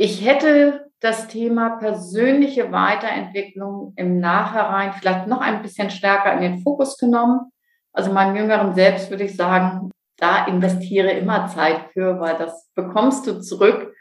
Ich 0.00 0.24
hätte 0.24 0.92
das 1.00 1.26
Thema 1.26 1.70
persönliche 1.70 2.70
Weiterentwicklung 2.70 3.94
im 3.96 4.20
Nachhinein 4.20 4.92
vielleicht 4.92 5.26
noch 5.26 5.40
ein 5.40 5.60
bisschen 5.60 5.90
stärker 5.90 6.34
in 6.34 6.40
den 6.40 6.58
Fokus 6.60 6.96
genommen. 6.98 7.50
Also 7.92 8.12
meinem 8.12 8.36
jüngeren 8.36 8.76
Selbst 8.76 9.10
würde 9.10 9.24
ich 9.24 9.34
sagen, 9.34 9.90
da 10.16 10.46
investiere 10.46 11.10
immer 11.10 11.48
Zeit 11.48 11.90
für, 11.92 12.20
weil 12.20 12.38
das 12.38 12.70
bekommst 12.76 13.26
du 13.26 13.40
zurück. 13.40 13.92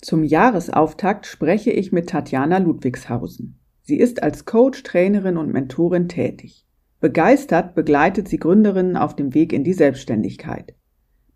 Zum 0.00 0.22
Jahresauftakt 0.22 1.26
spreche 1.26 1.72
ich 1.72 1.90
mit 1.90 2.10
Tatjana 2.10 2.58
Ludwigshausen. 2.58 3.58
Sie 3.82 3.98
ist 3.98 4.22
als 4.22 4.44
Coach, 4.44 4.84
Trainerin 4.84 5.38
und 5.38 5.52
Mentorin 5.52 6.08
tätig. 6.08 6.64
Begeistert 7.00 7.74
begleitet 7.74 8.28
sie 8.28 8.38
Gründerinnen 8.38 8.96
auf 8.96 9.16
dem 9.16 9.34
Weg 9.34 9.52
in 9.52 9.64
die 9.64 9.72
Selbstständigkeit. 9.72 10.77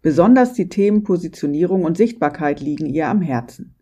Besonders 0.03 0.53
die 0.53 0.69
Themen 0.69 1.05
Positionierung 1.05 1.85
und 1.85 1.97
Sichtbarkeit 1.97 2.61
liegen 2.61 2.87
ihr 2.87 3.07
am 3.09 3.23
Herzen. 3.23 3.77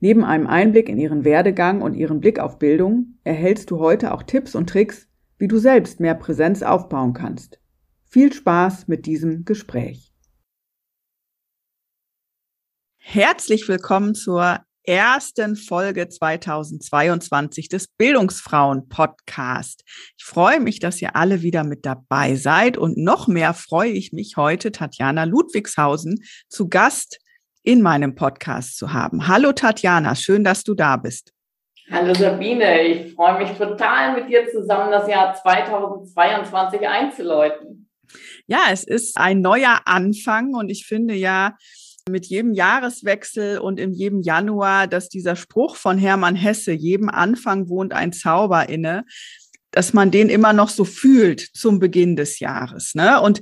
Neben 0.00 0.24
einem 0.24 0.46
Einblick 0.46 0.88
in 0.88 0.98
ihren 0.98 1.24
Werdegang 1.24 1.82
und 1.82 1.94
ihren 1.94 2.20
Blick 2.20 2.38
auf 2.38 2.58
Bildung 2.58 3.18
erhältst 3.24 3.70
du 3.70 3.78
heute 3.78 4.14
auch 4.14 4.22
Tipps 4.22 4.54
und 4.54 4.70
Tricks, 4.70 5.06
wie 5.38 5.48
du 5.48 5.58
selbst 5.58 6.00
mehr 6.00 6.14
Präsenz 6.14 6.62
aufbauen 6.62 7.12
kannst. 7.12 7.60
Viel 8.04 8.32
Spaß 8.32 8.88
mit 8.88 9.04
diesem 9.04 9.44
Gespräch. 9.44 10.14
Herzlich 12.96 13.68
willkommen 13.68 14.14
zur 14.14 14.65
ersten 14.86 15.56
Folge 15.56 16.08
2022 16.08 17.68
des 17.68 17.88
Bildungsfrauen 17.88 18.88
Podcast. 18.88 19.82
Ich 20.16 20.24
freue 20.24 20.60
mich, 20.60 20.78
dass 20.78 21.02
ihr 21.02 21.16
alle 21.16 21.42
wieder 21.42 21.64
mit 21.64 21.84
dabei 21.84 22.36
seid 22.36 22.78
und 22.78 22.96
noch 22.96 23.26
mehr 23.26 23.52
freue 23.52 23.90
ich 23.90 24.12
mich 24.12 24.36
heute 24.36 24.70
Tatjana 24.70 25.24
Ludwigshausen 25.24 26.22
zu 26.48 26.68
Gast 26.68 27.18
in 27.64 27.82
meinem 27.82 28.14
Podcast 28.14 28.78
zu 28.78 28.92
haben. 28.92 29.26
Hallo 29.26 29.52
Tatjana, 29.52 30.14
schön, 30.14 30.44
dass 30.44 30.62
du 30.62 30.74
da 30.74 30.96
bist. 30.96 31.32
Hallo 31.90 32.14
Sabine, 32.14 32.82
ich 32.82 33.14
freue 33.14 33.38
mich 33.38 33.58
total 33.58 34.14
mit 34.14 34.28
dir 34.28 34.48
zusammen 34.48 34.92
das 34.92 35.08
Jahr 35.08 35.34
2022 35.34 36.86
einzuläuten. 36.86 37.90
Ja, 38.46 38.66
es 38.70 38.84
ist 38.84 39.16
ein 39.16 39.40
neuer 39.40 39.80
Anfang 39.84 40.54
und 40.54 40.68
ich 40.68 40.86
finde 40.86 41.14
ja, 41.14 41.56
mit 42.08 42.26
jedem 42.26 42.52
Jahreswechsel 42.52 43.58
und 43.58 43.80
in 43.80 43.92
jedem 43.92 44.20
Januar, 44.20 44.86
dass 44.86 45.08
dieser 45.08 45.34
Spruch 45.34 45.76
von 45.76 45.98
Hermann 45.98 46.36
Hesse, 46.36 46.72
jedem 46.72 47.08
Anfang 47.08 47.68
wohnt 47.68 47.92
ein 47.92 48.12
Zauber 48.12 48.68
inne, 48.68 49.04
dass 49.72 49.92
man 49.92 50.10
den 50.10 50.28
immer 50.28 50.52
noch 50.52 50.68
so 50.68 50.84
fühlt 50.84 51.40
zum 51.40 51.78
Beginn 51.78 52.16
des 52.16 52.38
Jahres. 52.38 52.94
Ne? 52.94 53.20
Und 53.20 53.40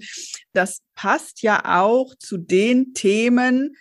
das 0.53 0.81
passt 0.95 1.43
ja 1.43 1.81
auch 1.83 2.15
zu 2.19 2.39
den 2.39 2.95
Themen, 2.95 3.77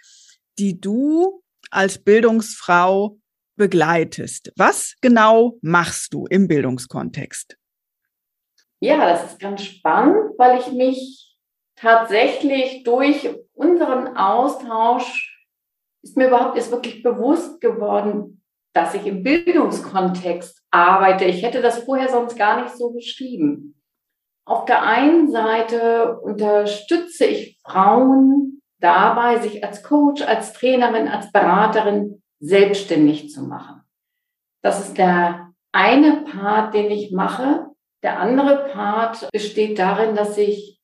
die 0.60 0.80
du 0.80 1.42
als 1.72 1.98
Bildungsfrau 1.98 3.18
begleitest. 3.56 4.52
Was 4.58 4.96
genau 5.02 5.58
machst 5.62 6.14
du 6.14 6.26
im 6.28 6.48
Bildungskontext? 6.48 7.58
Ja, 8.82 8.98
das 9.10 9.32
ist 9.32 9.40
ganz 9.40 9.64
spannend, 9.64 10.38
weil 10.38 10.60
ich 10.60 10.72
mich 10.74 11.38
tatsächlich 11.76 12.84
durch 12.84 13.30
unseren 13.54 14.16
Austausch 14.18 15.48
ist 16.04 16.18
mir 16.18 16.28
überhaupt 16.28 16.58
erst 16.58 16.72
wirklich 16.72 17.02
bewusst 17.02 17.62
geworden, 17.62 18.44
dass 18.74 18.94
ich 18.94 19.06
im 19.06 19.24
Bildungskontext 19.24 20.62
arbeite. 20.72 21.26
Ich 21.26 21.44
hätte 21.44 21.62
das 21.62 21.84
vorher 21.84 22.10
sonst 22.10 22.38
gar 22.38 22.62
nicht 22.62 22.76
so 22.76 22.92
beschrieben. 22.92 23.80
Auf 24.46 24.66
der 24.66 24.84
einen 24.84 25.32
Seite 25.32 26.20
unterstütze 26.20 27.26
ich 27.26 27.62
Frauen 27.64 28.62
dabei, 28.80 29.38
sich 29.38 29.64
als 29.64 29.84
Coach, 29.84 30.22
als 30.22 30.52
Trainerin, 30.54 31.08
als 31.08 31.32
Beraterin 31.32 32.22
selbstständig 32.40 33.30
zu 33.30 33.44
machen. 33.44 33.82
Das 34.62 34.86
ist 34.86 34.98
der 34.98 35.54
eine 35.72 36.26
Part, 36.26 36.74
den 36.74 36.92
ich 36.92 37.12
mache. 37.12 37.68
Der 38.04 38.20
andere 38.20 38.70
Part 38.74 39.30
besteht 39.32 39.80
darin, 39.80 40.16
dass 40.16 40.38
ich 40.38 40.82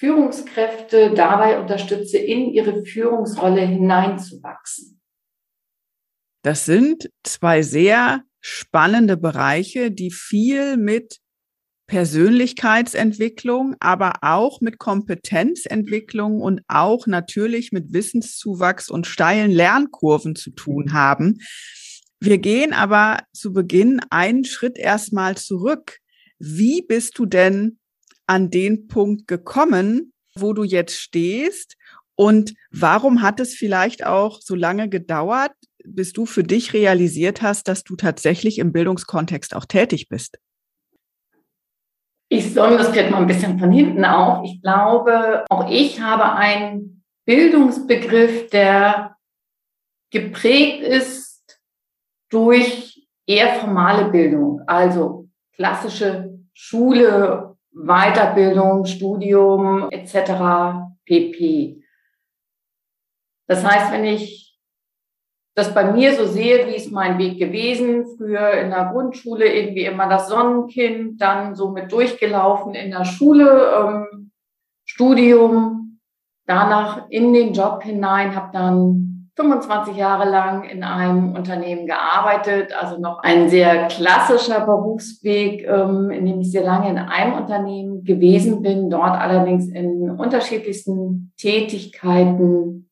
Führungskräfte 0.00 1.12
dabei 1.14 1.60
unterstütze, 1.60 2.16
in 2.16 2.50
ihre 2.50 2.86
Führungsrolle 2.86 3.60
hineinzuwachsen. 3.60 4.98
Das 6.42 6.64
sind 6.64 7.10
zwei 7.22 7.60
sehr 7.60 8.22
spannende 8.40 9.18
Bereiche, 9.18 9.90
die 9.90 10.10
viel 10.10 10.78
mit 10.78 11.18
Persönlichkeitsentwicklung, 11.86 13.76
aber 13.78 14.14
auch 14.22 14.62
mit 14.62 14.78
Kompetenzentwicklung 14.78 16.40
und 16.40 16.62
auch 16.66 17.06
natürlich 17.06 17.70
mit 17.70 17.92
Wissenszuwachs 17.92 18.88
und 18.88 19.06
steilen 19.06 19.50
Lernkurven 19.50 20.34
zu 20.34 20.50
tun 20.52 20.94
haben. 20.94 21.40
Wir 22.20 22.38
gehen 22.38 22.72
aber 22.72 23.18
zu 23.34 23.52
Beginn 23.52 24.00
einen 24.08 24.46
Schritt 24.46 24.78
erstmal 24.78 25.36
zurück. 25.36 25.98
Wie 26.38 26.80
bist 26.80 27.18
du 27.18 27.26
denn 27.26 27.79
an 28.30 28.48
den 28.48 28.86
Punkt 28.86 29.26
gekommen, 29.26 30.12
wo 30.36 30.52
du 30.52 30.62
jetzt 30.62 30.94
stehst? 30.94 31.76
Und 32.14 32.54
warum 32.70 33.22
hat 33.22 33.40
es 33.40 33.56
vielleicht 33.56 34.06
auch 34.06 34.40
so 34.40 34.54
lange 34.54 34.88
gedauert, 34.88 35.50
bis 35.84 36.12
du 36.12 36.26
für 36.26 36.44
dich 36.44 36.72
realisiert 36.72 37.42
hast, 37.42 37.66
dass 37.66 37.82
du 37.82 37.96
tatsächlich 37.96 38.60
im 38.60 38.70
Bildungskontext 38.70 39.56
auch 39.56 39.64
tätig 39.64 40.08
bist? 40.08 40.38
Ich 42.28 42.54
soll 42.54 42.78
das 42.78 42.90
vielleicht 42.90 43.10
mal 43.10 43.20
ein 43.20 43.26
bisschen 43.26 43.58
von 43.58 43.72
hinten 43.72 44.04
auf. 44.04 44.44
Ich 44.44 44.62
glaube, 44.62 45.44
auch 45.50 45.68
ich 45.68 46.00
habe 46.00 46.32
einen 46.32 47.02
Bildungsbegriff, 47.24 48.48
der 48.50 49.16
geprägt 50.12 50.82
ist 50.82 51.58
durch 52.28 53.08
eher 53.26 53.54
formale 53.54 54.08
Bildung, 54.12 54.60
also 54.68 55.28
klassische 55.56 56.38
Schule 56.54 57.49
Weiterbildung, 57.72 58.84
Studium 58.84 59.90
etc. 59.90 60.92
pp. 61.04 61.82
Das 63.46 63.64
heißt, 63.64 63.92
wenn 63.92 64.04
ich 64.04 64.58
das 65.54 65.74
bei 65.74 65.92
mir 65.92 66.14
so 66.14 66.26
sehe, 66.26 66.66
wie 66.66 66.76
ist 66.76 66.92
mein 66.92 67.18
Weg 67.18 67.38
gewesen, 67.38 68.06
früher 68.16 68.52
in 68.52 68.70
der 68.70 68.90
Grundschule 68.92 69.52
irgendwie 69.52 69.84
immer 69.84 70.08
das 70.08 70.28
Sonnenkind, 70.28 71.20
dann 71.20 71.54
so 71.54 71.70
mit 71.70 71.90
durchgelaufen 71.92 72.74
in 72.74 72.90
der 72.90 73.04
Schule, 73.04 73.72
ähm, 73.76 74.30
Studium, 74.84 76.00
danach 76.46 77.08
in 77.10 77.32
den 77.32 77.52
Job 77.52 77.82
hinein, 77.82 78.34
habe 78.34 78.50
dann 78.52 79.09
25 79.40 79.96
Jahre 79.96 80.28
lang 80.28 80.64
in 80.64 80.84
einem 80.84 81.34
Unternehmen 81.34 81.86
gearbeitet, 81.86 82.74
also 82.78 83.00
noch 83.00 83.22
ein 83.22 83.48
sehr 83.48 83.88
klassischer 83.88 84.66
Berufsweg, 84.66 85.66
ähm, 85.66 86.10
in 86.10 86.26
dem 86.26 86.40
ich 86.40 86.50
sehr 86.50 86.64
lange 86.64 86.90
in 86.90 86.98
einem 86.98 87.34
Unternehmen 87.34 88.04
gewesen 88.04 88.60
bin, 88.60 88.90
dort 88.90 89.18
allerdings 89.18 89.68
in 89.68 90.10
unterschiedlichsten 90.10 91.32
Tätigkeiten 91.38 92.90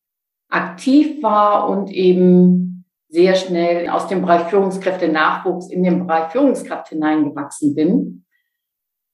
aktiv 0.49 1.23
war 1.23 1.69
und 1.69 1.91
eben 1.91 2.87
sehr 3.11 3.35
schnell 3.35 3.91
aus 3.91 4.07
dem 4.07 4.23
Bereich 4.23 4.45
Führungskräfte 4.45 5.09
Nachwuchs 5.09 5.71
in 5.71 5.83
den 5.83 6.07
Bereich 6.07 6.31
Führungskraft 6.31 6.89
hineingewachsen 6.89 7.75
bin. 7.75 8.25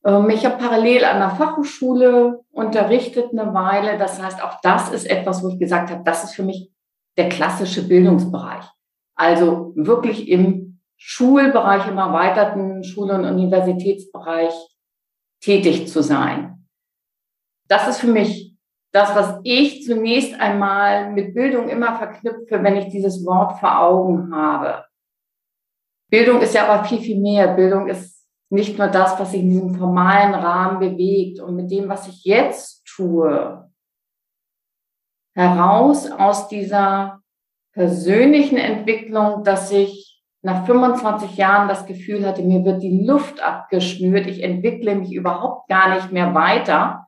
Ähm, 0.05 0.31
ich 0.31 0.47
habe 0.47 0.59
parallel 0.59 1.05
an 1.05 1.19
der 1.19 1.31
Fachhochschule 1.31 2.45
unterrichtet 2.53 3.31
eine 3.33 3.53
Weile. 3.55 3.99
Das 3.99 4.23
heißt, 4.23 4.43
auch 4.43 4.61
das 4.63 4.93
ist 4.93 5.11
etwas, 5.11 5.43
wo 5.43 5.49
ich 5.49 5.59
gesagt 5.59 5.91
habe, 5.91 6.03
das 6.05 6.23
ist 6.25 6.35
für 6.35 6.45
mich 6.45 6.71
der 7.17 7.29
klassische 7.29 7.87
Bildungsbereich. 7.87 8.65
Also 9.15 9.73
wirklich 9.77 10.29
im 10.29 10.81
Schulbereich, 10.97 11.89
im 11.89 11.99
erweiterten 11.99 12.83
Schul- 12.83 13.11
und 13.11 13.25
Universitätsbereich 13.25 14.55
tätig 15.41 15.89
zu 15.89 16.03
sein. 16.03 16.67
Das 17.69 17.89
ist 17.89 17.99
für 17.99 18.09
mich 18.09 18.55
das, 18.93 19.15
was 19.15 19.41
ich 19.43 19.85
zunächst 19.85 20.39
einmal 20.41 21.13
mit 21.13 21.35
Bildung 21.35 21.69
immer 21.69 21.97
verknüpfe, 21.97 22.63
wenn 22.63 22.77
ich 22.77 22.89
dieses 22.89 23.25
Wort 23.27 23.59
vor 23.59 23.81
Augen 23.81 24.35
habe. 24.35 24.85
Bildung 26.11 26.41
ist 26.41 26.55
ja 26.55 26.69
aber 26.69 26.85
viel, 26.85 27.01
viel 27.01 27.21
mehr. 27.21 27.55
Bildung 27.55 27.89
ist 27.89 28.25
nicht 28.51 28.79
nur 28.79 28.87
das, 28.87 29.19
was 29.19 29.33
sich 29.33 29.41
in 29.41 29.51
diesem 29.51 29.75
formalen 29.75 30.35
Rahmen 30.35 30.79
bewegt 30.79 31.41
und 31.41 31.57
mit 31.57 31.71
dem, 31.71 31.89
was 31.89 32.07
ich 32.07 32.25
jetzt 32.25 32.85
tue, 32.87 33.64
heraus 35.35 36.11
aus 36.11 36.49
dieser 36.49 37.21
persönlichen 37.73 38.57
Entwicklung, 38.57 39.45
dass 39.45 39.71
ich 39.71 40.23
nach 40.43 40.67
25 40.67 41.37
Jahren 41.37 41.69
das 41.69 41.87
Gefühl 41.87 42.27
hatte, 42.27 42.43
mir 42.43 42.65
wird 42.65 42.83
die 42.83 43.05
Luft 43.05 43.43
abgeschnürt, 43.43 44.27
ich 44.27 44.43
entwickle 44.43 44.95
mich 44.95 45.13
überhaupt 45.13 45.69
gar 45.69 45.95
nicht 45.95 46.13
mehr 46.13 46.35
weiter, 46.35 47.07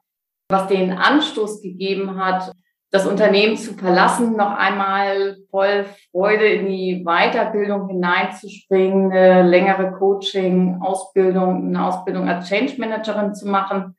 was 0.48 0.66
den 0.68 0.92
Anstoß 0.92 1.60
gegeben 1.60 2.16
hat, 2.16 2.52
das 2.90 3.06
Unternehmen 3.06 3.56
zu 3.56 3.74
verlassen, 3.74 4.36
noch 4.36 4.56
einmal 4.56 5.36
voll 5.50 5.84
Freude 6.12 6.46
in 6.46 6.66
die 6.66 7.04
Weiterbildung 7.04 7.88
hineinzuspringen, 7.88 9.12
eine 9.12 9.42
längere 9.42 9.92
Coaching, 9.92 10.80
Ausbildung, 10.80 11.68
eine 11.68 11.86
Ausbildung 11.86 12.28
als 12.28 12.48
Change 12.48 12.74
Managerin 12.78 13.34
zu 13.34 13.48
machen, 13.48 13.96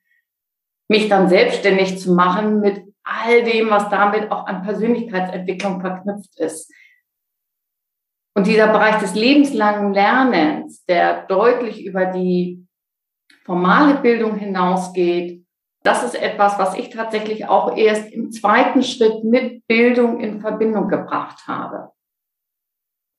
mich 0.89 1.09
dann 1.09 1.29
selbstständig 1.29 1.99
zu 1.99 2.13
machen 2.13 2.59
mit 2.59 2.81
all 3.07 3.43
dem, 3.43 3.69
was 3.69 3.89
damit 3.89 4.31
auch 4.31 4.45
an 4.47 4.63
Persönlichkeitsentwicklung 4.63 5.81
verknüpft 5.81 6.37
ist. 6.39 6.71
Und 8.35 8.45
dieser 8.45 8.67
Bereich 8.67 8.97
des 8.99 9.15
lebenslangen 9.15 9.93
Lernens, 9.93 10.85
der 10.85 11.25
deutlich 11.25 11.83
über 11.85 12.05
die 12.05 12.67
formale 13.45 13.95
Bildung 13.95 14.35
hinausgeht, 14.35 15.43
das 15.83 16.03
ist 16.03 16.21
etwas, 16.21 16.59
was 16.59 16.75
ich 16.75 16.89
tatsächlich 16.89 17.47
auch 17.47 17.75
erst 17.75 18.11
im 18.11 18.29
zweiten 18.31 18.83
Schritt 18.83 19.23
mit 19.23 19.65
Bildung 19.67 20.19
in 20.19 20.41
Verbindung 20.41 20.89
gebracht 20.89 21.47
habe. 21.47 21.91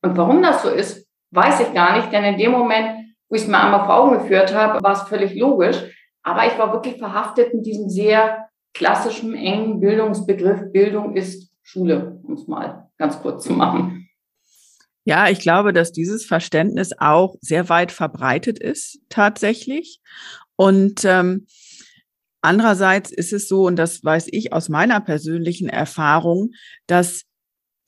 Und 0.03 0.17
warum 0.17 0.43
das 0.43 0.63
so 0.63 0.69
ist, 0.69 1.09
weiß 1.33 1.61
ich 1.61 1.73
gar 1.73 1.97
nicht, 1.97 2.13
denn 2.13 2.25
in 2.25 2.39
dem 2.39 2.53
Moment, 2.53 3.17
wo 3.29 3.37
ich 3.37 3.43
es 3.43 3.49
mir 3.49 3.59
einmal 3.59 3.87
vor 3.87 3.97
Augen 3.97 4.19
geführt 4.19 4.55
habe, 4.55 4.83
war 4.83 4.93
es 4.93 5.03
völlig 5.03 5.35
logisch. 5.35 5.83
Aber 6.23 6.47
ich 6.47 6.59
war 6.59 6.73
wirklich 6.73 6.99
verhaftet 6.99 7.53
in 7.53 7.63
diesem 7.63 7.89
sehr 7.89 8.48
klassischen, 8.75 9.35
engen 9.35 9.81
Bildungsbegriff. 9.81 10.73
Bildung 10.73 11.17
ist 11.17 11.51
Schule, 11.63 12.21
um 12.23 12.35
es 12.35 12.47
mal 12.47 12.89
ganz 12.99 13.21
kurz 13.21 13.45
zu 13.45 13.53
machen. 13.53 14.09
Ja, 15.05 15.29
ich 15.31 15.41
glaube, 15.41 15.73
dass 15.73 15.93
dieses 15.93 16.27
Verständnis 16.27 16.91
auch 16.99 17.37
sehr 17.41 17.69
weit 17.69 17.93
verbreitet 17.93 18.59
ist, 18.59 19.01
tatsächlich. 19.09 20.01
Und 20.57 21.05
ähm, 21.05 21.47
Andererseits 22.41 23.11
ist 23.11 23.33
es 23.33 23.49
so, 23.49 23.67
und 23.67 23.77
das 23.77 24.05
weiß 24.05 24.29
ich 24.31 24.53
aus 24.53 24.69
meiner 24.69 25.01
persönlichen 25.01 25.69
Erfahrung, 25.69 26.53
dass 26.87 27.25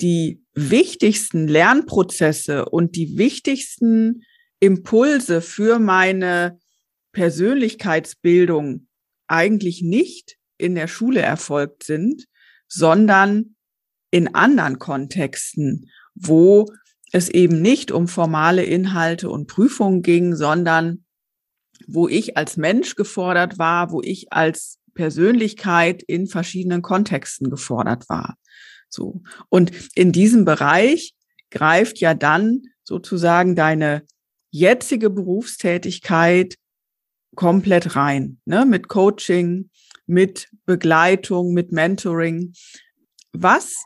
die 0.00 0.42
wichtigsten 0.54 1.46
Lernprozesse 1.46 2.64
und 2.64 2.96
die 2.96 3.16
wichtigsten 3.16 4.24
Impulse 4.58 5.40
für 5.40 5.78
meine 5.78 6.58
Persönlichkeitsbildung 7.12 8.88
eigentlich 9.28 9.82
nicht 9.82 10.36
in 10.60 10.74
der 10.74 10.88
Schule 10.88 11.20
erfolgt 11.20 11.84
sind, 11.84 12.26
sondern 12.68 13.56
in 14.10 14.34
anderen 14.34 14.78
Kontexten, 14.78 15.90
wo 16.14 16.66
es 17.12 17.28
eben 17.28 17.60
nicht 17.60 17.90
um 17.90 18.08
formale 18.08 18.64
Inhalte 18.64 19.30
und 19.30 19.46
Prüfungen 19.46 20.02
ging, 20.02 20.34
sondern 20.36 21.04
wo 21.86 22.08
ich 22.08 22.36
als 22.36 22.56
Mensch 22.56 22.94
gefordert 22.94 23.58
war, 23.58 23.90
wo 23.90 24.00
ich 24.02 24.32
als 24.32 24.78
Persönlichkeit 24.94 26.02
in 26.02 26.26
verschiedenen 26.26 26.82
Kontexten 26.82 27.50
gefordert 27.50 28.08
war. 28.08 28.36
So. 28.88 29.22
Und 29.48 29.72
in 29.94 30.12
diesem 30.12 30.44
Bereich 30.44 31.14
greift 31.50 31.98
ja 31.98 32.14
dann 32.14 32.62
sozusagen 32.82 33.56
deine 33.56 34.02
jetzige 34.50 35.10
Berufstätigkeit 35.10 36.56
komplett 37.36 37.96
rein, 37.96 38.40
ne? 38.44 38.66
mit 38.66 38.88
Coaching, 38.88 39.70
mit 40.06 40.48
Begleitung, 40.66 41.52
mit 41.52 41.72
Mentoring. 41.72 42.52
Was 43.32 43.84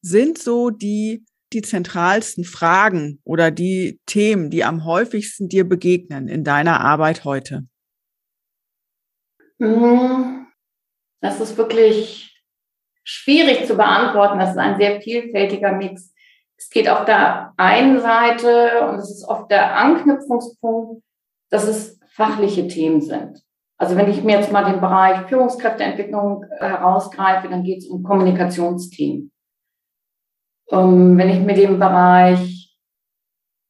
sind 0.00 0.38
so 0.38 0.70
die 0.70 1.24
die 1.54 1.62
zentralsten 1.62 2.44
Fragen 2.44 3.20
oder 3.24 3.50
die 3.50 4.00
Themen, 4.06 4.50
die 4.50 4.64
am 4.64 4.84
häufigsten 4.84 5.48
dir 5.48 5.66
begegnen 5.66 6.28
in 6.28 6.42
deiner 6.42 6.80
Arbeit 6.80 7.24
heute? 7.24 7.66
Hm, 9.60 10.46
das 11.20 11.40
ist 11.40 11.56
wirklich 11.56 12.42
schwierig 13.04 13.66
zu 13.66 13.76
beantworten. 13.76 14.38
Das 14.38 14.50
ist 14.50 14.58
ein 14.58 14.76
sehr 14.76 15.00
vielfältiger 15.00 15.72
Mix. 15.72 16.12
Es 16.56 16.70
geht 16.70 16.88
auf 16.88 17.04
der 17.04 17.52
einen 17.56 18.00
Seite, 18.00 18.88
und 18.88 18.98
es 18.98 19.10
ist 19.10 19.24
oft 19.24 19.50
der 19.50 19.76
Anknüpfungspunkt, 19.76 21.02
dass 21.50 21.66
es 21.68 22.00
fachliche 22.08 22.66
Themen 22.66 23.00
sind. 23.00 23.43
Also 23.76 23.96
wenn 23.96 24.10
ich 24.10 24.22
mir 24.22 24.38
jetzt 24.38 24.52
mal 24.52 24.64
den 24.64 24.80
Bereich 24.80 25.26
Führungskräfteentwicklung 25.28 26.44
herausgreife, 26.58 27.48
dann 27.48 27.64
geht 27.64 27.78
es 27.78 27.88
um 27.88 28.02
Kommunikationsthemen. 28.02 29.32
Ähm, 30.70 31.18
wenn 31.18 31.28
ich 31.28 31.40
mir 31.40 31.54
den 31.54 31.78
Bereich 31.78 32.78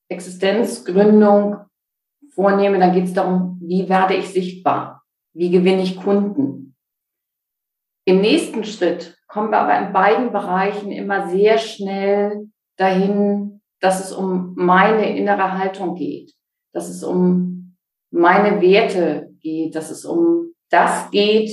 Existenzgründung 0.08 1.56
vornehme, 2.34 2.78
dann 2.78 2.92
geht 2.92 3.04
es 3.04 3.14
darum, 3.14 3.58
wie 3.62 3.88
werde 3.88 4.14
ich 4.14 4.28
sichtbar? 4.28 5.02
Wie 5.32 5.50
gewinne 5.50 5.82
ich 5.82 5.96
Kunden? 5.96 6.76
Im 8.06 8.20
nächsten 8.20 8.64
Schritt 8.64 9.18
kommen 9.26 9.50
wir 9.50 9.58
aber 9.58 9.86
in 9.86 9.92
beiden 9.92 10.32
Bereichen 10.32 10.92
immer 10.92 11.28
sehr 11.28 11.58
schnell 11.58 12.50
dahin, 12.76 13.62
dass 13.80 14.04
es 14.04 14.12
um 14.12 14.54
meine 14.56 15.16
innere 15.16 15.58
Haltung 15.58 15.94
geht, 15.94 16.32
dass 16.72 16.88
es 16.88 17.02
um 17.02 17.76
meine 18.10 18.60
Werte 18.60 19.33
geht, 19.44 19.76
dass 19.76 19.90
es 19.90 20.04
um 20.04 20.54
das 20.70 21.12
geht, 21.12 21.52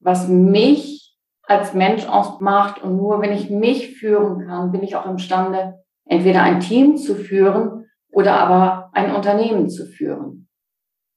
was 0.00 0.26
mich 0.26 1.16
als 1.42 1.74
Mensch 1.74 2.06
ausmacht. 2.08 2.82
Und 2.82 2.96
nur 2.96 3.20
wenn 3.20 3.32
ich 3.32 3.50
mich 3.50 3.96
führen 3.96 4.46
kann, 4.46 4.72
bin 4.72 4.82
ich 4.82 4.96
auch 4.96 5.06
imstande, 5.06 5.84
entweder 6.04 6.42
ein 6.42 6.58
Team 6.58 6.96
zu 6.96 7.14
führen 7.14 7.88
oder 8.10 8.34
aber 8.34 8.90
ein 8.92 9.14
Unternehmen 9.14 9.68
zu 9.68 9.86
führen. 9.86 10.48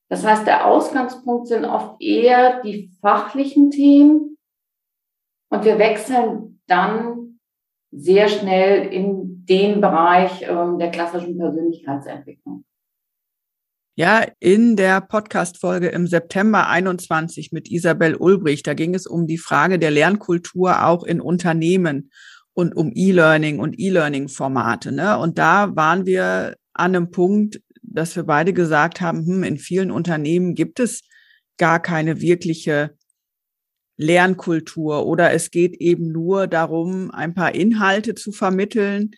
Das 0.09 0.25
heißt, 0.25 0.45
der 0.45 0.67
Ausgangspunkt 0.67 1.47
sind 1.47 1.65
oft 1.65 2.01
eher 2.01 2.61
die 2.61 2.91
fachlichen 3.01 3.71
Themen 3.71 4.37
und 5.49 5.65
wir 5.65 5.79
wechseln 5.79 6.61
dann 6.67 7.39
sehr 7.91 8.27
schnell 8.27 8.91
in 8.91 9.45
den 9.45 9.81
Bereich 9.81 10.43
äh, 10.43 10.77
der 10.77 10.91
klassischen 10.91 11.37
Persönlichkeitsentwicklung. 11.37 12.65
Ja, 13.99 14.25
in 14.39 14.77
der 14.77 15.01
Podcast-Folge 15.01 15.89
im 15.89 16.07
September 16.07 16.69
21 16.69 17.51
mit 17.51 17.69
Isabel 17.69 18.15
Ulbricht, 18.15 18.65
da 18.65 18.73
ging 18.73 18.95
es 18.95 19.05
um 19.05 19.27
die 19.27 19.37
Frage 19.37 19.77
der 19.77 19.91
Lernkultur 19.91 20.85
auch 20.85 21.03
in 21.03 21.19
Unternehmen 21.19 22.09
und 22.53 22.77
um 22.77 22.93
E-Learning 22.95 23.59
und 23.59 23.77
E-Learning-Formate. 23.77 24.93
Ne? 24.93 25.19
Und 25.19 25.37
da 25.37 25.75
waren 25.75 26.05
wir 26.05 26.55
an 26.71 26.95
einem 26.95 27.11
Punkt, 27.11 27.59
dass 27.81 28.15
wir 28.15 28.23
beide 28.23 28.53
gesagt 28.53 29.01
haben, 29.01 29.25
hm, 29.25 29.43
in 29.43 29.57
vielen 29.57 29.91
Unternehmen 29.91 30.55
gibt 30.55 30.79
es 30.79 31.01
gar 31.57 31.81
keine 31.81 32.21
wirkliche 32.21 32.95
Lernkultur 33.97 35.07
oder 35.07 35.33
es 35.33 35.51
geht 35.51 35.75
eben 35.75 36.13
nur 36.13 36.47
darum, 36.47 37.11
ein 37.11 37.33
paar 37.33 37.53
Inhalte 37.53 38.15
zu 38.15 38.31
vermitteln, 38.31 39.11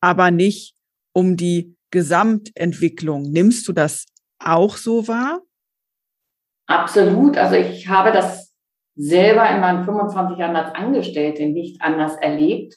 aber 0.00 0.30
nicht 0.30 0.76
um 1.12 1.36
die 1.36 1.74
Gesamtentwicklung. 1.90 3.32
Nimmst 3.32 3.66
du 3.66 3.72
das 3.72 4.06
auch 4.38 4.76
so 4.76 5.08
war? 5.08 5.42
Absolut. 6.66 7.36
Also 7.36 7.56
ich 7.56 7.88
habe 7.88 8.12
das 8.12 8.54
selber 8.94 9.48
in 9.48 9.60
meinen 9.60 9.84
25 9.84 10.38
Jahren 10.38 10.56
als 10.56 10.74
Angestellte 10.74 11.46
nicht 11.46 11.80
anders 11.80 12.16
erlebt. 12.16 12.76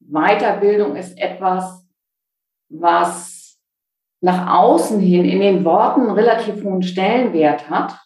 Weiterbildung 0.00 0.96
ist 0.96 1.18
etwas, 1.18 1.86
was 2.70 3.58
nach 4.20 4.52
außen 4.58 5.00
hin 5.00 5.24
in 5.24 5.40
den 5.40 5.64
Worten 5.64 6.10
relativ 6.10 6.64
hohen 6.64 6.82
Stellenwert 6.82 7.70
hat. 7.70 7.98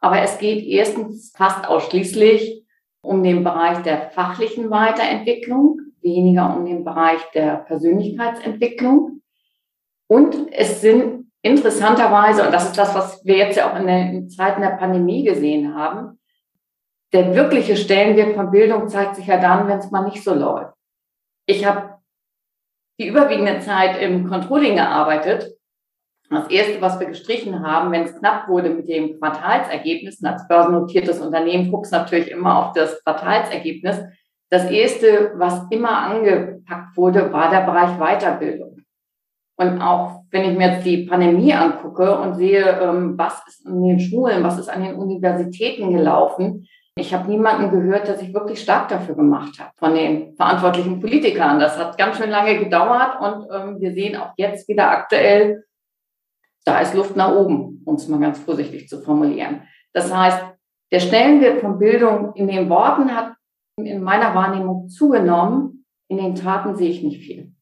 Aber 0.00 0.20
es 0.20 0.38
geht 0.38 0.64
erstens 0.64 1.32
fast 1.36 1.66
ausschließlich 1.66 2.66
um 3.02 3.22
den 3.22 3.42
Bereich 3.42 3.82
der 3.82 4.10
fachlichen 4.10 4.70
Weiterentwicklung, 4.70 5.80
weniger 6.02 6.56
um 6.56 6.64
den 6.64 6.84
Bereich 6.84 7.20
der 7.32 7.56
Persönlichkeitsentwicklung. 7.56 9.22
Und 10.08 10.52
es 10.52 10.80
sind 10.80 11.21
interessanterweise, 11.42 12.44
und 12.46 12.52
das 12.52 12.66
ist 12.66 12.78
das, 12.78 12.94
was 12.94 13.24
wir 13.24 13.36
jetzt 13.36 13.56
ja 13.56 13.70
auch 13.70 13.78
in 13.78 13.86
den 13.86 14.30
Zeiten 14.30 14.62
der 14.62 14.70
Pandemie 14.70 15.24
gesehen 15.24 15.74
haben, 15.74 16.18
der 17.12 17.34
wirkliche 17.34 17.76
Stellenwert 17.76 18.34
von 18.34 18.50
Bildung 18.50 18.88
zeigt 18.88 19.16
sich 19.16 19.26
ja 19.26 19.38
dann, 19.38 19.68
wenn 19.68 19.78
es 19.78 19.90
mal 19.90 20.04
nicht 20.04 20.24
so 20.24 20.32
läuft. 20.32 20.72
Ich 21.46 21.66
habe 21.66 21.98
die 22.98 23.08
überwiegende 23.08 23.58
Zeit 23.60 24.00
im 24.00 24.28
Controlling 24.28 24.76
gearbeitet. 24.76 25.52
Das 26.30 26.48
erste, 26.48 26.80
was 26.80 26.98
wir 26.98 27.08
gestrichen 27.08 27.66
haben, 27.66 27.92
wenn 27.92 28.04
es 28.04 28.18
knapp 28.18 28.48
wurde 28.48 28.70
mit 28.70 28.88
dem 28.88 29.18
Quartalsergebnis, 29.18 30.24
als 30.24 30.48
börsennotiertes 30.48 31.20
Unternehmen 31.20 31.70
guckst 31.70 31.92
natürlich 31.92 32.30
immer 32.30 32.58
auf 32.58 32.72
das 32.72 33.04
Quartalsergebnis. 33.04 34.00
Das 34.48 34.70
erste, 34.70 35.32
was 35.34 35.66
immer 35.70 35.98
angepackt 35.98 36.96
wurde, 36.96 37.30
war 37.32 37.50
der 37.50 37.62
Bereich 37.62 37.98
Weiterbildung. 37.98 38.71
Und 39.62 39.80
auch 39.80 40.24
wenn 40.30 40.50
ich 40.50 40.58
mir 40.58 40.72
jetzt 40.72 40.84
die 40.84 41.06
Pandemie 41.06 41.52
angucke 41.52 42.18
und 42.18 42.34
sehe, 42.34 42.64
ähm, 42.80 43.16
was 43.16 43.46
ist 43.46 43.66
an 43.66 43.82
den 43.82 44.00
Schulen, 44.00 44.42
was 44.42 44.58
ist 44.58 44.68
an 44.68 44.82
den 44.82 44.94
Universitäten 44.94 45.92
gelaufen, 45.92 46.66
ich 46.94 47.14
habe 47.14 47.30
niemanden 47.30 47.70
gehört, 47.70 48.06
der 48.06 48.18
sich 48.18 48.34
wirklich 48.34 48.60
stark 48.60 48.88
dafür 48.88 49.14
gemacht 49.14 49.58
hat 49.58 49.72
von 49.76 49.94
den 49.94 50.36
verantwortlichen 50.36 51.00
Politikern. 51.00 51.58
Das 51.58 51.78
hat 51.78 51.96
ganz 51.96 52.18
schön 52.18 52.28
lange 52.28 52.58
gedauert 52.58 53.18
und 53.20 53.46
ähm, 53.50 53.80
wir 53.80 53.92
sehen 53.94 54.16
auch 54.16 54.32
jetzt 54.36 54.68
wieder 54.68 54.90
aktuell, 54.90 55.64
da 56.66 56.80
ist 56.80 56.94
Luft 56.94 57.16
nach 57.16 57.34
oben, 57.34 57.82
um 57.86 57.94
es 57.94 58.08
mal 58.08 58.20
ganz 58.20 58.38
vorsichtig 58.38 58.88
zu 58.88 59.00
formulieren. 59.00 59.62
Das 59.94 60.14
heißt, 60.14 60.44
der 60.92 61.00
Stellenwert 61.00 61.60
von 61.60 61.78
Bildung 61.78 62.34
in 62.34 62.46
den 62.46 62.68
Worten 62.68 63.16
hat 63.16 63.32
in 63.76 64.02
meiner 64.02 64.34
Wahrnehmung 64.34 64.88
zugenommen, 64.88 65.86
in 66.08 66.18
den 66.18 66.34
Taten 66.34 66.76
sehe 66.76 66.90
ich 66.90 67.02
nicht 67.02 67.24
viel. 67.24 67.54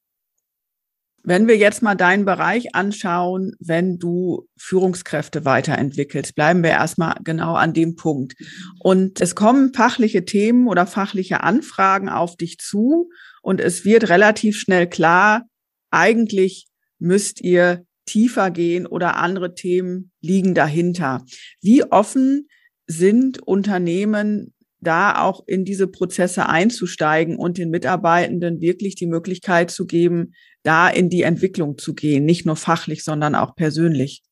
Wenn 1.22 1.48
wir 1.48 1.56
jetzt 1.56 1.82
mal 1.82 1.94
deinen 1.94 2.24
Bereich 2.24 2.74
anschauen, 2.74 3.52
wenn 3.60 3.98
du 3.98 4.48
Führungskräfte 4.56 5.44
weiterentwickelst, 5.44 6.34
bleiben 6.34 6.62
wir 6.62 6.70
erstmal 6.70 7.16
genau 7.24 7.54
an 7.54 7.74
dem 7.74 7.94
Punkt. 7.94 8.34
Und 8.78 9.20
es 9.20 9.34
kommen 9.34 9.74
fachliche 9.74 10.24
Themen 10.24 10.66
oder 10.66 10.86
fachliche 10.86 11.42
Anfragen 11.42 12.08
auf 12.08 12.36
dich 12.36 12.58
zu 12.58 13.10
und 13.42 13.60
es 13.60 13.84
wird 13.84 14.08
relativ 14.08 14.58
schnell 14.58 14.88
klar, 14.88 15.42
eigentlich 15.90 16.66
müsst 16.98 17.40
ihr 17.40 17.84
tiefer 18.06 18.50
gehen 18.50 18.86
oder 18.86 19.16
andere 19.16 19.54
Themen 19.54 20.10
liegen 20.20 20.54
dahinter. 20.54 21.24
Wie 21.60 21.84
offen 21.84 22.48
sind 22.86 23.40
Unternehmen 23.40 24.54
da 24.80 25.22
auch 25.22 25.42
in 25.46 25.64
diese 25.64 25.86
Prozesse 25.86 26.48
einzusteigen 26.48 27.36
und 27.36 27.58
den 27.58 27.70
Mitarbeitenden 27.70 28.60
wirklich 28.60 28.94
die 28.94 29.06
Möglichkeit 29.06 29.70
zu 29.70 29.86
geben, 29.86 30.32
da 30.62 30.88
in 30.88 31.08
die 31.08 31.22
Entwicklung 31.22 31.78
zu 31.78 31.94
gehen, 31.94 32.24
nicht 32.24 32.46
nur 32.46 32.56
fachlich, 32.56 33.04
sondern 33.04 33.34
auch 33.34 33.54
persönlich? 33.54 34.22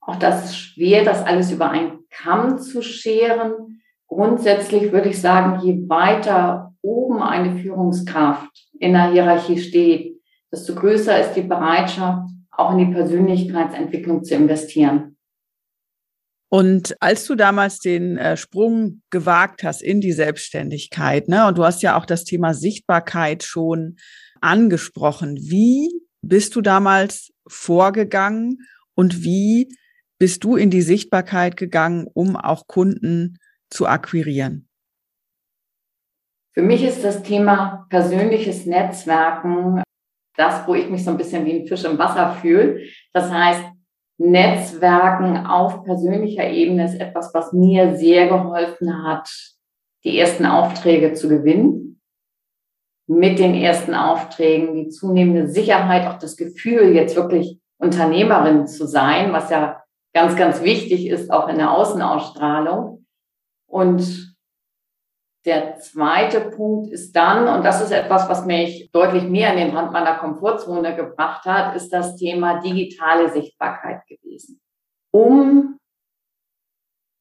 Auch 0.00 0.16
das 0.16 0.46
ist 0.46 0.56
schwer, 0.56 1.04
das 1.04 1.22
alles 1.22 1.52
über 1.52 1.70
einen 1.70 2.00
Kamm 2.10 2.58
zu 2.58 2.82
scheren. 2.82 3.82
Grundsätzlich 4.08 4.92
würde 4.92 5.10
ich 5.10 5.20
sagen, 5.20 5.64
je 5.64 5.88
weiter 5.88 6.74
oben 6.82 7.22
eine 7.22 7.56
Führungskraft 7.58 8.50
in 8.78 8.92
der 8.92 9.12
Hierarchie 9.12 9.58
steht, 9.58 10.20
desto 10.50 10.74
größer 10.74 11.20
ist 11.20 11.34
die 11.34 11.42
Bereitschaft, 11.42 12.28
auch 12.50 12.72
in 12.72 12.78
die 12.78 12.94
Persönlichkeitsentwicklung 12.94 14.24
zu 14.24 14.34
investieren. 14.34 15.11
Und 16.54 16.94
als 17.00 17.24
du 17.24 17.34
damals 17.34 17.78
den 17.78 18.18
äh, 18.18 18.36
Sprung 18.36 19.00
gewagt 19.08 19.64
hast 19.64 19.80
in 19.80 20.02
die 20.02 20.12
Selbstständigkeit, 20.12 21.26
ne, 21.26 21.46
und 21.46 21.56
du 21.56 21.64
hast 21.64 21.82
ja 21.82 21.96
auch 21.96 22.04
das 22.04 22.24
Thema 22.24 22.52
Sichtbarkeit 22.52 23.42
schon 23.42 23.96
angesprochen. 24.42 25.38
Wie 25.38 25.88
bist 26.20 26.54
du 26.54 26.60
damals 26.60 27.32
vorgegangen 27.46 28.58
und 28.94 29.24
wie 29.24 29.74
bist 30.18 30.44
du 30.44 30.56
in 30.56 30.68
die 30.68 30.82
Sichtbarkeit 30.82 31.56
gegangen, 31.56 32.06
um 32.12 32.36
auch 32.36 32.66
Kunden 32.66 33.38
zu 33.70 33.86
akquirieren? 33.86 34.68
Für 36.52 36.62
mich 36.62 36.84
ist 36.84 37.02
das 37.02 37.22
Thema 37.22 37.86
persönliches 37.88 38.66
Netzwerken 38.66 39.82
das, 40.36 40.66
wo 40.66 40.74
ich 40.74 40.90
mich 40.90 41.02
so 41.02 41.12
ein 41.12 41.16
bisschen 41.16 41.46
wie 41.46 41.60
ein 41.60 41.66
Fisch 41.66 41.84
im 41.84 41.96
Wasser 41.96 42.34
fühle. 42.42 42.80
Das 43.14 43.30
heißt, 43.30 43.64
Netzwerken 44.22 45.46
auf 45.46 45.84
persönlicher 45.84 46.48
Ebene 46.48 46.84
ist 46.84 47.00
etwas, 47.00 47.34
was 47.34 47.52
mir 47.52 47.96
sehr 47.96 48.28
geholfen 48.28 49.04
hat, 49.04 49.28
die 50.04 50.18
ersten 50.18 50.46
Aufträge 50.46 51.12
zu 51.14 51.28
gewinnen 51.28 52.00
mit 53.08 53.38
den 53.38 53.54
ersten 53.54 53.94
Aufträgen, 53.94 54.74
die 54.74 54.88
zunehmende 54.88 55.48
Sicherheit, 55.48 56.06
auch 56.06 56.18
das 56.18 56.36
Gefühl, 56.36 56.94
jetzt 56.94 57.16
wirklich 57.16 57.58
Unternehmerin 57.78 58.66
zu 58.66 58.86
sein, 58.86 59.32
was 59.32 59.50
ja 59.50 59.82
ganz, 60.14 60.36
ganz 60.36 60.62
wichtig 60.62 61.08
ist, 61.08 61.32
auch 61.32 61.48
in 61.48 61.56
der 61.56 61.72
Außenausstrahlung. 61.72 63.04
Und 63.66 64.31
der 65.44 65.76
zweite 65.76 66.40
Punkt 66.40 66.90
ist 66.92 67.14
dann, 67.16 67.48
und 67.48 67.64
das 67.64 67.82
ist 67.82 67.90
etwas, 67.90 68.28
was 68.28 68.46
mich 68.46 68.90
deutlich 68.92 69.24
mehr 69.24 69.52
in 69.52 69.58
den 69.58 69.76
Rand 69.76 69.92
meiner 69.92 70.16
Komfortzone 70.16 70.94
gebracht 70.94 71.44
hat, 71.46 71.74
ist 71.74 71.92
das 71.92 72.16
Thema 72.16 72.60
digitale 72.60 73.30
Sichtbarkeit 73.30 74.06
gewesen. 74.06 74.60
Um 75.10 75.78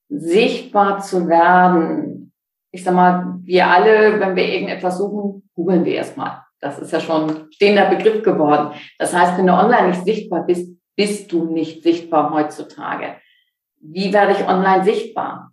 sichtbar 0.09 0.99
zu 0.99 1.27
werden, 1.27 2.31
ich 2.71 2.83
sag 2.83 2.93
mal, 2.93 3.39
wir 3.43 3.67
alle, 3.67 4.19
wenn 4.19 4.35
wir 4.35 4.47
irgendetwas 4.47 4.97
suchen, 4.97 5.49
googeln 5.55 5.85
wir 5.85 5.95
erstmal. 5.95 6.43
Das 6.59 6.77
ist 6.77 6.91
ja 6.91 6.99
schon 6.99 7.51
stehender 7.51 7.89
Begriff 7.89 8.21
geworden. 8.21 8.75
Das 8.99 9.15
heißt, 9.15 9.37
wenn 9.37 9.47
du 9.47 9.53
online 9.53 9.89
nicht 9.89 10.05
sichtbar 10.05 10.45
bist, 10.45 10.71
bist 10.95 11.31
du 11.31 11.45
nicht 11.45 11.81
sichtbar 11.81 12.31
heutzutage. 12.31 13.15
Wie 13.79 14.13
werde 14.13 14.33
ich 14.33 14.47
online 14.47 14.83
sichtbar? 14.83 15.51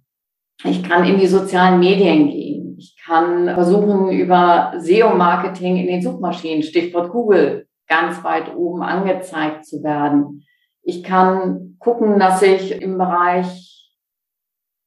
Ich 0.64 0.82
kann 0.82 1.04
in 1.04 1.18
die 1.18 1.26
sozialen 1.26 1.78
Medien 1.80 2.28
gehen. 2.28 2.57
Ich 2.78 2.96
kann 2.96 3.52
versuchen, 3.54 4.12
über 4.12 4.72
SEO-Marketing 4.78 5.78
in 5.78 5.88
den 5.88 6.00
Suchmaschinen, 6.00 6.62
Stichwort 6.62 7.10
Google, 7.10 7.66
ganz 7.88 8.22
weit 8.22 8.54
oben 8.54 8.84
angezeigt 8.84 9.66
zu 9.66 9.82
werden. 9.82 10.44
Ich 10.82 11.02
kann 11.02 11.74
gucken, 11.80 12.20
dass 12.20 12.40
ich 12.40 12.80
im 12.80 12.96
Bereich 12.96 13.92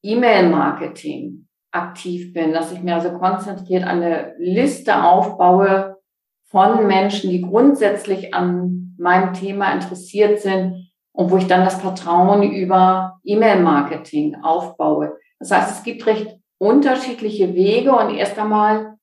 E-Mail-Marketing 0.04 1.48
aktiv 1.72 2.32
bin, 2.32 2.54
dass 2.54 2.72
ich 2.72 2.82
mir 2.82 2.96
also 2.96 3.12
konzentriert 3.12 3.84
eine 3.84 4.36
Liste 4.38 5.04
aufbaue 5.04 5.98
von 6.46 6.88
Menschen, 6.88 7.30
die 7.30 7.42
grundsätzlich 7.42 8.34
an 8.34 8.96
meinem 8.98 9.34
Thema 9.34 9.74
interessiert 9.74 10.40
sind 10.40 10.90
und 11.12 11.30
wo 11.30 11.36
ich 11.36 11.48
dann 11.48 11.66
das 11.66 11.82
Vertrauen 11.82 12.44
über 12.44 13.20
E-Mail-Marketing 13.26 14.38
aufbaue. 14.44 15.18
Das 15.40 15.52
heißt, 15.52 15.72
es 15.72 15.84
gibt 15.84 16.06
recht 16.06 16.41
unterschiedliche 16.62 17.56
Wege 17.56 17.92
und 17.92 18.14
erst 18.14 18.38
einmal 18.38 18.98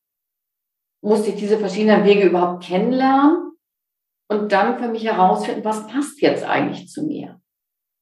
musste 1.02 1.30
ich 1.30 1.36
diese 1.36 1.58
verschiedenen 1.58 2.04
Wege 2.04 2.28
überhaupt 2.28 2.62
kennenlernen 2.62 3.50
und 4.30 4.52
dann 4.52 4.78
für 4.78 4.86
mich 4.86 5.04
herausfinden, 5.04 5.64
was 5.64 5.88
passt 5.88 6.22
jetzt 6.22 6.44
eigentlich 6.44 6.88
zu 6.88 7.02
mir. 7.02 7.40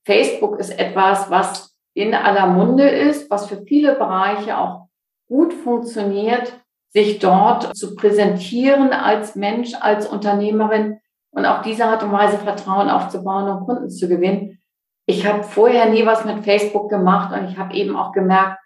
Facebook 0.04 0.58
ist 0.58 0.78
etwas, 0.78 1.30
was 1.30 1.74
in 1.94 2.12
aller 2.12 2.48
Munde 2.48 2.86
ist, 2.86 3.30
was 3.30 3.46
für 3.46 3.62
viele 3.62 3.94
Bereiche 3.94 4.58
auch 4.58 4.88
gut 5.26 5.54
funktioniert, 5.54 6.52
sich 6.92 7.18
dort 7.18 7.74
zu 7.74 7.96
präsentieren 7.96 8.92
als 8.92 9.36
Mensch, 9.36 9.72
als 9.80 10.06
Unternehmerin 10.06 10.98
und 11.30 11.46
auf 11.46 11.62
diese 11.62 11.86
Art 11.86 12.02
und 12.02 12.12
Weise 12.12 12.36
Vertrauen 12.36 12.90
aufzubauen 12.90 13.48
und 13.48 13.64
Kunden 13.64 13.88
zu 13.88 14.06
gewinnen. 14.06 14.58
Ich 15.06 15.26
habe 15.26 15.42
vorher 15.42 15.88
nie 15.88 16.04
was 16.04 16.26
mit 16.26 16.44
Facebook 16.44 16.90
gemacht 16.90 17.34
und 17.34 17.48
ich 17.48 17.56
habe 17.56 17.74
eben 17.74 17.96
auch 17.96 18.12
gemerkt, 18.12 18.58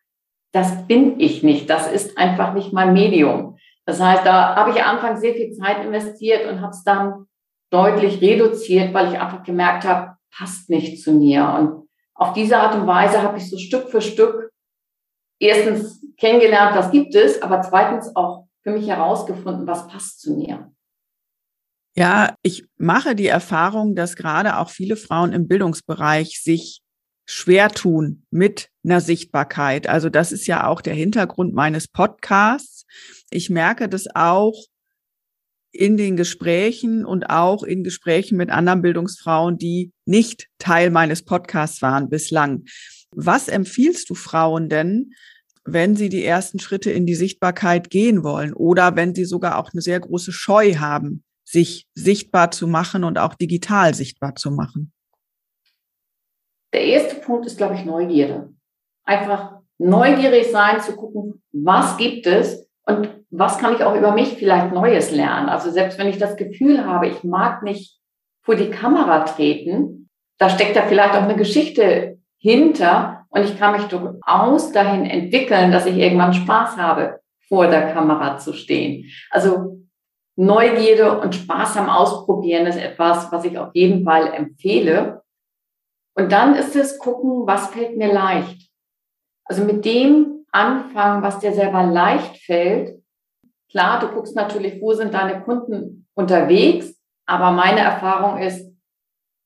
das 0.53 0.87
bin 0.87 1.21
ich 1.21 1.43
nicht. 1.43 1.71
Das 1.71 1.91
ist 1.91 2.19
einfach 2.19 2.55
nicht 2.55 2.73
mein 2.73 2.93
Medium. 2.93 3.57
Das 3.87 4.01
heißt, 4.01 4.25
da 4.25 4.57
habe 4.57 4.71
ich 4.71 4.83
anfangs 4.83 5.21
sehr 5.21 5.35
viel 5.35 5.53
Zeit 5.53 5.85
investiert 5.85 6.51
und 6.51 6.61
habe 6.61 6.73
es 6.73 6.83
dann 6.85 7.27
deutlich 7.71 8.21
reduziert, 8.21 8.93
weil 8.93 9.13
ich 9.13 9.21
einfach 9.21 9.43
gemerkt 9.43 9.85
habe, 9.85 10.17
passt 10.31 10.71
nicht 10.71 11.03
zu 11.03 11.13
mir. 11.13 11.49
Und 11.59 11.89
auf 12.15 12.33
diese 12.33 12.59
Art 12.59 12.75
und 12.75 12.87
Weise 12.87 13.23
habe 13.23 13.39
ich 13.39 13.49
so 13.49 13.59
Stück 13.59 13.89
für 13.89 14.01
Stück 14.01 14.51
erstens 15.41 16.05
kennengelernt, 16.19 16.77
was 16.77 16.91
gibt 16.91 17.15
es, 17.15 17.43
aber 17.43 17.63
zweitens 17.63 18.15
auch 18.15 18.47
für 18.63 18.73
mich 18.73 18.89
herausgefunden, 18.89 19.67
was 19.67 19.89
passt 19.89 20.21
zu 20.21 20.35
mir. 20.35 20.71
Ja, 21.97 22.35
ich 22.43 22.67
mache 22.77 23.15
die 23.15 23.27
Erfahrung, 23.27 23.95
dass 23.95 24.17
gerade 24.17 24.59
auch 24.59 24.71
viele 24.71 24.97
Frauen 24.97 25.33
im 25.33 25.49
Bildungsbereich 25.49 26.41
sich 26.43 26.83
schwer 27.27 27.69
tun 27.71 28.27
mit 28.31 28.70
einer 28.85 29.01
Sichtbarkeit. 29.01 29.89
Also 29.89 30.09
das 30.09 30.33
ist 30.33 30.47
ja 30.47 30.67
auch 30.67 30.81
der 30.81 30.95
Hintergrund 30.95 31.55
meines 31.55 31.89
Podcasts. 31.89 32.87
Ich 33.31 33.51
merke 33.51 33.89
das 33.89 34.07
auch 34.15 34.55
in 35.73 35.97
den 35.97 36.17
Gesprächen 36.17 37.05
und 37.05 37.31
auch 37.31 37.63
in 37.63 37.85
Gesprächen 37.85 38.37
mit 38.37 38.51
anderen 38.51 38.83
Bildungsfrauen, 38.83 39.57
die 39.57 39.93
nicht 40.05 40.49
Teil 40.59 40.91
meines 40.91 41.25
Podcasts 41.25 41.81
waren 41.83 42.09
bislang. 42.09 42.65
Was 43.13 43.49
empfiehlst 43.49 44.11
du 44.11 44.15
Frauen 44.15 44.69
denn, 44.69 45.13
wenn 45.65 45.95
sie 45.95 46.09
die 46.09 46.25
ersten 46.25 46.59
Schritte 46.59 46.91
in 46.91 47.07
die 47.07 47.15
Sichtbarkeit 47.15 47.91
gehen 47.91 48.25
wollen 48.25 48.53
oder 48.53 48.97
wenn 48.97 49.15
sie 49.15 49.25
sogar 49.25 49.59
auch 49.59 49.71
eine 49.73 49.83
sehr 49.83 50.01
große 50.01 50.33
Scheu 50.33 50.77
haben, 50.77 51.23
sich 51.45 51.87
sichtbar 51.95 52.51
zu 52.51 52.67
machen 52.67 53.05
und 53.05 53.19
auch 53.19 53.35
digital 53.35 53.95
sichtbar 53.95 54.35
zu 54.37 54.51
machen? 54.51 54.93
Der 56.73 56.85
erste 56.85 57.17
Punkt 57.17 57.47
ist, 57.47 57.59
glaube 57.59 57.75
ich, 57.75 57.85
Neugierde. 57.85 58.53
Einfach 59.05 59.61
neugierig 59.79 60.51
sein, 60.51 60.81
zu 60.81 60.95
gucken, 60.95 61.43
was 61.53 61.97
gibt 61.97 62.27
es 62.27 62.69
und 62.87 63.09
was 63.31 63.59
kann 63.59 63.75
ich 63.75 63.83
auch 63.83 63.95
über 63.95 64.13
mich 64.13 64.35
vielleicht 64.35 64.73
Neues 64.73 65.11
lernen. 65.11 65.49
Also 65.49 65.71
selbst 65.71 65.99
wenn 65.99 66.09
ich 66.09 66.19
das 66.19 66.37
Gefühl 66.37 66.85
habe, 66.85 67.09
ich 67.09 67.25
mag 67.25 67.63
nicht 67.63 67.99
vor 68.43 68.57
die 68.57 68.71
Kamera 68.71 69.25
treten, 69.25 70.09
da 70.39 70.49
steckt 70.49 70.77
da 70.77 70.83
vielleicht 70.83 71.15
auch 71.15 71.23
eine 71.23 71.37
Geschichte 71.37 72.19
hinter 72.39 73.27
und 73.29 73.43
ich 73.43 73.59
kann 73.59 73.73
mich 73.73 73.85
durchaus 73.85 74.73
dahin 74.73 75.05
entwickeln, 75.05 75.71
dass 75.71 75.87
ich 75.87 75.97
irgendwann 75.97 76.35
Spaß 76.35 76.77
habe, 76.77 77.21
vor 77.49 77.67
der 77.67 77.93
Kamera 77.93 78.39
zu 78.39 78.53
stehen. 78.53 79.11
Also 79.31 79.81
Neugierde 80.37 81.21
und 81.21 81.35
Spaß 81.35 81.77
am 81.77 81.91
Ausprobieren 81.91 82.67
ist 82.67 82.79
etwas, 82.79 83.31
was 83.31 83.45
ich 83.45 83.59
auf 83.59 83.75
jeden 83.75 84.05
Fall 84.05 84.33
empfehle. 84.33 85.23
Und 86.15 86.33
dann 86.33 86.55
ist 86.55 86.75
es 86.77 86.99
gucken, 86.99 87.47
was 87.47 87.69
fällt 87.69 87.97
mir 87.97 88.13
leicht. 88.13 88.70
Also 89.51 89.65
mit 89.65 89.85
dem 89.85 90.47
anfangen, 90.53 91.25
was 91.25 91.41
dir 91.41 91.53
selber 91.53 91.83
leicht 91.83 92.37
fällt. 92.45 93.03
Klar, 93.69 93.99
du 93.99 94.07
guckst 94.07 94.37
natürlich, 94.37 94.81
wo 94.81 94.93
sind 94.93 95.13
deine 95.13 95.43
Kunden 95.43 96.07
unterwegs, 96.15 96.97
aber 97.27 97.51
meine 97.51 97.81
Erfahrung 97.81 98.39
ist, 98.39 98.73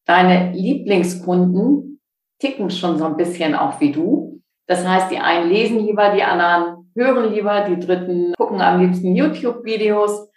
deine 0.07 0.53
Lieblingskunden 0.53 2.03
ticken 2.39 2.69
schon 2.69 2.99
so 2.99 3.07
ein 3.07 3.17
bisschen 3.17 3.55
auch 3.55 3.81
wie 3.81 3.93
du. 3.93 4.43
Das 4.67 4.87
heißt, 4.87 5.11
die 5.11 5.17
einen 5.17 5.49
lesen 5.49 5.79
lieber, 5.79 6.11
die 6.11 6.23
anderen 6.23 6.93
hören 6.95 7.33
lieber, 7.33 7.63
die 7.63 7.81
dritten 7.81 8.35
gucken 8.37 8.61
am 8.61 8.83
liebsten 8.83 9.17
YouTube-Videos. 9.17 10.29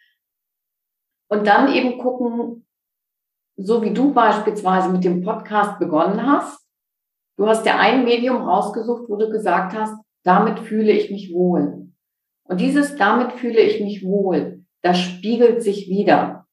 Und 1.29 1.45
dann 1.45 1.73
eben 1.73 1.97
gucken, 1.97 2.65
so 3.57 3.81
wie 3.81 3.93
du 3.93 4.13
beispielsweise 4.13 4.87
mit 4.87 5.03
dem 5.03 5.23
Podcast 5.23 5.77
begonnen 5.77 6.25
hast. 6.25 6.66
Du 7.37 7.47
hast 7.47 7.65
ja 7.65 7.77
ein 7.77 8.03
Medium 8.03 8.37
rausgesucht, 8.37 9.03
wo 9.07 9.15
du 9.15 9.29
gesagt 9.29 9.73
hast, 9.75 9.95
damit 10.23 10.59
fühle 10.59 10.91
ich 10.91 11.11
mich 11.11 11.31
wohl. 11.33 11.91
Und 12.43 12.61
dieses 12.61 12.95
damit 12.95 13.33
fühle 13.33 13.61
ich 13.61 13.81
mich 13.81 14.03
wohl, 14.03 14.65
das 14.81 14.99
spiegelt 14.99 15.61
sich 15.61 15.87
wieder. 15.89 16.47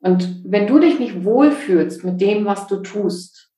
Und 0.00 0.42
wenn 0.44 0.66
du 0.66 0.78
dich 0.78 0.98
nicht 0.98 1.24
wohlfühlst 1.24 2.04
mit 2.04 2.20
dem, 2.20 2.44
was 2.44 2.66
du 2.66 2.82
tust, 2.82 3.52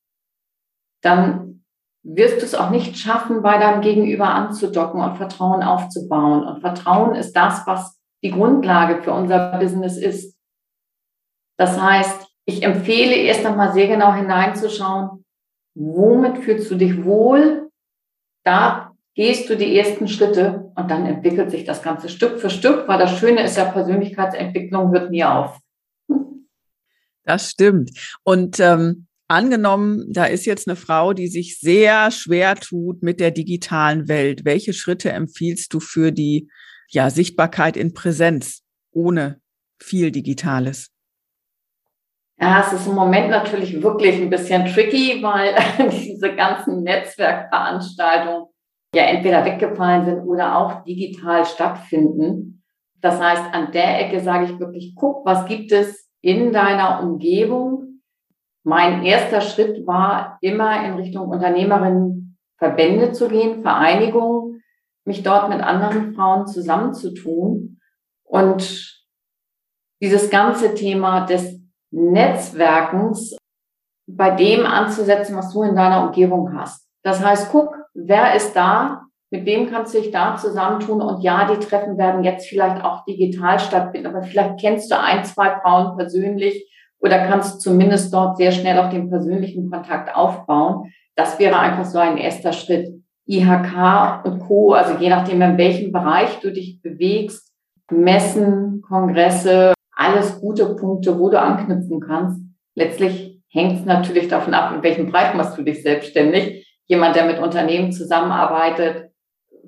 dann 1.01 1.63
wirst 2.03 2.41
du 2.41 2.45
es 2.45 2.55
auch 2.55 2.69
nicht 2.69 2.97
schaffen, 2.97 3.41
bei 3.41 3.57
deinem 3.57 3.81
Gegenüber 3.81 4.29
anzudocken 4.29 5.01
und 5.01 5.17
Vertrauen 5.17 5.63
aufzubauen. 5.63 6.43
Und 6.43 6.61
Vertrauen 6.61 7.15
ist 7.15 7.33
das, 7.33 7.65
was 7.67 7.99
die 8.23 8.31
Grundlage 8.31 9.01
für 9.01 9.13
unser 9.13 9.57
Business 9.59 9.97
ist. 9.97 10.37
Das 11.57 11.79
heißt, 11.79 12.27
ich 12.45 12.63
empfehle 12.63 13.15
erst 13.15 13.45
einmal 13.45 13.71
sehr 13.73 13.87
genau 13.87 14.13
hineinzuschauen, 14.13 15.23
womit 15.75 16.39
fühlst 16.39 16.69
du 16.71 16.75
dich 16.75 17.03
wohl? 17.03 17.69
Da 18.43 18.91
gehst 19.13 19.49
du 19.49 19.57
die 19.57 19.77
ersten 19.77 20.07
Schritte 20.07 20.71
und 20.75 20.89
dann 20.89 21.05
entwickelt 21.05 21.51
sich 21.51 21.65
das 21.65 21.81
Ganze 21.81 22.09
Stück 22.09 22.39
für 22.39 22.49
Stück, 22.49 22.87
weil 22.87 22.99
das 22.99 23.17
Schöne 23.17 23.43
ist 23.43 23.57
ja, 23.57 23.65
Persönlichkeitsentwicklung 23.65 24.91
hört 24.91 25.11
nie 25.11 25.23
auf. 25.23 25.59
Das 27.23 27.51
stimmt. 27.51 27.91
Und 28.23 28.59
ähm, 28.59 29.07
angenommen, 29.27 30.11
da 30.11 30.25
ist 30.25 30.45
jetzt 30.45 30.67
eine 30.67 30.75
Frau, 30.75 31.13
die 31.13 31.27
sich 31.27 31.59
sehr 31.59 32.11
schwer 32.11 32.55
tut 32.55 33.03
mit 33.03 33.19
der 33.19 33.31
digitalen 33.31 34.07
Welt. 34.07 34.43
Welche 34.43 34.73
Schritte 34.73 35.11
empfiehlst 35.11 35.73
du 35.73 35.79
für 35.79 36.11
die 36.11 36.49
ja, 36.89 37.09
Sichtbarkeit 37.09 37.77
in 37.77 37.93
Präsenz 37.93 38.63
ohne 38.91 39.39
viel 39.79 40.11
Digitales? 40.11 40.90
Ja, 42.41 42.61
es 42.65 42.73
ist 42.73 42.87
im 42.87 42.95
Moment 42.95 43.29
natürlich 43.29 43.83
wirklich 43.83 44.19
ein 44.19 44.31
bisschen 44.31 44.65
tricky, 44.65 45.21
weil 45.21 45.53
diese 45.91 46.35
ganzen 46.35 46.81
Netzwerkveranstaltungen 46.81 48.47
ja 48.95 49.03
entweder 49.03 49.45
weggefallen 49.45 50.05
sind 50.05 50.21
oder 50.21 50.57
auch 50.57 50.83
digital 50.83 51.45
stattfinden. 51.45 52.63
Das 52.99 53.21
heißt, 53.21 53.53
an 53.53 53.71
der 53.71 53.99
Ecke 54.07 54.21
sage 54.21 54.45
ich 54.45 54.59
wirklich, 54.59 54.95
guck, 54.95 55.23
was 55.23 55.45
gibt 55.45 55.71
es 55.71 56.09
in 56.21 56.51
deiner 56.51 57.03
Umgebung. 57.03 58.01
Mein 58.63 59.03
erster 59.03 59.41
Schritt 59.41 59.85
war 59.85 60.39
immer 60.41 60.83
in 60.83 60.93
Richtung 60.95 61.29
Unternehmerinnen 61.29 62.39
Verbände 62.57 63.11
zu 63.11 63.27
gehen, 63.27 63.61
Vereinigungen, 63.61 64.63
mich 65.05 65.21
dort 65.21 65.49
mit 65.49 65.61
anderen 65.61 66.13
Frauen 66.15 66.47
zusammenzutun 66.47 67.79
und 68.23 68.99
dieses 70.01 70.31
ganze 70.31 70.73
Thema 70.73 71.25
des 71.25 71.60
Netzwerkens 71.91 73.37
bei 74.07 74.31
dem 74.31 74.65
anzusetzen, 74.65 75.35
was 75.35 75.53
du 75.53 75.63
in 75.63 75.75
deiner 75.75 76.05
Umgebung 76.07 76.57
hast. 76.57 76.87
Das 77.03 77.23
heißt, 77.23 77.51
guck, 77.51 77.75
wer 77.93 78.35
ist 78.35 78.55
da, 78.55 79.03
mit 79.31 79.45
wem 79.45 79.69
kannst 79.69 79.93
du 79.93 80.01
dich 80.01 80.11
da 80.11 80.35
zusammentun? 80.35 81.01
Und 81.01 81.21
ja, 81.23 81.49
die 81.51 81.65
Treffen 81.65 81.97
werden 81.97 82.23
jetzt 82.23 82.47
vielleicht 82.47 82.83
auch 82.83 83.05
digital 83.05 83.59
stattfinden, 83.59 84.07
aber 84.07 84.23
vielleicht 84.23 84.59
kennst 84.59 84.91
du 84.91 84.99
ein, 84.99 85.23
zwei 85.23 85.59
Frauen 85.61 85.95
persönlich 85.97 86.69
oder 86.99 87.27
kannst 87.27 87.61
zumindest 87.61 88.13
dort 88.13 88.37
sehr 88.37 88.51
schnell 88.51 88.77
auch 88.79 88.89
den 88.89 89.09
persönlichen 89.09 89.69
Kontakt 89.69 90.13
aufbauen. 90.15 90.91
Das 91.15 91.39
wäre 91.39 91.57
einfach 91.57 91.85
so 91.85 91.97
ein 91.97 92.17
erster 92.17 92.53
Schritt. 92.53 93.01
IHK 93.27 94.25
und 94.25 94.39
Co., 94.39 94.73
also 94.73 94.95
je 94.97 95.09
nachdem, 95.09 95.41
in 95.41 95.57
welchem 95.57 95.91
Bereich 95.91 96.39
du 96.39 96.51
dich 96.51 96.81
bewegst, 96.81 97.53
Messen, 97.89 98.81
Kongresse, 98.81 99.73
alles 99.91 100.39
gute 100.39 100.75
Punkte, 100.75 101.19
wo 101.19 101.29
du 101.29 101.39
anknüpfen 101.39 101.99
kannst. 101.99 102.41
Letztlich 102.75 103.41
hängt 103.49 103.79
es 103.79 103.85
natürlich 103.85 104.27
davon 104.27 104.53
ab, 104.53 104.73
in 104.73 104.83
welchem 104.83 105.07
Bereich 105.07 105.33
machst 105.33 105.57
du 105.57 105.63
dich 105.63 105.83
selbstständig. 105.83 106.67
Jemand, 106.87 107.15
der 107.15 107.25
mit 107.25 107.39
Unternehmen 107.39 107.91
zusammenarbeitet, 107.91 109.11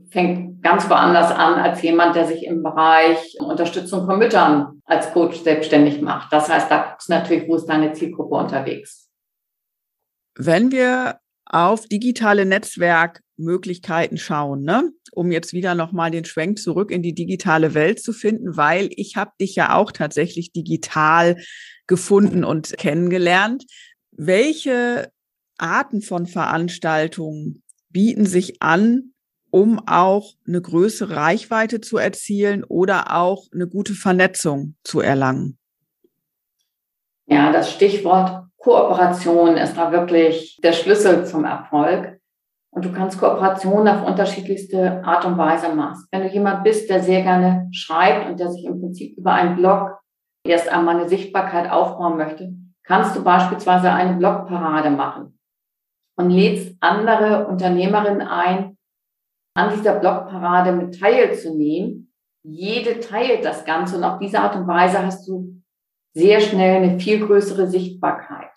fängt 0.09 0.61
ganz 0.61 0.89
woanders 0.89 1.31
an 1.31 1.55
als 1.55 1.81
jemand, 1.81 2.15
der 2.15 2.25
sich 2.25 2.45
im 2.45 2.63
Bereich 2.63 3.35
Unterstützung 3.39 4.05
von 4.05 4.19
Müttern 4.19 4.81
als 4.85 5.11
Coach 5.11 5.37
selbstständig 5.41 6.01
macht. 6.01 6.31
Das 6.31 6.49
heißt, 6.49 6.71
da 6.71 6.89
guckst 6.89 7.09
du 7.09 7.13
natürlich, 7.13 7.47
wo 7.47 7.55
ist 7.55 7.65
deine 7.65 7.93
Zielgruppe 7.93 8.35
unterwegs. 8.35 9.09
Wenn 10.35 10.71
wir 10.71 11.19
auf 11.45 11.85
digitale 11.87 12.45
Netzwerkmöglichkeiten 13.43 14.17
schauen, 14.17 14.63
ne? 14.63 14.91
um 15.11 15.31
jetzt 15.31 15.53
wieder 15.53 15.75
nochmal 15.75 16.11
den 16.11 16.25
Schwenk 16.25 16.59
zurück 16.59 16.91
in 16.91 17.01
die 17.01 17.13
digitale 17.13 17.73
Welt 17.73 18.01
zu 18.01 18.13
finden, 18.13 18.57
weil 18.57 18.89
ich 18.95 19.15
habe 19.15 19.31
dich 19.39 19.55
ja 19.55 19.75
auch 19.75 19.91
tatsächlich 19.91 20.51
digital 20.51 21.37
gefunden 21.87 22.43
und 22.43 22.77
kennengelernt. 22.77 23.65
Welche 24.11 25.11
Arten 25.57 26.01
von 26.01 26.25
Veranstaltungen 26.25 27.63
bieten 27.89 28.25
sich 28.25 28.61
an, 28.61 29.13
um 29.51 29.79
auch 29.87 30.33
eine 30.47 30.61
größere 30.61 31.15
Reichweite 31.15 31.79
zu 31.79 31.97
erzielen 31.97 32.63
oder 32.63 33.15
auch 33.15 33.45
eine 33.53 33.67
gute 33.67 33.93
Vernetzung 33.93 34.75
zu 34.83 34.99
erlangen? 34.99 35.57
Ja, 37.27 37.51
das 37.51 37.71
Stichwort 37.71 38.47
Kooperation 38.57 39.57
ist 39.57 39.75
da 39.75 39.91
wirklich 39.91 40.57
der 40.63 40.73
Schlüssel 40.73 41.25
zum 41.25 41.43
Erfolg. 41.43 42.19
Und 42.75 42.85
du 42.85 42.91
kannst 42.91 43.19
Kooperation 43.19 43.87
auf 43.87 44.05
unterschiedlichste 44.05 45.03
Art 45.03 45.25
und 45.25 45.37
Weise 45.37 45.73
machen. 45.75 46.05
Wenn 46.11 46.23
du 46.23 46.29
jemand 46.29 46.63
bist, 46.63 46.89
der 46.89 47.01
sehr 47.01 47.21
gerne 47.21 47.69
schreibt 47.71 48.29
und 48.29 48.39
der 48.39 48.49
sich 48.49 48.65
im 48.65 48.81
Prinzip 48.81 49.15
über 49.17 49.33
einen 49.33 49.55
Blog 49.55 49.99
erst 50.45 50.69
einmal 50.69 50.95
eine 50.95 51.07
Sichtbarkeit 51.07 51.69
aufbauen 51.69 52.17
möchte, 52.17 52.51
kannst 52.83 53.15
du 53.15 53.23
beispielsweise 53.23 53.91
eine 53.91 54.17
Blogparade 54.17 54.89
machen 54.89 55.39
und 56.17 56.29
lädst 56.29 56.75
andere 56.79 57.47
Unternehmerinnen 57.47 58.27
ein, 58.27 58.77
an 59.55 59.73
dieser 59.75 59.99
Blogparade 59.99 60.71
mit 60.71 60.99
teilzunehmen. 60.99 62.11
Jede 62.43 62.99
teilt 62.99 63.45
das 63.45 63.65
Ganze 63.65 63.97
und 63.97 64.03
auf 64.03 64.19
diese 64.19 64.39
Art 64.39 64.55
und 64.55 64.67
Weise 64.67 65.05
hast 65.05 65.27
du 65.27 65.61
sehr 66.15 66.41
schnell 66.41 66.83
eine 66.83 66.99
viel 66.99 67.25
größere 67.25 67.67
Sichtbarkeit. 67.67 68.52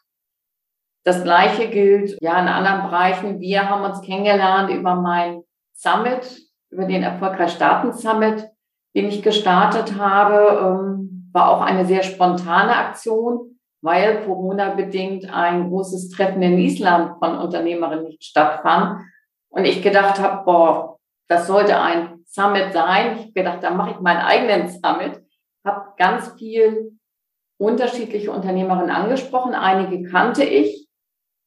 Das 1.07 1.23
Gleiche 1.23 1.69
gilt 1.69 2.21
ja 2.21 2.37
in 2.40 2.49
anderen 2.49 2.83
Bereichen. 2.83 3.38
Wir 3.38 3.71
haben 3.71 3.85
uns 3.85 4.03
kennengelernt 4.03 4.71
über 4.71 4.97
mein 4.97 5.45
Summit, 5.73 6.42
über 6.71 6.85
den 6.85 7.05
Erfolgreich 7.05 7.53
Starten 7.53 7.92
Summit, 7.92 8.49
den 8.97 9.07
ich 9.07 9.23
gestartet 9.23 9.97
habe. 9.97 10.59
Ähm, 10.61 11.31
war 11.33 11.51
auch 11.51 11.61
eine 11.61 11.85
sehr 11.85 12.03
spontane 12.03 12.75
Aktion, 12.75 13.61
weil 13.83 14.25
Corona 14.25 14.75
bedingt 14.75 15.33
ein 15.33 15.69
großes 15.69 16.09
Treffen 16.09 16.42
in 16.42 16.59
Island 16.59 17.21
von 17.21 17.38
Unternehmerinnen 17.38 18.07
nicht 18.07 18.25
stattfand. 18.25 19.03
Und 19.49 19.64
ich 19.64 19.85
gedacht 19.85 20.19
habe, 20.19 20.45
boah, 20.45 20.99
das 21.29 21.47
sollte 21.47 21.79
ein 21.79 22.25
Summit 22.25 22.73
sein. 22.73 23.16
Ich 23.21 23.33
gedacht, 23.33 23.62
da 23.62 23.71
mache 23.71 23.92
ich 23.92 24.01
meinen 24.01 24.23
eigenen 24.23 24.69
Summit. 24.69 25.23
Habe 25.64 25.92
ganz 25.99 26.33
viel 26.37 26.99
unterschiedliche 27.59 28.33
Unternehmerinnen 28.33 28.90
angesprochen. 28.90 29.55
Einige 29.55 30.11
kannte 30.11 30.42
ich, 30.42 30.86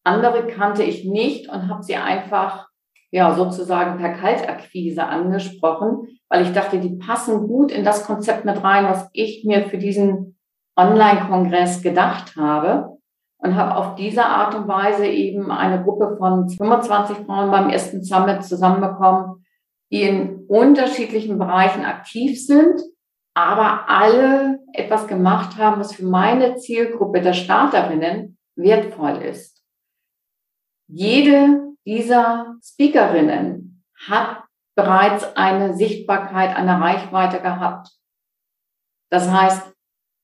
andere 0.03 0.47
kannte 0.47 0.83
ich 0.83 1.05
nicht 1.05 1.49
und 1.49 1.67
habe 1.67 1.83
sie 1.83 1.95
einfach 1.95 2.67
ja 3.11 3.33
sozusagen 3.33 3.97
per 3.97 4.13
Kaltakquise 4.13 5.03
angesprochen, 5.03 6.19
weil 6.29 6.43
ich 6.43 6.53
dachte, 6.53 6.79
die 6.79 6.95
passen 6.97 7.47
gut 7.47 7.71
in 7.71 7.83
das 7.83 8.05
Konzept 8.05 8.45
mit 8.45 8.63
rein, 8.63 8.85
was 8.85 9.09
ich 9.13 9.43
mir 9.45 9.65
für 9.65 9.77
diesen 9.77 10.37
Online-Kongress 10.77 11.81
gedacht 11.81 12.35
habe 12.37 12.97
und 13.39 13.55
habe 13.55 13.75
auf 13.75 13.95
diese 13.95 14.25
Art 14.25 14.55
und 14.55 14.67
Weise 14.67 15.07
eben 15.07 15.51
eine 15.51 15.83
Gruppe 15.83 16.15
von 16.17 16.49
25 16.49 17.25
Frauen 17.25 17.51
beim 17.51 17.69
ersten 17.69 18.03
Summit 18.03 18.43
zusammenbekommen, 18.43 19.45
die 19.91 20.03
in 20.03 20.45
unterschiedlichen 20.47 21.39
Bereichen 21.39 21.83
aktiv 21.83 22.45
sind, 22.45 22.81
aber 23.33 23.89
alle 23.89 24.59
etwas 24.73 25.07
gemacht 25.07 25.57
haben, 25.57 25.79
was 25.79 25.95
für 25.95 26.05
meine 26.05 26.55
Zielgruppe 26.57 27.21
der 27.21 27.33
Starterinnen 27.33 28.37
wertvoll 28.55 29.21
ist. 29.23 29.58
Jede 30.91 31.75
dieser 31.85 32.55
Speakerinnen 32.63 33.85
hat 34.07 34.43
bereits 34.75 35.35
eine 35.35 35.75
Sichtbarkeit, 35.75 36.55
eine 36.55 36.81
Reichweite 36.81 37.41
gehabt. 37.41 37.89
Das 39.11 39.29
heißt, 39.29 39.71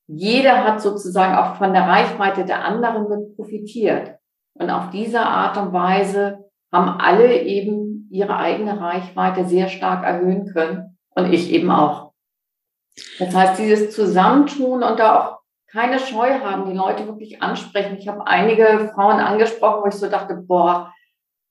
jeder 0.07 0.63
hat 0.63 0.81
sozusagen 0.81 1.35
auch 1.35 1.57
von 1.57 1.71
der 1.71 1.87
Reichweite 1.87 2.45
der 2.45 2.65
anderen 2.65 3.07
mit 3.09 3.35
profitiert. 3.35 4.17
Und 4.53 4.71
auf 4.71 4.89
diese 4.89 5.21
Art 5.21 5.57
und 5.57 5.71
Weise 5.71 6.39
haben 6.71 6.99
alle 6.99 7.41
eben 7.43 8.07
ihre 8.11 8.37
eigene 8.37 8.79
Reichweite 8.79 9.45
sehr 9.45 9.67
stark 9.67 10.03
erhöhen 10.03 10.51
können 10.51 10.97
und 11.11 11.31
ich 11.31 11.51
eben 11.51 11.69
auch. 11.69 12.13
Das 13.19 13.35
heißt, 13.35 13.59
dieses 13.59 13.93
Zusammentun 13.93 14.81
und 14.81 14.99
auch 15.01 15.39
keine 15.67 15.99
Scheu 15.99 16.39
haben, 16.39 16.69
die 16.69 16.75
Leute 16.75 17.05
wirklich 17.07 17.41
ansprechen. 17.41 17.97
Ich 17.97 18.07
habe 18.07 18.25
einige 18.27 18.91
Frauen 18.93 19.19
angesprochen, 19.19 19.83
wo 19.83 19.87
ich 19.87 19.95
so 19.95 20.09
dachte, 20.09 20.35
boah, 20.35 20.93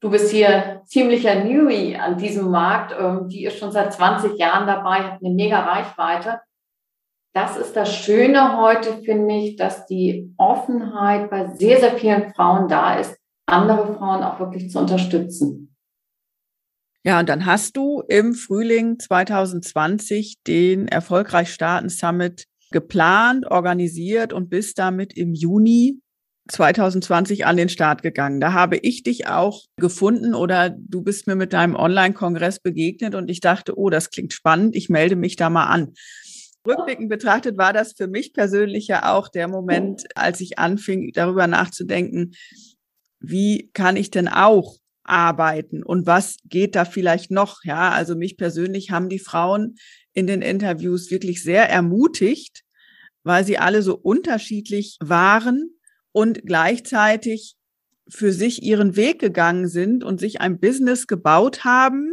du 0.01 0.11
bist 0.11 0.31
hier 0.31 0.83
ziemlicher 0.87 1.35
Newie 1.35 1.97
an 1.97 2.17
diesem 2.17 2.51
Markt. 2.51 2.95
Ähm, 2.99 3.29
die 3.29 3.45
ist 3.45 3.59
schon 3.59 3.73
seit 3.73 3.93
20 3.93 4.39
Jahren 4.39 4.67
dabei, 4.67 4.99
hat 4.99 5.21
eine 5.21 5.35
mega 5.35 5.61
Reichweite. 5.61 6.41
Das 7.35 7.57
ist 7.57 7.75
das 7.75 7.93
Schöne 7.93 8.59
heute, 8.59 8.99
finde 9.03 9.35
ich, 9.35 9.57
dass 9.57 9.87
die 9.87 10.33
Offenheit 10.37 11.31
bei 11.31 11.49
sehr, 11.49 11.81
sehr 11.81 11.93
vielen 11.93 12.33
Frauen 12.33 12.69
da 12.69 12.97
ist, 12.97 13.19
andere 13.47 13.93
Frauen 13.95 14.23
auch 14.23 14.39
wirklich 14.39 14.71
zu 14.71 14.79
unterstützen. 14.79 15.75
Ja, 17.03 17.21
und 17.21 17.29
dann 17.29 17.45
hast 17.45 17.77
du 17.77 18.03
im 18.09 18.33
Frühling 18.35 18.99
2020 18.99 20.43
den 20.47 20.89
Erfolgreich 20.89 21.53
Starten 21.53 21.91
Summit 21.91 22.47
geplant, 22.75 23.47
organisiert 23.47 24.35
und 24.35 24.51
bist 24.51 24.79
damit 24.79 25.17
im 25.17 25.33
Juni 25.33 26.01
2020 26.49 27.47
an 27.47 27.57
den 27.57 27.71
Start 27.71 28.03
gegangen. 28.03 28.41
Da 28.41 28.53
habe 28.53 28.77
ich 28.77 29.03
dich 29.03 29.29
auch 29.29 29.63
gefunden 29.79 30.35
oder 30.35 30.71
du 30.71 31.03
bist 31.03 31.27
mir 31.27 31.37
mit 31.37 31.55
deinem 31.55 31.77
Online-Kongress 31.77 32.59
begegnet 32.59 33.15
und 33.15 33.31
ich 33.31 33.41
dachte, 33.41 33.79
oh, 33.79 33.89
das 33.89 34.11
klingt 34.11 34.35
spannend, 34.35 34.77
ich 34.77 34.91
melde 34.91 35.17
mich 35.17 35.37
da 35.37 35.49
mal 35.49 35.67
an. 35.67 35.95
Rückblickend 36.67 37.09
betrachtet 37.09 37.57
war 37.57 37.73
das 37.73 37.95
für 37.97 38.09
mich 38.09 38.33
persönlich 38.33 38.89
ja 38.89 39.15
auch 39.15 39.29
der 39.29 39.49
Moment, 39.49 40.05
als 40.15 40.41
ich 40.41 40.59
anfing, 40.59 41.13
darüber 41.15 41.47
nachzudenken, 41.47 42.33
wie 43.21 43.71
kann 43.73 43.97
ich 43.97 44.11
denn 44.11 44.29
auch 44.29 44.77
arbeiten 45.05 45.83
und 45.83 46.07
was 46.07 46.39
geht 46.45 46.75
da 46.75 46.85
vielleicht 46.85 47.31
noch? 47.31 47.63
Ja, 47.65 47.91
also 47.91 48.17
mich 48.17 48.37
persönlich 48.37 48.91
haben 48.91 49.09
die 49.09 49.19
Frauen 49.19 49.77
in 50.15 50.27
den 50.27 50.43
Interviews 50.43 51.11
wirklich 51.11 51.43
sehr 51.43 51.69
ermutigt, 51.69 52.64
weil 53.25 53.45
sie 53.45 53.59
alle 53.59 53.83
so 53.83 53.97
unterschiedlich 53.97 54.97
waren 55.01 55.71
und 56.13 56.47
gleichzeitig 56.47 57.57
für 58.09 58.33
sich 58.33 58.63
ihren 58.63 58.97
Weg 58.97 59.19
gegangen 59.19 59.67
sind 59.67 60.05
und 60.05 60.21
sich 60.21 60.41
ein 60.41 60.61
Business 60.61 61.07
gebaut 61.07 61.65
haben, 61.65 62.13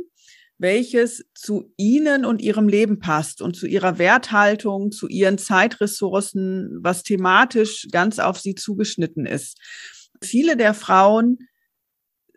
welches 0.57 1.25
zu 1.33 1.73
ihnen 1.75 2.23
und 2.23 2.41
ihrem 2.41 2.67
Leben 2.67 2.99
passt 2.99 3.41
und 3.41 3.55
zu 3.55 3.67
ihrer 3.67 3.97
Werthaltung, 3.97 4.91
zu 4.91 5.07
ihren 5.07 5.37
Zeitressourcen, 5.37 6.79
was 6.81 7.03
thematisch 7.03 7.87
ganz 7.91 8.19
auf 8.19 8.39
sie 8.39 8.55
zugeschnitten 8.55 9.25
ist. 9.25 9.57
Viele 10.23 10.55
der 10.55 10.73
Frauen 10.73 11.39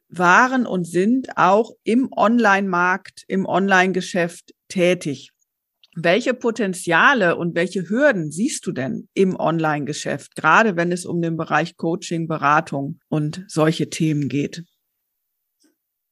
waren 0.09 0.67
und 0.67 0.85
sind 0.85 1.37
auch 1.37 1.73
im 1.85 2.09
Online-Markt, 2.13 3.25
im 3.29 3.47
Online-Geschäft 3.47 4.55
tätig. 4.69 5.34
Welche 5.97 6.35
Potenziale 6.35 7.37
und 7.37 7.55
welche 7.55 7.89
Hürden 7.89 8.33
siehst 8.33 8.67
du 8.67 8.73
denn 8.73 9.09
im 9.15 9.39
Online-Geschäft, 9.39 10.35
gerade 10.35 10.77
wenn 10.77 10.91
es 10.91 11.07
um 11.07 11.23
den 11.23 11.37
Bereich 11.37 11.77
Coaching, 11.77 12.27
Beratung 12.27 12.99
und 13.09 13.45
solche 13.47 13.91
Themen 13.91 14.29
geht? 14.29 14.65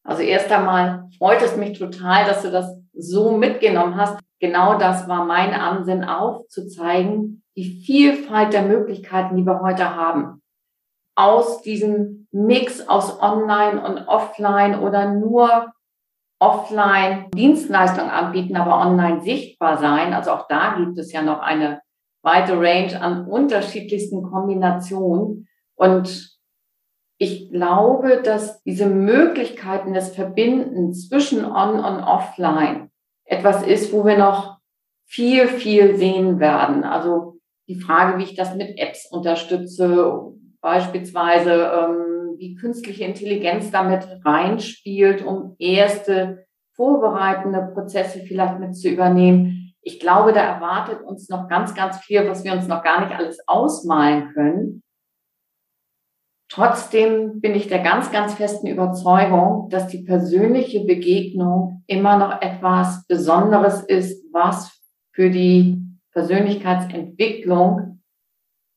Also 0.05 0.23
erst 0.23 0.51
einmal 0.51 1.09
freut 1.18 1.42
es 1.42 1.57
mich 1.57 1.79
total, 1.79 2.27
dass 2.27 2.42
du 2.42 2.51
das 2.51 2.66
so 2.92 3.37
mitgenommen 3.37 3.97
hast. 3.97 4.18
Genau 4.40 4.79
das 4.79 5.09
war 5.09 5.25
mein 5.25 5.53
Ansinn 5.53 6.05
aufzuzeigen, 6.05 7.42
die 7.57 7.83
Vielfalt 7.85 8.53
der 8.53 8.62
Möglichkeiten, 8.62 9.37
die 9.37 9.45
wir 9.45 9.61
heute 9.61 9.95
haben. 9.95 10.42
Aus 11.14 11.62
diesem 11.62 12.27
Mix 12.33 12.88
aus 12.88 13.21
Online 13.21 13.85
und 13.85 14.09
Offline 14.09 14.79
oder 14.79 15.12
nur 15.12 15.73
offline 16.43 17.31
Dienstleistungen 17.31 18.11
anbieten, 18.11 18.57
aber 18.57 18.85
online 18.85 19.21
sichtbar 19.21 19.79
sein. 19.79 20.13
Also 20.13 20.33
auch 20.33 20.49
da 20.49 20.75
gibt 20.77 20.99
es 20.99 21.13
ja 21.13 21.23
noch 21.23 21.39
eine 21.39 21.81
weite 22.23 22.59
Range 22.59 23.01
an 23.01 23.29
unterschiedlichsten 23.29 24.25
Kombinationen. 24.25 25.47
Und 25.77 26.37
ich 27.19 27.53
glaube, 27.53 28.23
dass 28.23 28.61
diese 28.65 28.87
Möglichkeiten 28.87 29.95
des 29.95 30.15
Verbindens 30.17 31.09
zwischen 31.09 31.45
On 31.45 31.77
und 31.77 32.03
Offline 32.03 32.91
etwas 33.25 33.65
ist, 33.65 33.93
wo 33.93 34.05
wir 34.05 34.19
noch 34.19 34.59
viel, 35.07 35.47
viel 35.47 35.95
sehen 35.95 36.41
werden. 36.41 36.83
Also 36.83 37.39
die 37.69 37.79
Frage, 37.79 38.19
wie 38.19 38.25
ich 38.25 38.35
das 38.35 38.57
mit 38.57 38.79
Apps 38.79 39.09
unterstütze, 39.09 40.13
beispielsweise 40.61 41.71
ähm, 41.73 42.12
wie 42.43 42.57
künstliche 42.57 43.05
Intelligenz 43.05 43.71
damit 43.71 44.09
reinspielt, 44.25 45.25
um 45.25 45.55
erste 45.61 46.45
vorbereitende 46.75 47.71
Prozesse 47.73 48.19
vielleicht 48.27 48.59
mit 48.59 48.77
zu 48.77 48.89
übernehmen. 48.89 49.73
Ich 49.81 50.01
glaube, 50.01 50.33
da 50.33 50.41
erwartet 50.41 51.03
uns 51.03 51.29
noch 51.29 51.49
ganz, 51.49 51.73
ganz 51.77 51.99
viel, 51.99 52.29
was 52.29 52.43
wir 52.43 52.53
uns 52.53 52.67
noch 52.67 52.83
gar 52.83 53.05
nicht 53.05 53.17
alles 53.17 53.39
ausmalen 53.47 54.33
können. 54.35 54.83
Trotzdem 56.51 57.41
bin 57.41 57.55
ich 57.55 57.69
der 57.69 57.79
ganz, 57.79 58.11
ganz 58.11 58.35
festen 58.35 58.67
Überzeugung, 58.67 59.69
dass 59.71 59.87
die 59.87 60.03
persönliche 60.03 60.85
Begegnung 60.85 61.85
immer 61.87 62.19
noch 62.19 62.43
etwas 62.43 63.07
Besonderes 63.07 63.83
ist, 63.83 64.27
was 64.33 64.83
für 65.13 65.31
die 65.31 65.81
Persönlichkeitsentwicklung 66.11 68.02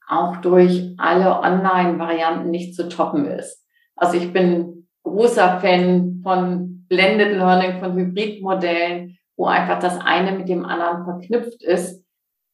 auch 0.07 0.37
durch 0.37 0.93
alle 0.97 1.39
Online-Varianten 1.39 2.49
nicht 2.49 2.75
zu 2.75 2.89
toppen 2.89 3.25
ist. 3.25 3.65
Also 3.95 4.17
ich 4.17 4.31
bin 4.31 4.87
großer 5.03 5.59
Fan 5.59 6.21
von 6.23 6.85
Blended 6.87 7.37
Learning, 7.37 7.79
von 7.79 7.95
Hybridmodellen, 7.95 9.17
wo 9.37 9.45
einfach 9.45 9.79
das 9.79 9.99
eine 9.99 10.33
mit 10.33 10.49
dem 10.49 10.65
anderen 10.65 11.03
verknüpft 11.05 11.63
ist. 11.63 12.03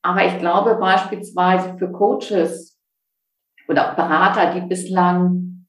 Aber 0.03 0.25
ich 0.25 0.37
glaube 0.39 0.75
beispielsweise 0.75 1.77
für 1.77 1.91
Coaches 1.91 2.79
oder 3.67 3.93
Berater, 3.95 4.53
die 4.53 4.61
bislang 4.61 5.67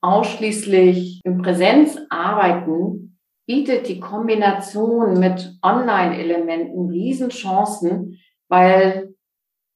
ausschließlich 0.00 1.20
in 1.24 1.38
Präsenz 1.42 1.98
arbeiten, 2.08 3.18
bietet 3.46 3.88
die 3.88 3.98
Kombination 3.98 5.18
mit 5.18 5.58
Online-Elementen 5.62 6.90
Riesenchancen, 6.90 8.18
weil 8.48 9.14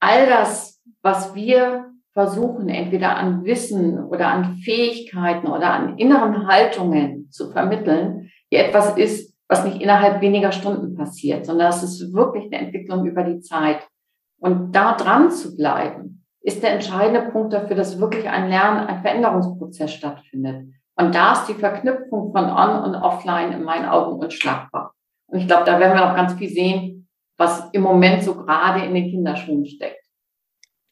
all 0.00 0.26
das 0.26 0.71
was 1.02 1.34
wir 1.34 1.86
versuchen, 2.12 2.68
entweder 2.68 3.16
an 3.16 3.44
Wissen 3.44 4.04
oder 4.04 4.28
an 4.28 4.56
Fähigkeiten 4.56 5.46
oder 5.46 5.72
an 5.72 5.98
inneren 5.98 6.46
Haltungen 6.46 7.30
zu 7.30 7.50
vermitteln, 7.50 8.30
die 8.50 8.56
etwas 8.56 8.96
ist, 8.96 9.34
was 9.48 9.64
nicht 9.64 9.80
innerhalb 9.80 10.20
weniger 10.20 10.52
Stunden 10.52 10.94
passiert, 10.94 11.46
sondern 11.46 11.68
es 11.68 11.82
ist 11.82 12.12
wirklich 12.12 12.44
eine 12.46 12.66
Entwicklung 12.66 13.06
über 13.06 13.24
die 13.24 13.40
Zeit. 13.40 13.86
Und 14.40 14.72
da 14.72 14.94
dran 14.94 15.30
zu 15.30 15.56
bleiben, 15.56 16.24
ist 16.42 16.62
der 16.62 16.72
entscheidende 16.72 17.30
Punkt 17.30 17.52
dafür, 17.52 17.76
dass 17.76 18.00
wirklich 18.00 18.28
ein 18.28 18.48
Lern-, 18.48 18.86
ein 18.86 19.00
Veränderungsprozess 19.02 19.92
stattfindet. 19.92 20.66
Und 20.96 21.14
da 21.14 21.32
ist 21.32 21.46
die 21.46 21.54
Verknüpfung 21.54 22.32
von 22.32 22.44
On- 22.44 22.84
und 22.84 22.94
Offline 22.96 23.52
in 23.52 23.62
meinen 23.62 23.86
Augen 23.88 24.18
unschlagbar. 24.18 24.92
Und 25.26 25.38
ich 25.38 25.46
glaube, 25.46 25.64
da 25.64 25.78
werden 25.78 25.96
wir 25.96 26.06
noch 26.06 26.16
ganz 26.16 26.34
viel 26.34 26.50
sehen, 26.50 27.08
was 27.38 27.70
im 27.72 27.82
Moment 27.82 28.22
so 28.22 28.34
gerade 28.34 28.84
in 28.84 28.94
den 28.94 29.10
Kinderschuhen 29.10 29.64
steckt. 29.64 30.01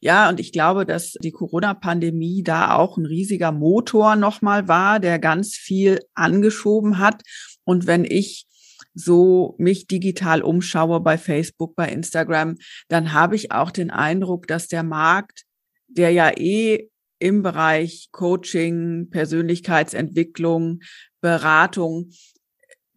Ja, 0.02 0.30
und 0.30 0.40
ich 0.40 0.52
glaube, 0.52 0.86
dass 0.86 1.12
die 1.22 1.30
Corona-Pandemie 1.30 2.42
da 2.42 2.74
auch 2.74 2.96
ein 2.96 3.04
riesiger 3.04 3.52
Motor 3.52 4.16
nochmal 4.16 4.66
war, 4.66 4.98
der 4.98 5.18
ganz 5.18 5.54
viel 5.54 6.00
angeschoben 6.14 6.98
hat. 6.98 7.22
Und 7.64 7.86
wenn 7.86 8.04
ich 8.04 8.46
so 8.94 9.54
mich 9.58 9.86
digital 9.86 10.42
umschaue 10.42 11.00
bei 11.00 11.18
Facebook, 11.18 11.76
bei 11.76 11.88
Instagram, 11.88 12.56
dann 12.88 13.12
habe 13.12 13.36
ich 13.36 13.52
auch 13.52 13.70
den 13.70 13.90
Eindruck, 13.90 14.46
dass 14.46 14.68
der 14.68 14.82
Markt, 14.82 15.44
der 15.86 16.10
ja 16.12 16.30
eh 16.34 16.88
im 17.18 17.42
Bereich 17.42 18.08
Coaching, 18.10 19.10
Persönlichkeitsentwicklung, 19.10 20.80
Beratung 21.20 22.10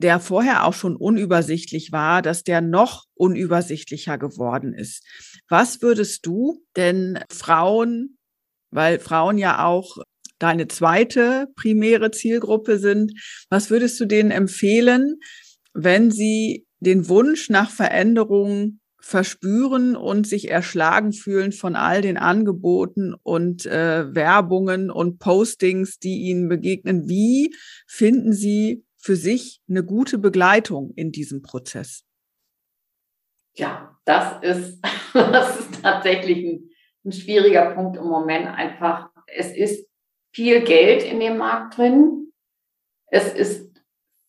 der 0.04 0.20
vorher 0.20 0.66
auch 0.66 0.74
schon 0.74 0.96
unübersichtlich 0.98 1.92
war, 1.92 2.22
dass 2.22 2.44
der 2.44 2.62
noch 2.62 3.06
unübersichtlicher 3.14 4.18
geworden 4.18 4.74
ist, 4.74 5.06
Was 5.54 5.84
würdest 5.84 6.26
du 6.26 6.64
denn 6.76 7.20
Frauen, 7.30 8.18
weil 8.72 8.98
Frauen 8.98 9.38
ja 9.38 9.64
auch 9.64 9.98
deine 10.40 10.68
zweite 10.68 11.46
primäre 11.56 12.10
Zielgruppe 12.10 12.80
sind, 12.80 13.14
was 13.52 13.70
würdest 13.70 14.00
du 14.00 14.06
denen 14.06 14.32
empfehlen, 14.32 15.20
wenn 15.76 16.10
sie 16.10 16.66
den 16.80 17.08
Wunsch 17.08 17.52
nach 17.52 17.70
Veränderung 17.70 18.80
verspüren 19.00 19.96
und 19.96 20.26
sich 20.26 20.50
erschlagen 20.50 21.14
fühlen 21.14 21.52
von 21.52 21.76
all 21.76 22.02
den 22.02 22.18
Angeboten 22.18 23.14
und 23.22 23.68
äh, 23.68 24.12
Werbungen 24.12 24.90
und 24.90 25.20
Postings, 25.20 26.00
die 26.00 26.22
ihnen 26.22 26.50
begegnen. 26.50 27.08
Wie 27.08 27.54
finden 27.86 28.34
sie 28.34 28.86
für 28.98 29.16
sich 29.16 29.62
eine 29.70 29.84
gute 29.84 30.18
Begleitung 30.18 30.94
in 30.96 31.12
diesem 31.12 31.44
Prozess? 31.44 32.06
Ja, 33.56 33.98
das 34.06 34.42
ist, 34.42 34.82
das 35.14 35.60
ist 35.60 35.82
tatsächlich 35.82 36.46
ein, 36.46 36.70
ein 37.06 37.12
schwieriger 37.12 37.72
Punkt 37.72 37.98
im 37.98 38.06
Moment 38.06 38.48
einfach. 38.48 39.10
Es 39.28 39.56
ist 39.56 39.90
viel 40.34 40.64
Geld 40.64 41.04
in 41.04 41.20
dem 41.20 41.38
Markt 41.38 41.78
drin. 41.78 42.32
Es 43.08 43.34
ist 43.34 43.72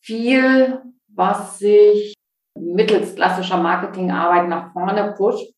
viel, 0.03 0.83
was 1.09 1.59
sich 1.59 2.15
mittels 2.57 3.15
klassischer 3.15 3.57
Marketingarbeit 3.57 4.49
nach 4.49 4.73
vorne 4.73 5.15
pusht. 5.17 5.53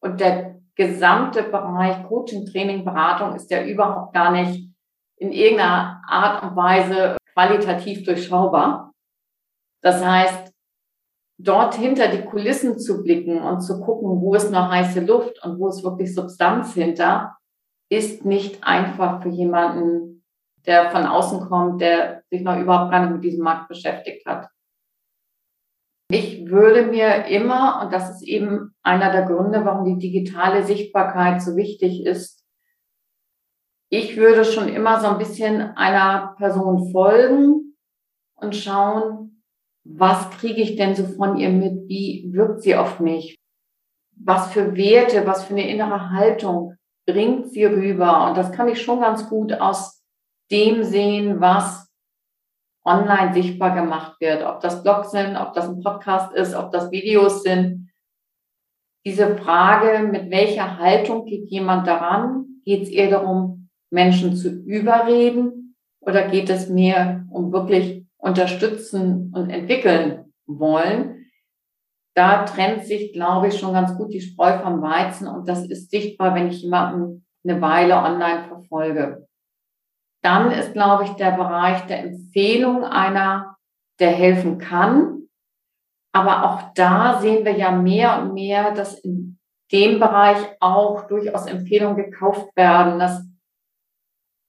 Und 0.00 0.20
der 0.20 0.60
gesamte 0.74 1.42
Bereich 1.42 2.06
Coaching, 2.06 2.46
Training, 2.46 2.84
Beratung 2.84 3.34
ist 3.34 3.50
ja 3.50 3.64
überhaupt 3.64 4.14
gar 4.14 4.30
nicht 4.30 4.68
in 5.16 5.32
irgendeiner 5.32 6.02
Art 6.06 6.42
und 6.42 6.56
Weise 6.56 7.16
qualitativ 7.32 8.04
durchschaubar. 8.04 8.92
Das 9.82 10.04
heißt, 10.04 10.47
dort 11.38 11.76
hinter 11.76 12.08
die 12.08 12.24
Kulissen 12.24 12.78
zu 12.78 13.02
blicken 13.02 13.40
und 13.40 13.60
zu 13.60 13.80
gucken, 13.80 14.20
wo 14.20 14.34
ist 14.34 14.50
noch 14.50 14.70
heiße 14.70 15.00
Luft 15.00 15.42
und 15.44 15.58
wo 15.58 15.68
ist 15.68 15.84
wirklich 15.84 16.14
Substanz 16.14 16.74
hinter, 16.74 17.36
ist 17.90 18.24
nicht 18.24 18.64
einfach 18.64 19.22
für 19.22 19.30
jemanden, 19.30 20.24
der 20.66 20.90
von 20.90 21.06
außen 21.06 21.48
kommt, 21.48 21.80
der 21.80 22.22
sich 22.30 22.42
noch 22.42 22.58
überhaupt 22.58 22.90
gar 22.90 23.00
nicht 23.00 23.14
mit 23.14 23.24
diesem 23.24 23.44
Markt 23.44 23.68
beschäftigt 23.68 24.26
hat. 24.26 24.48
Ich 26.10 26.46
würde 26.46 26.86
mir 26.86 27.26
immer, 27.26 27.82
und 27.82 27.92
das 27.92 28.10
ist 28.10 28.22
eben 28.22 28.74
einer 28.82 29.12
der 29.12 29.26
Gründe, 29.26 29.64
warum 29.64 29.84
die 29.84 29.98
digitale 29.98 30.64
Sichtbarkeit 30.64 31.40
so 31.40 31.54
wichtig 31.54 32.04
ist, 32.04 32.44
ich 33.90 34.16
würde 34.16 34.44
schon 34.44 34.68
immer 34.68 35.00
so 35.00 35.06
ein 35.06 35.18
bisschen 35.18 35.60
einer 35.76 36.34
Person 36.36 36.90
folgen 36.90 37.76
und 38.34 38.54
schauen, 38.54 39.37
was 39.90 40.30
kriege 40.30 40.60
ich 40.60 40.76
denn 40.76 40.94
so 40.94 41.04
von 41.04 41.38
ihr 41.38 41.48
mit? 41.48 41.88
Wie 41.88 42.28
wirkt 42.32 42.62
sie 42.62 42.76
auf 42.76 43.00
mich? 43.00 43.36
Was 44.16 44.52
für 44.52 44.76
Werte, 44.76 45.26
was 45.26 45.44
für 45.44 45.54
eine 45.54 45.68
innere 45.68 46.10
Haltung 46.10 46.74
bringt 47.06 47.50
sie 47.50 47.64
rüber? 47.64 48.28
Und 48.28 48.36
das 48.36 48.52
kann 48.52 48.68
ich 48.68 48.82
schon 48.82 49.00
ganz 49.00 49.28
gut 49.28 49.52
aus 49.52 50.02
dem 50.50 50.84
sehen, 50.84 51.40
was 51.40 51.88
online 52.84 53.32
sichtbar 53.32 53.74
gemacht 53.74 54.20
wird, 54.20 54.44
ob 54.44 54.60
das 54.60 54.82
Blogs 54.82 55.10
sind, 55.10 55.36
ob 55.36 55.52
das 55.54 55.68
ein 55.68 55.80
Podcast 55.80 56.34
ist, 56.34 56.54
ob 56.54 56.70
das 56.70 56.90
Videos 56.90 57.42
sind. 57.42 57.90
Diese 59.06 59.36
Frage, 59.36 60.06
mit 60.06 60.30
welcher 60.30 60.78
Haltung 60.78 61.24
geht 61.24 61.48
jemand 61.48 61.86
daran? 61.86 62.60
Geht 62.64 62.82
es 62.82 62.88
eher 62.90 63.10
darum, 63.10 63.68
Menschen 63.90 64.36
zu 64.36 64.50
überreden 64.50 65.76
oder 66.00 66.28
geht 66.28 66.50
es 66.50 66.68
mehr 66.68 67.26
um 67.30 67.52
wirklich 67.52 68.07
unterstützen 68.18 69.32
und 69.34 69.50
entwickeln 69.50 70.32
wollen? 70.46 71.26
Da 72.14 72.44
trennt 72.44 72.84
sich, 72.84 73.12
glaube 73.12 73.48
ich, 73.48 73.58
schon 73.58 73.72
ganz 73.72 73.96
gut 73.96 74.12
die 74.12 74.20
Spreu 74.20 74.58
vom 74.58 74.82
Weizen 74.82 75.28
und 75.28 75.48
das 75.48 75.66
ist 75.66 75.90
sichtbar, 75.90 76.34
wenn 76.34 76.48
ich 76.48 76.62
jemanden 76.62 77.24
eine 77.44 77.60
Weile 77.60 77.96
online 77.96 78.44
verfolge. 78.48 79.28
Dann 80.22 80.50
ist, 80.50 80.72
glaube 80.72 81.04
ich, 81.04 81.10
der 81.12 81.32
Bereich 81.32 81.86
der 81.86 82.00
Empfehlung 82.00 82.84
einer, 82.84 83.56
der 84.00 84.10
helfen 84.10 84.58
kann. 84.58 85.28
Aber 86.12 86.44
auch 86.44 86.74
da 86.74 87.20
sehen 87.20 87.44
wir 87.44 87.56
ja 87.56 87.70
mehr 87.70 88.20
und 88.20 88.34
mehr, 88.34 88.72
dass 88.72 88.98
in 88.98 89.38
dem 89.70 90.00
Bereich 90.00 90.38
auch 90.60 91.06
durchaus 91.06 91.46
Empfehlungen 91.46 91.96
gekauft 91.96 92.48
werden, 92.56 92.98
dass 92.98 93.24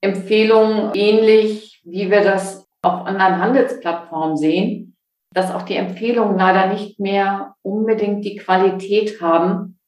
Empfehlungen 0.02 0.94
ähnlich, 0.94 1.82
wie 1.84 2.10
wir 2.10 2.22
das 2.22 2.66
auf 2.82 3.06
Online-Handelsplattformen 3.06 4.36
sehen, 4.36 4.96
dass 5.32 5.52
auch 5.52 5.62
die 5.62 5.76
Empfehlungen 5.76 6.36
leider 6.36 6.72
nicht 6.72 6.98
mehr 6.98 7.54
unbedingt 7.62 8.24
die 8.24 8.36
Qualität 8.36 9.20
haben, 9.20 9.78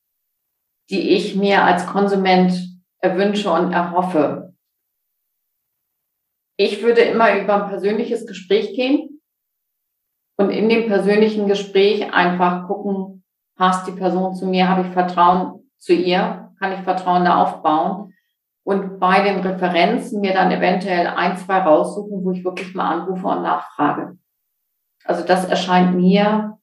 die 0.91 1.11
ich 1.11 1.35
mir 1.37 1.65
als 1.65 1.87
Konsument 1.87 2.53
erwünsche 2.99 3.51
und 3.51 3.73
erhoffe. 3.73 4.55
Ich 6.59 6.83
würde 6.83 7.01
immer 7.01 7.41
über 7.41 7.65
ein 7.65 7.71
persönliches 7.71 8.27
Gespräch 8.27 8.75
gehen 8.77 9.21
und 10.39 10.51
in 10.51 10.69
dem 10.69 10.87
persönlichen 10.87 11.49
Gespräch 11.49 12.13
einfach 12.13 12.69
gucken, 12.69 13.25
passt 13.57 13.87
die 13.87 13.93
Person 13.93 14.35
zu 14.35 14.47
mir, 14.47 14.69
habe 14.69 14.83
ich 14.83 14.93
Vertrauen 14.93 15.71
zu 15.79 15.93
ihr, 15.93 16.55
kann 16.59 16.73
ich 16.73 16.81
Vertrauen 16.81 17.25
da 17.25 17.43
aufbauen 17.43 18.12
und 18.65 18.99
bei 18.99 19.23
den 19.23 19.41
Referenzen 19.41 20.21
mir 20.21 20.33
dann 20.33 20.51
eventuell 20.51 21.07
ein, 21.09 21.37
zwei 21.37 21.59
raussuchen, 21.59 22.25
wo 22.25 22.31
ich 22.31 22.45
wirklich 22.45 22.75
mal 22.75 23.01
anrufe 23.01 23.27
und 23.27 23.43
nachfrage. 23.43 24.19
Also 25.05 25.25
das 25.25 25.45
erscheint 25.47 25.97
mir 25.97 26.59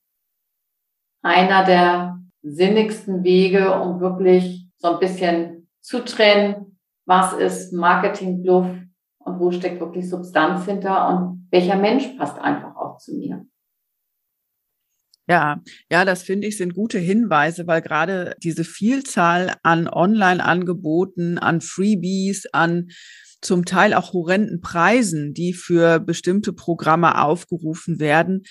einer 1.22 1.66
der 1.66 2.20
sinnigsten 2.42 3.24
Wege, 3.24 3.80
um 3.80 4.00
wirklich 4.00 4.68
so 4.78 4.94
ein 4.94 5.00
bisschen 5.00 5.70
zu 5.82 6.06
trennen, 6.06 6.80
was 7.06 7.34
ist 7.34 7.74
Marketing-Bluff, 7.74 8.68
und 9.30 9.40
wo 9.40 9.52
steckt 9.52 9.80
wirklich 9.80 10.10
Substanz 10.10 10.66
hinter 10.66 11.08
und 11.10 11.48
welcher 11.52 11.76
Mensch 11.76 12.08
passt 12.18 12.40
einfach 12.40 12.76
auch 12.76 12.98
zu 12.98 13.16
mir. 13.16 13.46
Ja, 15.30 15.62
ja, 15.92 16.06
das 16.06 16.24
finde 16.24 16.48
ich 16.48 16.58
sind 16.58 16.74
gute 16.74 16.98
Hinweise, 16.98 17.68
weil 17.68 17.84
gerade 17.84 18.36
diese 18.42 18.64
Vielzahl 18.64 19.54
an 19.62 19.88
Online-Angeboten, 19.88 21.38
an 21.38 21.62
Freebies, 21.62 22.48
an 22.52 22.88
zum 23.40 23.64
Teil 23.64 23.94
auch 23.94 24.14
horrenden 24.14 24.60
Preisen, 24.60 25.36
die 25.36 25.54
für 25.54 26.00
bestimmte 26.00 26.52
Programme 26.52 27.22
aufgerufen 27.22 28.00
werden, 28.00 28.42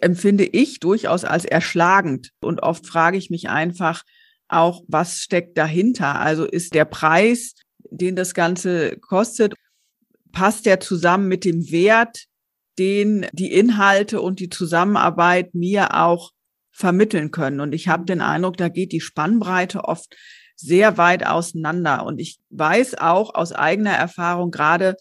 empfinde 0.00 0.44
ich 0.44 0.80
durchaus 0.80 1.24
als 1.24 1.44
erschlagend. 1.44 2.30
Und 2.40 2.64
oft 2.64 2.84
frage 2.84 3.16
ich 3.16 3.30
mich 3.30 3.48
einfach 3.48 4.02
auch, 4.48 4.82
was 4.88 5.20
steckt 5.20 5.56
dahinter? 5.56 6.18
Also 6.18 6.44
ist 6.44 6.74
der 6.74 6.84
Preis, 6.84 7.54
den 7.90 8.16
das 8.16 8.34
Ganze 8.34 8.96
kostet, 8.98 9.54
passt 10.32 10.66
der 10.66 10.80
zusammen 10.80 11.28
mit 11.28 11.44
dem 11.44 11.70
Wert, 11.70 12.24
den 12.78 13.26
die 13.32 13.52
Inhalte 13.52 14.20
und 14.20 14.40
die 14.40 14.48
Zusammenarbeit 14.48 15.54
mir 15.54 15.94
auch 15.94 16.30
vermitteln 16.70 17.30
können. 17.30 17.60
Und 17.60 17.74
ich 17.74 17.88
habe 17.88 18.04
den 18.04 18.20
Eindruck, 18.20 18.56
da 18.56 18.68
geht 18.68 18.92
die 18.92 19.00
Spannbreite 19.00 19.84
oft 19.84 20.14
sehr 20.56 20.96
weit 20.96 21.26
auseinander. 21.26 22.04
Und 22.04 22.20
ich 22.20 22.38
weiß 22.50 22.98
auch 22.98 23.34
aus 23.34 23.52
eigener 23.52 23.92
Erfahrung, 23.92 24.50
gerade 24.50 24.96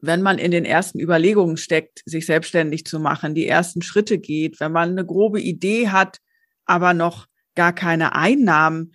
wenn 0.00 0.22
man 0.22 0.38
in 0.38 0.50
den 0.50 0.64
ersten 0.64 1.00
Überlegungen 1.00 1.56
steckt, 1.56 2.02
sich 2.04 2.26
selbstständig 2.26 2.84
zu 2.84 3.00
machen, 3.00 3.34
die 3.34 3.46
ersten 3.46 3.82
Schritte 3.82 4.18
geht, 4.18 4.60
wenn 4.60 4.72
man 4.72 4.90
eine 4.90 5.04
grobe 5.04 5.40
Idee 5.40 5.88
hat, 5.88 6.18
aber 6.66 6.94
noch 6.94 7.26
gar 7.54 7.72
keine 7.72 8.14
Einnahmen, 8.14 8.92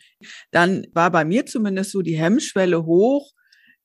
dann 0.51 0.85
war 0.93 1.11
bei 1.11 1.25
mir 1.25 1.45
zumindest 1.45 1.91
so 1.91 2.01
die 2.01 2.17
Hemmschwelle 2.17 2.85
hoch, 2.85 3.31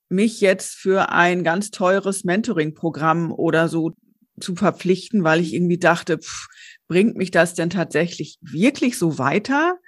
mich 0.08 0.40
jetzt 0.40 0.74
für 0.74 1.10
ein 1.10 1.44
ganz 1.44 1.70
teures 1.70 2.24
Mentoring-Programm 2.24 3.32
oder 3.32 3.68
so 3.68 3.92
zu 4.40 4.56
verpflichten, 4.56 5.24
weil 5.24 5.40
ich 5.40 5.54
irgendwie 5.54 5.78
dachte, 5.78 6.18
pff, 6.18 6.48
bringt 6.88 7.16
mich 7.16 7.30
das 7.30 7.54
denn 7.54 7.70
tatsächlich 7.70 8.38
wirklich 8.40 8.98
so 8.98 9.18
weiter? 9.18 9.78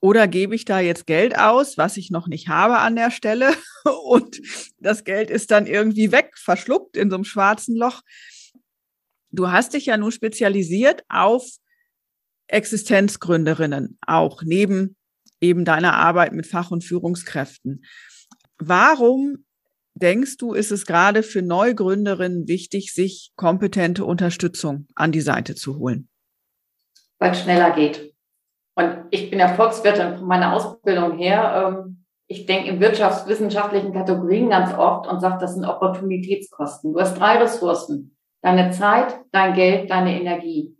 Oder 0.00 0.26
gebe 0.26 0.54
ich 0.54 0.64
da 0.64 0.80
jetzt 0.80 1.06
Geld 1.06 1.38
aus, 1.38 1.78
was 1.78 1.96
ich 1.96 2.10
noch 2.10 2.26
nicht 2.26 2.48
habe 2.48 2.78
an 2.78 2.96
der 2.96 3.10
Stelle? 3.10 3.54
Und 4.04 4.40
das 4.78 5.04
Geld 5.04 5.30
ist 5.30 5.50
dann 5.50 5.66
irgendwie 5.66 6.10
weg, 6.10 6.32
verschluckt 6.36 6.96
in 6.96 7.10
so 7.10 7.16
einem 7.16 7.24
schwarzen 7.24 7.76
Loch. 7.76 8.02
Du 9.30 9.50
hast 9.50 9.74
dich 9.74 9.86
ja 9.86 9.96
nun 9.96 10.12
spezialisiert 10.12 11.04
auf 11.08 11.48
Existenzgründerinnen, 12.48 13.98
auch 14.06 14.42
neben 14.42 14.96
eben 15.40 15.64
deiner 15.64 15.94
Arbeit 15.94 16.32
mit 16.32 16.46
Fach- 16.46 16.70
und 16.70 16.84
Führungskräften. 16.84 17.84
Warum 18.58 19.44
denkst 19.94 20.36
du, 20.38 20.52
ist 20.52 20.72
es 20.72 20.86
gerade 20.86 21.22
für 21.22 21.42
Neugründerinnen 21.42 22.48
wichtig, 22.48 22.92
sich 22.92 23.32
kompetente 23.36 24.04
Unterstützung 24.04 24.86
an 24.94 25.12
die 25.12 25.20
Seite 25.20 25.54
zu 25.54 25.78
holen? 25.78 26.08
Weil 27.18 27.32
es 27.32 27.40
schneller 27.40 27.70
geht. 27.72 28.14
Und 28.74 29.04
ich 29.10 29.30
bin 29.30 29.38
ja 29.38 29.48
Volkswirtin 29.48 30.18
von 30.18 30.26
meiner 30.26 30.54
Ausbildung 30.54 31.18
her. 31.18 31.74
Ähm, 31.84 32.06
ich 32.26 32.46
denke 32.46 32.70
in 32.70 32.80
wirtschaftswissenschaftlichen 32.80 33.92
Kategorien 33.92 34.48
ganz 34.48 34.72
oft 34.74 35.06
und 35.06 35.20
sage, 35.20 35.38
das 35.40 35.54
sind 35.54 35.64
Opportunitätskosten. 35.64 36.92
Du 36.92 37.00
hast 37.00 37.18
drei 37.18 37.38
Ressourcen. 37.38 38.16
Deine 38.40 38.70
Zeit, 38.70 39.20
dein 39.30 39.54
Geld, 39.54 39.90
deine 39.90 40.18
Energie. 40.18 40.76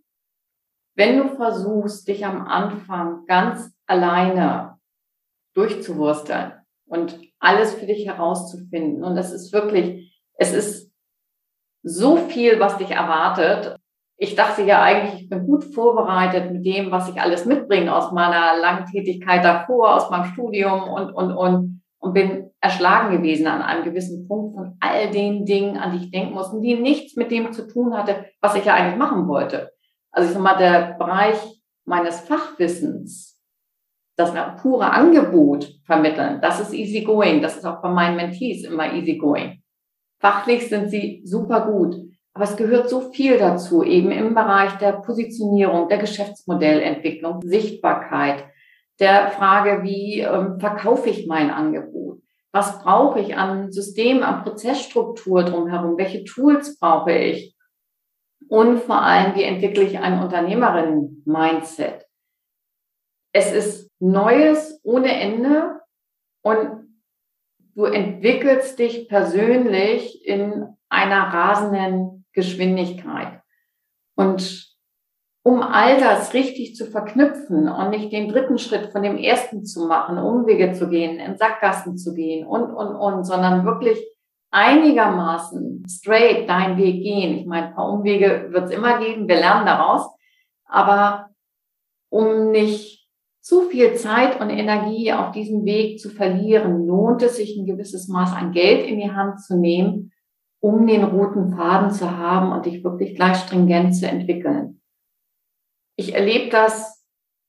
Wenn 0.96 1.18
du 1.18 1.36
versuchst, 1.36 2.08
dich 2.08 2.24
am 2.26 2.46
Anfang 2.46 3.24
ganz 3.26 3.70
alleine 3.86 4.78
durchzuwursteln 5.54 6.52
und 6.86 7.18
alles 7.42 7.74
für 7.74 7.86
dich 7.86 8.06
herauszufinden. 8.06 9.02
Und 9.04 9.16
das 9.16 9.32
ist 9.32 9.52
wirklich, 9.52 10.16
es 10.34 10.52
ist 10.52 10.92
so 11.82 12.16
viel, 12.16 12.60
was 12.60 12.78
dich 12.78 12.92
erwartet. 12.92 13.76
Ich 14.16 14.36
dachte 14.36 14.62
ja 14.62 14.80
eigentlich, 14.82 15.22
ich 15.22 15.28
bin 15.28 15.46
gut 15.46 15.64
vorbereitet 15.64 16.52
mit 16.52 16.64
dem, 16.64 16.92
was 16.92 17.08
ich 17.08 17.20
alles 17.20 17.44
mitbringe 17.44 17.94
aus 17.94 18.12
meiner 18.12 18.56
langen 18.60 18.86
Tätigkeit 18.86 19.44
davor, 19.44 19.96
aus 19.96 20.08
meinem 20.10 20.26
Studium 20.26 20.84
und, 20.84 21.12
und, 21.12 21.32
und, 21.32 21.82
und 21.98 22.14
bin 22.14 22.50
erschlagen 22.60 23.16
gewesen 23.16 23.48
an 23.48 23.62
einem 23.62 23.82
gewissen 23.82 24.28
Punkt 24.28 24.54
von 24.54 24.76
all 24.78 25.10
den 25.10 25.44
Dingen, 25.44 25.76
an 25.76 25.92
die 25.92 26.04
ich 26.04 26.10
denken 26.12 26.34
musste, 26.34 26.60
die 26.60 26.76
nichts 26.76 27.16
mit 27.16 27.32
dem 27.32 27.52
zu 27.52 27.66
tun 27.66 27.96
hatte, 27.96 28.26
was 28.40 28.54
ich 28.54 28.64
ja 28.64 28.74
eigentlich 28.74 28.98
machen 28.98 29.26
wollte. 29.26 29.72
Also 30.12 30.28
ich 30.28 30.34
sag 30.34 30.42
mal, 30.42 30.56
der 30.56 30.94
Bereich 30.96 31.38
meines 31.84 32.20
Fachwissens, 32.20 33.31
das 34.16 34.32
pure 34.60 34.90
Angebot 34.90 35.72
vermitteln, 35.84 36.40
das 36.40 36.60
ist 36.60 36.74
easy 36.74 37.02
going. 37.02 37.40
Das 37.40 37.56
ist 37.56 37.64
auch 37.64 37.80
bei 37.80 37.90
meinen 37.90 38.16
Mentees 38.16 38.64
immer 38.64 38.92
easy 38.92 39.16
going. 39.16 39.62
Fachlich 40.20 40.68
sind 40.68 40.90
sie 40.90 41.22
super 41.24 41.66
gut. 41.66 41.96
Aber 42.34 42.44
es 42.44 42.56
gehört 42.56 42.88
so 42.88 43.12
viel 43.12 43.38
dazu, 43.38 43.82
eben 43.82 44.10
im 44.10 44.34
Bereich 44.34 44.72
der 44.78 44.92
Positionierung, 44.92 45.88
der 45.88 45.98
Geschäftsmodellentwicklung, 45.98 47.42
Sichtbarkeit, 47.42 48.44
der 49.00 49.30
Frage, 49.32 49.82
wie 49.82 50.20
ähm, 50.20 50.58
verkaufe 50.58 51.10
ich 51.10 51.26
mein 51.26 51.50
Angebot? 51.50 52.22
Was 52.52 52.82
brauche 52.82 53.20
ich 53.20 53.36
an 53.36 53.72
System, 53.72 54.22
an 54.22 54.44
Prozessstruktur 54.44 55.42
drumherum? 55.44 55.96
Welche 55.98 56.24
Tools 56.24 56.78
brauche 56.78 57.12
ich? 57.12 57.56
Und 58.48 58.80
vor 58.80 59.02
allem, 59.02 59.34
wie 59.34 59.42
entwickle 59.42 59.84
ich 59.84 59.98
ein 59.98 60.22
Unternehmerinnen-Mindset? 60.22 62.06
Es 63.32 63.52
ist 63.52 63.90
Neues 63.98 64.80
ohne 64.82 65.12
Ende 65.20 65.80
und 66.42 66.88
du 67.74 67.84
entwickelst 67.84 68.78
dich 68.78 69.08
persönlich 69.08 70.26
in 70.26 70.76
einer 70.88 71.32
rasenden 71.32 72.26
Geschwindigkeit. 72.32 73.40
Und 74.16 74.72
um 75.44 75.62
all 75.62 75.98
das 75.98 76.34
richtig 76.34 76.76
zu 76.76 76.86
verknüpfen 76.86 77.68
und 77.68 77.90
nicht 77.90 78.12
den 78.12 78.28
dritten 78.28 78.58
Schritt 78.58 78.92
von 78.92 79.02
dem 79.02 79.16
ersten 79.16 79.64
zu 79.64 79.86
machen, 79.86 80.18
Umwege 80.18 80.72
zu 80.72 80.88
gehen, 80.88 81.18
in 81.18 81.36
Sackgassen 81.36 81.96
zu 81.96 82.14
gehen 82.14 82.46
und, 82.46 82.72
und, 82.72 82.94
und, 82.94 83.24
sondern 83.24 83.64
wirklich 83.64 83.98
einigermaßen 84.52 85.84
straight 85.88 86.48
deinen 86.48 86.76
Weg 86.76 87.02
gehen. 87.02 87.38
Ich 87.38 87.46
meine, 87.46 87.68
ein 87.68 87.74
paar 87.74 87.90
Umwege 87.90 88.48
wird 88.50 88.64
es 88.66 88.70
immer 88.70 88.98
geben, 88.98 89.26
wir 89.26 89.36
lernen 89.36 89.66
daraus, 89.66 90.06
aber 90.64 91.30
um 92.10 92.50
nicht 92.50 93.01
zu 93.42 93.62
viel 93.62 93.94
Zeit 93.94 94.40
und 94.40 94.50
Energie 94.50 95.12
auf 95.12 95.32
diesem 95.32 95.64
Weg 95.64 95.98
zu 95.98 96.10
verlieren, 96.10 96.86
lohnt 96.86 97.22
es 97.22 97.36
sich 97.36 97.56
ein 97.56 97.66
gewisses 97.66 98.06
Maß 98.06 98.32
an 98.32 98.52
Geld 98.52 98.86
in 98.86 99.00
die 99.00 99.10
Hand 99.10 99.40
zu 99.40 99.58
nehmen, 99.58 100.12
um 100.60 100.86
den 100.86 101.02
roten 101.02 101.50
Faden 101.50 101.90
zu 101.90 102.16
haben 102.16 102.52
und 102.52 102.66
dich 102.66 102.84
wirklich 102.84 103.16
gleich 103.16 103.36
stringent 103.38 103.96
zu 103.96 104.06
entwickeln. 104.06 104.80
Ich 105.96 106.14
erlebe 106.14 106.50
das 106.50 107.04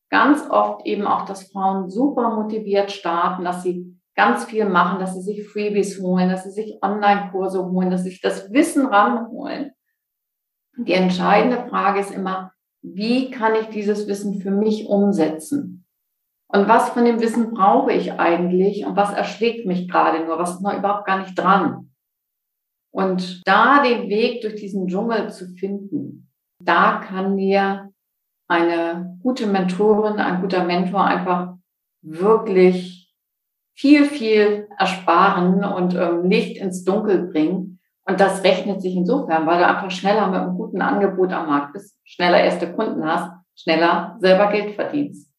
ganz 0.09 0.49
oft 0.49 0.85
eben 0.85 1.05
auch, 1.05 1.25
dass 1.25 1.51
Frauen 1.51 1.89
super 1.89 2.35
motiviert 2.35 2.91
starten, 2.91 3.43
dass 3.43 3.61
sie 3.61 3.99
ganz 4.15 4.45
viel 4.45 4.65
machen, 4.65 4.99
dass 4.99 5.13
sie 5.13 5.21
sich 5.21 5.47
Freebies 5.47 6.01
holen, 6.01 6.29
dass 6.29 6.43
sie 6.43 6.51
sich 6.51 6.79
Online-Kurse 6.81 7.63
holen, 7.65 7.91
dass 7.91 8.03
sie 8.03 8.09
sich 8.09 8.21
das 8.21 8.51
Wissen 8.51 8.87
ranholen. 8.87 9.71
Die 10.75 10.93
entscheidende 10.93 11.67
Frage 11.69 11.99
ist 11.99 12.11
immer, 12.11 12.51
wie 12.81 13.29
kann 13.29 13.53
ich 13.55 13.67
dieses 13.69 14.07
Wissen 14.07 14.41
für 14.41 14.51
mich 14.51 14.87
umsetzen? 14.87 15.82
Und 16.53 16.67
was 16.67 16.89
von 16.89 17.03
dem 17.03 17.19
Wissen 17.19 17.51
brauche 17.51 17.91
ich 17.91 18.13
eigentlich 18.13 18.85
und 18.85 18.95
was 18.95 19.11
erschlägt 19.11 19.65
mich 19.65 19.89
gerade 19.89 20.23
nur? 20.23 20.37
Was 20.37 20.51
ist 20.51 20.61
noch 20.61 20.77
überhaupt 20.77 21.07
gar 21.07 21.17
nicht 21.17 21.33
dran? 21.33 21.89
Und 22.91 23.41
da 23.47 23.81
den 23.81 24.07
Weg 24.07 24.41
durch 24.41 24.55
diesen 24.55 24.85
Dschungel 24.87 25.31
zu 25.31 25.47
finden, 25.55 26.31
da 26.59 27.01
kann 27.03 27.37
dir 27.37 27.89
eine 28.47 29.17
gute 29.23 29.47
Mentorin, 29.47 30.19
ein 30.19 30.41
guter 30.41 30.63
Mentor 30.63 31.03
einfach 31.03 31.55
wirklich 32.03 33.11
viel, 33.75 34.05
viel 34.05 34.67
ersparen 34.77 35.63
und 35.63 35.95
ähm, 35.95 36.29
Licht 36.29 36.57
ins 36.57 36.83
Dunkel 36.83 37.31
bringen. 37.31 37.79
Und 38.05 38.19
das 38.19 38.43
rechnet 38.43 38.79
sich 38.79 38.95
insofern, 38.95 39.47
weil 39.47 39.57
du 39.57 39.65
einfach 39.65 39.89
schneller 39.89 40.27
mit 40.27 40.39
einem 40.39 40.55
guten 40.55 40.83
Angebot 40.83 41.33
am 41.33 41.47
Markt 41.47 41.73
bist, 41.73 41.99
schneller 42.03 42.43
erste 42.43 42.71
Kunden 42.71 43.03
hast, 43.03 43.31
schneller 43.55 44.17
selber 44.19 44.51
Geld 44.51 44.75
verdienst. 44.75 45.32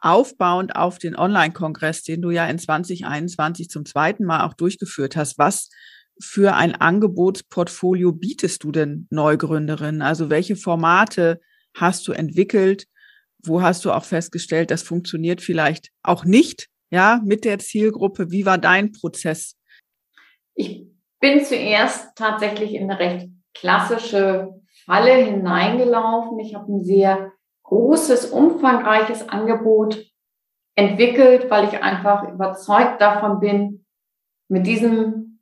Aufbauend 0.00 0.76
auf 0.76 0.98
den 0.98 1.16
Online-Kongress, 1.16 2.02
den 2.02 2.22
du 2.22 2.30
ja 2.30 2.46
in 2.46 2.58
2021 2.58 3.68
zum 3.68 3.84
zweiten 3.84 4.24
Mal 4.24 4.46
auch 4.46 4.54
durchgeführt 4.54 5.16
hast, 5.16 5.38
was 5.38 5.68
für 6.22 6.54
ein 6.54 6.74
Angebotsportfolio 6.74 8.12
bietest 8.12 8.62
du 8.64 8.72
denn 8.72 9.06
Neugründerinnen? 9.10 10.02
Also 10.02 10.30
welche 10.30 10.56
Formate 10.56 11.40
hast 11.74 12.06
du 12.08 12.12
entwickelt? 12.12 12.86
Wo 13.42 13.62
hast 13.62 13.84
du 13.84 13.92
auch 13.92 14.04
festgestellt, 14.04 14.70
das 14.70 14.82
funktioniert 14.82 15.40
vielleicht 15.40 15.90
auch 16.02 16.24
nicht, 16.24 16.68
ja, 16.90 17.20
mit 17.24 17.44
der 17.44 17.58
Zielgruppe? 17.58 18.30
Wie 18.30 18.44
war 18.44 18.58
dein 18.58 18.92
Prozess? 18.92 19.56
Ich 20.54 20.86
bin 21.20 21.44
zuerst 21.44 22.16
tatsächlich 22.16 22.74
in 22.74 22.90
eine 22.90 23.00
recht 23.00 23.28
klassische 23.54 24.60
Falle 24.84 25.14
hineingelaufen. 25.24 26.38
Ich 26.40 26.54
habe 26.54 26.72
ein 26.72 26.84
sehr 26.84 27.32
großes, 27.70 28.26
umfangreiches 28.26 29.28
Angebot 29.28 30.04
entwickelt, 30.74 31.50
weil 31.50 31.68
ich 31.68 31.82
einfach 31.82 32.28
überzeugt 32.28 33.00
davon 33.00 33.38
bin, 33.38 33.86
mit 34.48 34.66
diesem 34.66 35.40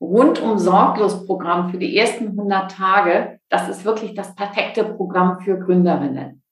rundum 0.00 0.58
sorglos 0.58 1.26
Programm 1.26 1.70
für 1.70 1.76
die 1.76 1.96
ersten 1.98 2.28
100 2.28 2.70
Tage, 2.70 3.40
das 3.50 3.68
ist 3.68 3.84
wirklich 3.84 4.14
das 4.14 4.34
perfekte 4.34 4.84
Programm 4.84 5.40
für 5.40 5.58
Gründerinnen. 5.58 6.42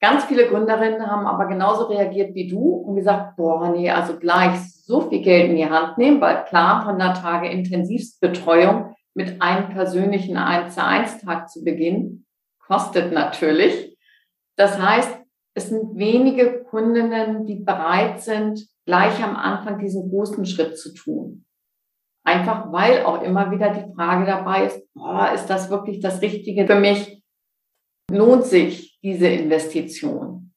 Ganz 0.00 0.24
viele 0.24 0.46
Gründerinnen 0.46 1.10
haben 1.10 1.26
aber 1.26 1.46
genauso 1.46 1.86
reagiert 1.86 2.34
wie 2.34 2.46
du 2.46 2.60
und 2.60 2.94
gesagt, 2.94 3.36
boah, 3.36 3.70
nee, 3.70 3.90
also 3.90 4.18
gleich 4.18 4.60
so 4.84 5.00
viel 5.00 5.22
Geld 5.22 5.50
in 5.50 5.56
die 5.56 5.68
Hand 5.68 5.98
nehmen, 5.98 6.20
weil 6.20 6.44
klar, 6.44 6.86
100 6.86 7.16
Tage 7.16 7.48
Intensivbetreuung 7.48 8.94
mit 9.14 9.42
einem 9.42 9.70
persönlichen 9.70 10.36
1 10.36 10.76
zu 10.76 10.84
1 10.84 11.22
Tag 11.22 11.48
zu 11.48 11.64
Beginn 11.64 12.24
kostet 12.60 13.12
natürlich. 13.12 13.95
Das 14.56 14.78
heißt, 14.78 15.18
es 15.54 15.68
sind 15.68 15.96
wenige 15.96 16.64
Kundinnen, 16.64 17.46
die 17.46 17.56
bereit 17.56 18.20
sind, 18.20 18.66
gleich 18.84 19.22
am 19.22 19.36
Anfang 19.36 19.78
diesen 19.78 20.10
großen 20.10 20.44
Schritt 20.44 20.78
zu 20.78 20.92
tun. 20.92 21.46
Einfach 22.24 22.72
weil 22.72 23.04
auch 23.04 23.22
immer 23.22 23.50
wieder 23.50 23.72
die 23.72 23.92
Frage 23.94 24.26
dabei 24.26 24.66
ist, 24.66 24.92
boah, 24.94 25.32
ist 25.32 25.46
das 25.46 25.70
wirklich 25.70 26.00
das 26.00 26.20
Richtige 26.20 26.66
für 26.66 26.78
mich? 26.78 27.22
Lohnt 28.10 28.44
sich 28.44 28.98
diese 29.02 29.28
Investition? 29.28 30.52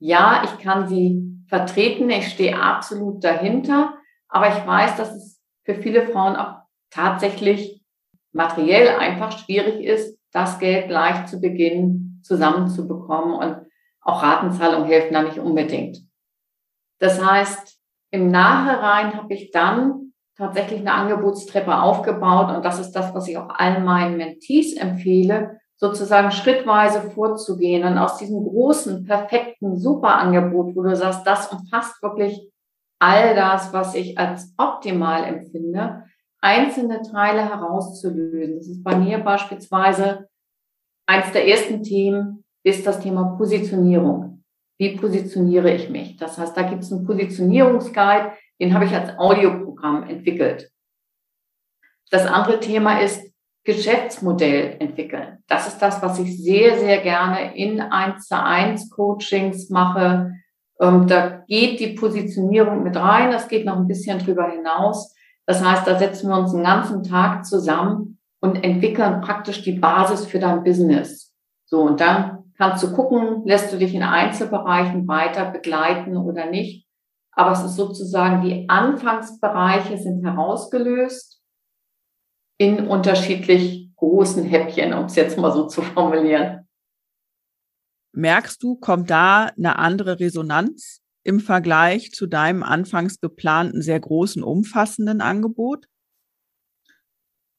Ja, 0.00 0.42
ich 0.44 0.62
kann 0.62 0.86
sie 0.86 1.34
vertreten, 1.48 2.10
ich 2.10 2.28
stehe 2.28 2.60
absolut 2.60 3.22
dahinter, 3.24 3.96
aber 4.28 4.48
ich 4.48 4.66
weiß, 4.66 4.96
dass 4.96 5.14
es 5.14 5.42
für 5.64 5.74
viele 5.74 6.06
Frauen 6.06 6.36
auch 6.36 6.58
tatsächlich 6.90 7.82
materiell 8.32 8.88
einfach 8.88 9.38
schwierig 9.38 9.84
ist, 9.84 10.18
das 10.32 10.58
Geld 10.58 10.88
gleich 10.88 11.26
zu 11.26 11.40
Beginn 11.40 12.03
zusammenzubekommen 12.24 13.34
und 13.34 13.66
auch 14.00 14.22
Ratenzahlungen 14.22 14.86
helfen 14.86 15.14
da 15.14 15.22
nicht 15.22 15.38
unbedingt. 15.38 15.98
Das 16.98 17.24
heißt, 17.24 17.78
im 18.10 18.30
Nachhinein 18.30 19.16
habe 19.16 19.34
ich 19.34 19.50
dann 19.50 20.12
tatsächlich 20.36 20.80
eine 20.80 20.94
Angebotstreppe 20.94 21.80
aufgebaut 21.80 22.54
und 22.54 22.64
das 22.64 22.78
ist 22.78 22.92
das, 22.92 23.14
was 23.14 23.28
ich 23.28 23.38
auch 23.38 23.48
allen 23.50 23.84
meinen 23.84 24.16
Mentees 24.16 24.76
empfehle, 24.76 25.58
sozusagen 25.76 26.30
schrittweise 26.30 27.10
vorzugehen 27.10 27.84
und 27.84 27.98
aus 27.98 28.16
diesem 28.18 28.44
großen, 28.44 29.04
perfekten 29.04 29.76
Superangebot, 29.76 30.76
wo 30.76 30.82
du 30.82 30.94
sagst, 30.94 31.26
das 31.26 31.52
umfasst 31.52 32.02
wirklich 32.02 32.50
all 32.98 33.34
das, 33.34 33.72
was 33.72 33.94
ich 33.94 34.18
als 34.18 34.54
optimal 34.56 35.24
empfinde, 35.24 36.04
einzelne 36.40 37.02
Teile 37.02 37.48
herauszulösen. 37.48 38.56
Das 38.56 38.68
ist 38.68 38.84
bei 38.84 38.96
mir 38.96 39.18
beispielsweise 39.18 40.28
eins 41.06 41.32
der 41.32 41.46
ersten 41.46 41.82
Themen 41.82 42.44
ist 42.62 42.86
das 42.86 43.00
Thema 43.00 43.36
Positionierung. 43.36 44.44
Wie 44.78 44.96
positioniere 44.96 45.72
ich 45.72 45.88
mich? 45.90 46.16
Das 46.16 46.38
heißt, 46.38 46.56
da 46.56 46.62
gibt 46.62 46.82
es 46.82 46.92
einen 46.92 47.06
Positionierungsguide, 47.06 48.32
den 48.60 48.74
habe 48.74 48.86
ich 48.86 48.92
als 48.92 49.16
Audioprogramm 49.18 50.04
entwickelt. 50.04 50.70
Das 52.10 52.26
andere 52.26 52.60
Thema 52.60 53.00
ist 53.00 53.32
Geschäftsmodell 53.64 54.76
entwickeln. 54.78 55.38
Das 55.46 55.66
ist 55.66 55.78
das, 55.78 56.02
was 56.02 56.18
ich 56.18 56.42
sehr, 56.42 56.78
sehr 56.78 57.00
gerne 57.00 57.56
in 57.56 57.80
1 57.80 58.26
zu 58.26 58.40
1 58.40 58.90
Coachings 58.90 59.70
mache. 59.70 60.32
Ähm, 60.80 61.06
da 61.06 61.44
geht 61.46 61.80
die 61.80 61.94
Positionierung 61.94 62.82
mit 62.82 62.96
rein. 62.96 63.30
Das 63.30 63.48
geht 63.48 63.64
noch 63.64 63.76
ein 63.76 63.86
bisschen 63.86 64.18
drüber 64.18 64.50
hinaus. 64.50 65.14
Das 65.46 65.64
heißt, 65.64 65.86
da 65.86 65.98
setzen 65.98 66.28
wir 66.28 66.38
uns 66.38 66.54
einen 66.54 66.64
ganzen 66.64 67.02
Tag 67.02 67.46
zusammen 67.46 68.13
und 68.44 68.62
entwickeln 68.62 69.22
praktisch 69.22 69.62
die 69.62 69.72
Basis 69.72 70.26
für 70.26 70.38
dein 70.38 70.64
Business. 70.64 71.34
So, 71.64 71.80
und 71.80 71.98
dann 71.98 72.52
kannst 72.58 72.84
du 72.84 72.92
gucken, 72.92 73.42
lässt 73.46 73.72
du 73.72 73.78
dich 73.78 73.94
in 73.94 74.02
Einzelbereichen 74.02 75.08
weiter 75.08 75.50
begleiten 75.50 76.18
oder 76.18 76.50
nicht. 76.50 76.86
Aber 77.32 77.52
es 77.52 77.64
ist 77.64 77.76
sozusagen, 77.76 78.42
die 78.42 78.68
Anfangsbereiche 78.68 79.96
sind 79.96 80.22
herausgelöst 80.22 81.40
in 82.58 82.86
unterschiedlich 82.86 83.90
großen 83.96 84.44
Häppchen, 84.44 84.92
um 84.92 85.06
es 85.06 85.16
jetzt 85.16 85.38
mal 85.38 85.50
so 85.50 85.66
zu 85.66 85.80
formulieren. 85.80 86.68
Merkst 88.12 88.62
du, 88.62 88.76
kommt 88.76 89.08
da 89.08 89.52
eine 89.56 89.78
andere 89.78 90.20
Resonanz 90.20 91.00
im 91.22 91.40
Vergleich 91.40 92.12
zu 92.12 92.26
deinem 92.26 92.62
anfangs 92.62 93.20
geplanten, 93.20 93.80
sehr 93.80 94.00
großen, 94.00 94.42
umfassenden 94.42 95.22
Angebot? 95.22 95.86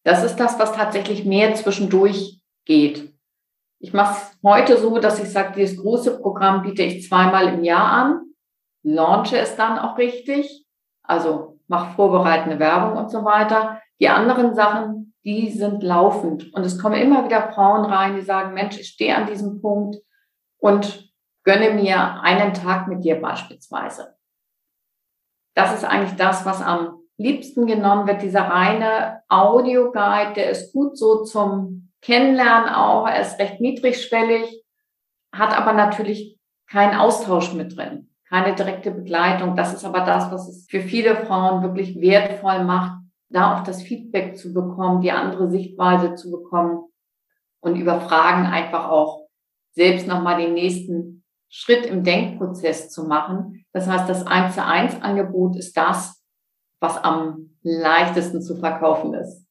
Das 0.06 0.24
ist 0.24 0.36
das, 0.36 0.60
was 0.60 0.74
tatsächlich 0.74 1.26
mehr 1.26 1.56
zwischendurch 1.56 2.40
geht. 2.66 3.12
Ich 3.80 3.92
mache 3.92 4.16
es 4.22 4.38
heute 4.44 4.78
so, 4.78 5.00
dass 5.00 5.20
ich 5.20 5.32
sage, 5.32 5.54
dieses 5.56 5.82
große 5.82 6.20
Programm 6.20 6.62
biete 6.62 6.84
ich 6.84 7.08
zweimal 7.08 7.54
im 7.54 7.64
Jahr 7.64 7.92
an, 7.92 8.22
launche 8.84 9.38
es 9.38 9.56
dann 9.56 9.80
auch 9.80 9.98
richtig, 9.98 10.66
also 11.02 11.60
mache 11.68 11.96
vorbereitende 11.96 12.60
Werbung 12.60 12.98
und 12.98 13.10
so 13.10 13.26
weiter. 13.26 13.82
Die 14.00 14.08
anderen 14.08 14.54
Sachen, 14.54 15.16
die 15.24 15.50
sind 15.50 15.82
laufend. 15.82 16.54
Und 16.54 16.64
es 16.64 16.80
kommen 16.80 17.02
immer 17.02 17.26
wieder 17.26 17.52
Frauen 17.52 17.86
rein, 17.86 18.16
die 18.16 18.22
sagen, 18.22 18.54
Mensch, 18.54 18.80
ich 18.80 18.90
stehe 18.90 19.16
an 19.16 19.26
diesem 19.26 19.60
Punkt 19.60 19.98
und 20.60 21.12
gönne 21.44 21.72
mir 21.72 22.22
einen 22.22 22.54
Tag 22.54 22.88
mit 22.88 23.04
dir 23.04 23.20
beispielsweise. 23.20 24.16
Das 25.56 25.74
ist 25.74 25.84
eigentlich 25.84 26.16
das, 26.16 26.46
was 26.46 26.62
am 26.62 27.05
liebsten 27.18 27.66
genommen 27.66 28.08
wird, 28.08 28.22
dieser 28.22 28.42
reine 28.42 29.22
Audioguide, 29.30 30.34
der 30.36 30.50
ist 30.50 30.74
gut 30.74 30.98
so 30.98 31.24
zum 31.24 31.92
Kennenlernen 32.02 32.70
auch, 32.70 33.08
er 33.08 33.22
ist 33.22 33.40
recht 33.40 33.62
niedrigschwellig, 33.62 34.64
hat 35.32 35.58
aber 35.58 35.74
natürlich 35.74 36.38
keinen 36.70 36.98
Austausch 36.98 37.54
mit 37.54 37.76
drin, 37.76 38.10
keine 38.30 38.56
direkte 38.56 38.92
Begleitung. 38.92 39.56
Das 39.56 39.74
ist 39.74 39.86
aber 39.86 40.02
das, 40.02 40.32
was 40.32 40.48
es 40.48 40.68
für 40.70 40.82
viele 40.82 41.16
Frauen 41.16 41.64
wirklich 41.64 42.00
wertvoll 42.00 42.64
macht, 42.64 43.00
da 43.30 43.56
auch 43.56 43.64
das 43.64 43.82
Feedback 43.82 44.38
zu 44.38 44.54
bekommen, 44.54 45.02
die 45.02 45.12
andere 45.12 45.50
Sichtweise 45.50 46.16
zu 46.16 46.32
bekommen 46.32 46.84
und 47.60 47.76
über 47.76 48.02
Fragen 48.02 48.46
einfach 48.46 48.90
auch 48.90 49.28
selbst 49.72 50.08
nochmal 50.08 50.42
den 50.42 50.54
nächsten 50.54 51.24
Schritt 51.50 51.86
im 51.86 52.04
Denkprozess 52.04 52.92
zu 52.92 53.06
machen. 53.06 53.66
Das 53.74 53.88
heißt, 53.88 54.08
das 54.08 54.26
1 54.26 54.56
zu 54.56 54.64
1 54.64 55.02
Angebot 55.02 55.56
ist 55.56 55.76
das, 55.76 56.15
was 56.80 56.98
am 56.98 57.58
leichtesten 57.64 58.42
zu 58.42 58.58
verkaufen 58.58 59.14
ist. 59.14 59.46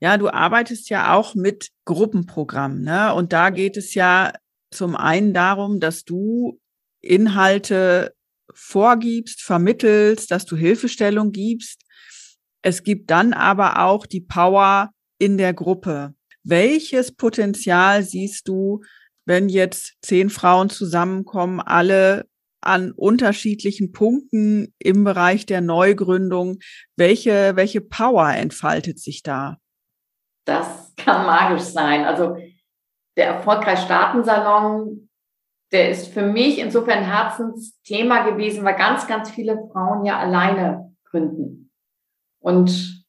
Ja, 0.00 0.16
du 0.16 0.28
arbeitest 0.28 0.90
ja 0.90 1.14
auch 1.14 1.34
mit 1.34 1.70
Gruppenprogrammen, 1.84 2.82
ne? 2.82 3.12
Und 3.14 3.32
da 3.32 3.50
geht 3.50 3.76
es 3.76 3.94
ja 3.94 4.32
zum 4.70 4.94
einen 4.94 5.34
darum, 5.34 5.80
dass 5.80 6.04
du 6.04 6.60
Inhalte 7.00 8.14
vorgibst, 8.54 9.42
vermittelst, 9.42 10.30
dass 10.30 10.44
du 10.44 10.56
Hilfestellung 10.56 11.32
gibst. 11.32 11.82
Es 12.62 12.82
gibt 12.82 13.10
dann 13.10 13.32
aber 13.32 13.84
auch 13.84 14.06
die 14.06 14.20
Power 14.20 14.90
in 15.18 15.38
der 15.38 15.54
Gruppe. 15.54 16.14
Welches 16.44 17.12
Potenzial 17.12 18.02
siehst 18.02 18.48
du, 18.48 18.82
wenn 19.26 19.48
jetzt 19.48 19.94
zehn 20.02 20.30
Frauen 20.30 20.70
zusammenkommen, 20.70 21.60
alle 21.60 22.26
an 22.60 22.92
unterschiedlichen 22.92 23.92
Punkten 23.92 24.74
im 24.78 25.04
Bereich 25.04 25.46
der 25.46 25.60
Neugründung? 25.60 26.58
Welche, 26.96 27.56
welche 27.56 27.80
Power 27.80 28.28
entfaltet 28.30 28.98
sich 28.98 29.22
da? 29.22 29.58
Das 30.44 30.94
kann 30.96 31.26
magisch 31.26 31.62
sein. 31.62 32.04
Also 32.04 32.36
der 33.16 33.26
erfolgreich 33.26 33.80
Starten-Salon, 33.80 35.08
der 35.72 35.90
ist 35.90 36.08
für 36.08 36.22
mich 36.22 36.58
insofern 36.58 37.04
Herzensthema 37.04 38.28
gewesen, 38.28 38.64
weil 38.64 38.76
ganz, 38.76 39.06
ganz 39.06 39.30
viele 39.30 39.68
Frauen 39.72 40.04
ja 40.04 40.18
alleine 40.18 40.94
gründen 41.04 41.70
und 42.40 43.04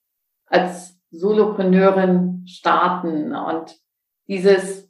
als 0.45 0.99
Solopreneurin 1.11 2.45
starten 2.47 3.33
und 3.33 3.79
dieses 4.27 4.89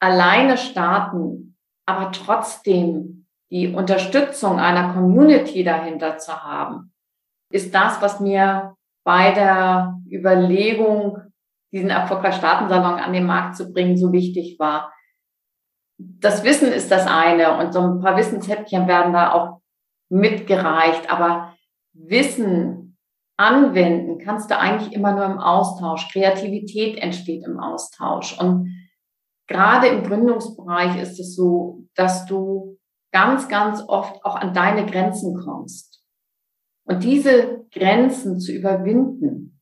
alleine 0.00 0.58
starten, 0.58 1.56
aber 1.86 2.12
trotzdem 2.12 3.21
die 3.52 3.68
Unterstützung 3.68 4.58
einer 4.58 4.94
Community 4.94 5.62
dahinter 5.62 6.16
zu 6.16 6.42
haben, 6.42 6.94
ist 7.50 7.74
das, 7.74 8.00
was 8.00 8.18
mir 8.18 8.74
bei 9.04 9.32
der 9.32 10.00
Überlegung 10.10 11.18
diesen 11.70 11.90
erfolgreich 11.90 12.34
Startensalon 12.34 12.98
an 12.98 13.12
den 13.12 13.26
Markt 13.26 13.56
zu 13.56 13.70
bringen, 13.70 13.98
so 13.98 14.10
wichtig 14.10 14.58
war. 14.58 14.90
Das 15.98 16.44
Wissen 16.44 16.72
ist 16.72 16.90
das 16.90 17.06
eine 17.06 17.58
und 17.58 17.74
so 17.74 17.80
ein 17.80 18.00
paar 18.00 18.16
Wissenshäppchen 18.16 18.88
werden 18.88 19.12
da 19.12 19.32
auch 19.32 19.60
mitgereicht, 20.08 21.12
aber 21.12 21.54
Wissen 21.92 22.96
anwenden 23.36 24.18
kannst 24.18 24.50
du 24.50 24.58
eigentlich 24.58 24.94
immer 24.94 25.12
nur 25.12 25.26
im 25.26 25.38
Austausch. 25.38 26.10
Kreativität 26.10 26.96
entsteht 26.96 27.44
im 27.44 27.60
Austausch 27.60 28.38
und 28.38 28.88
gerade 29.46 29.88
im 29.88 30.04
Gründungsbereich 30.04 30.98
ist 31.02 31.20
es 31.20 31.36
so, 31.36 31.84
dass 31.94 32.24
du 32.24 32.78
ganz, 33.12 33.48
ganz 33.48 33.82
oft 33.86 34.24
auch 34.24 34.36
an 34.36 34.54
deine 34.54 34.86
Grenzen 34.86 35.38
kommst. 35.38 36.02
Und 36.84 37.04
diese 37.04 37.64
Grenzen 37.72 38.40
zu 38.40 38.52
überwinden, 38.52 39.60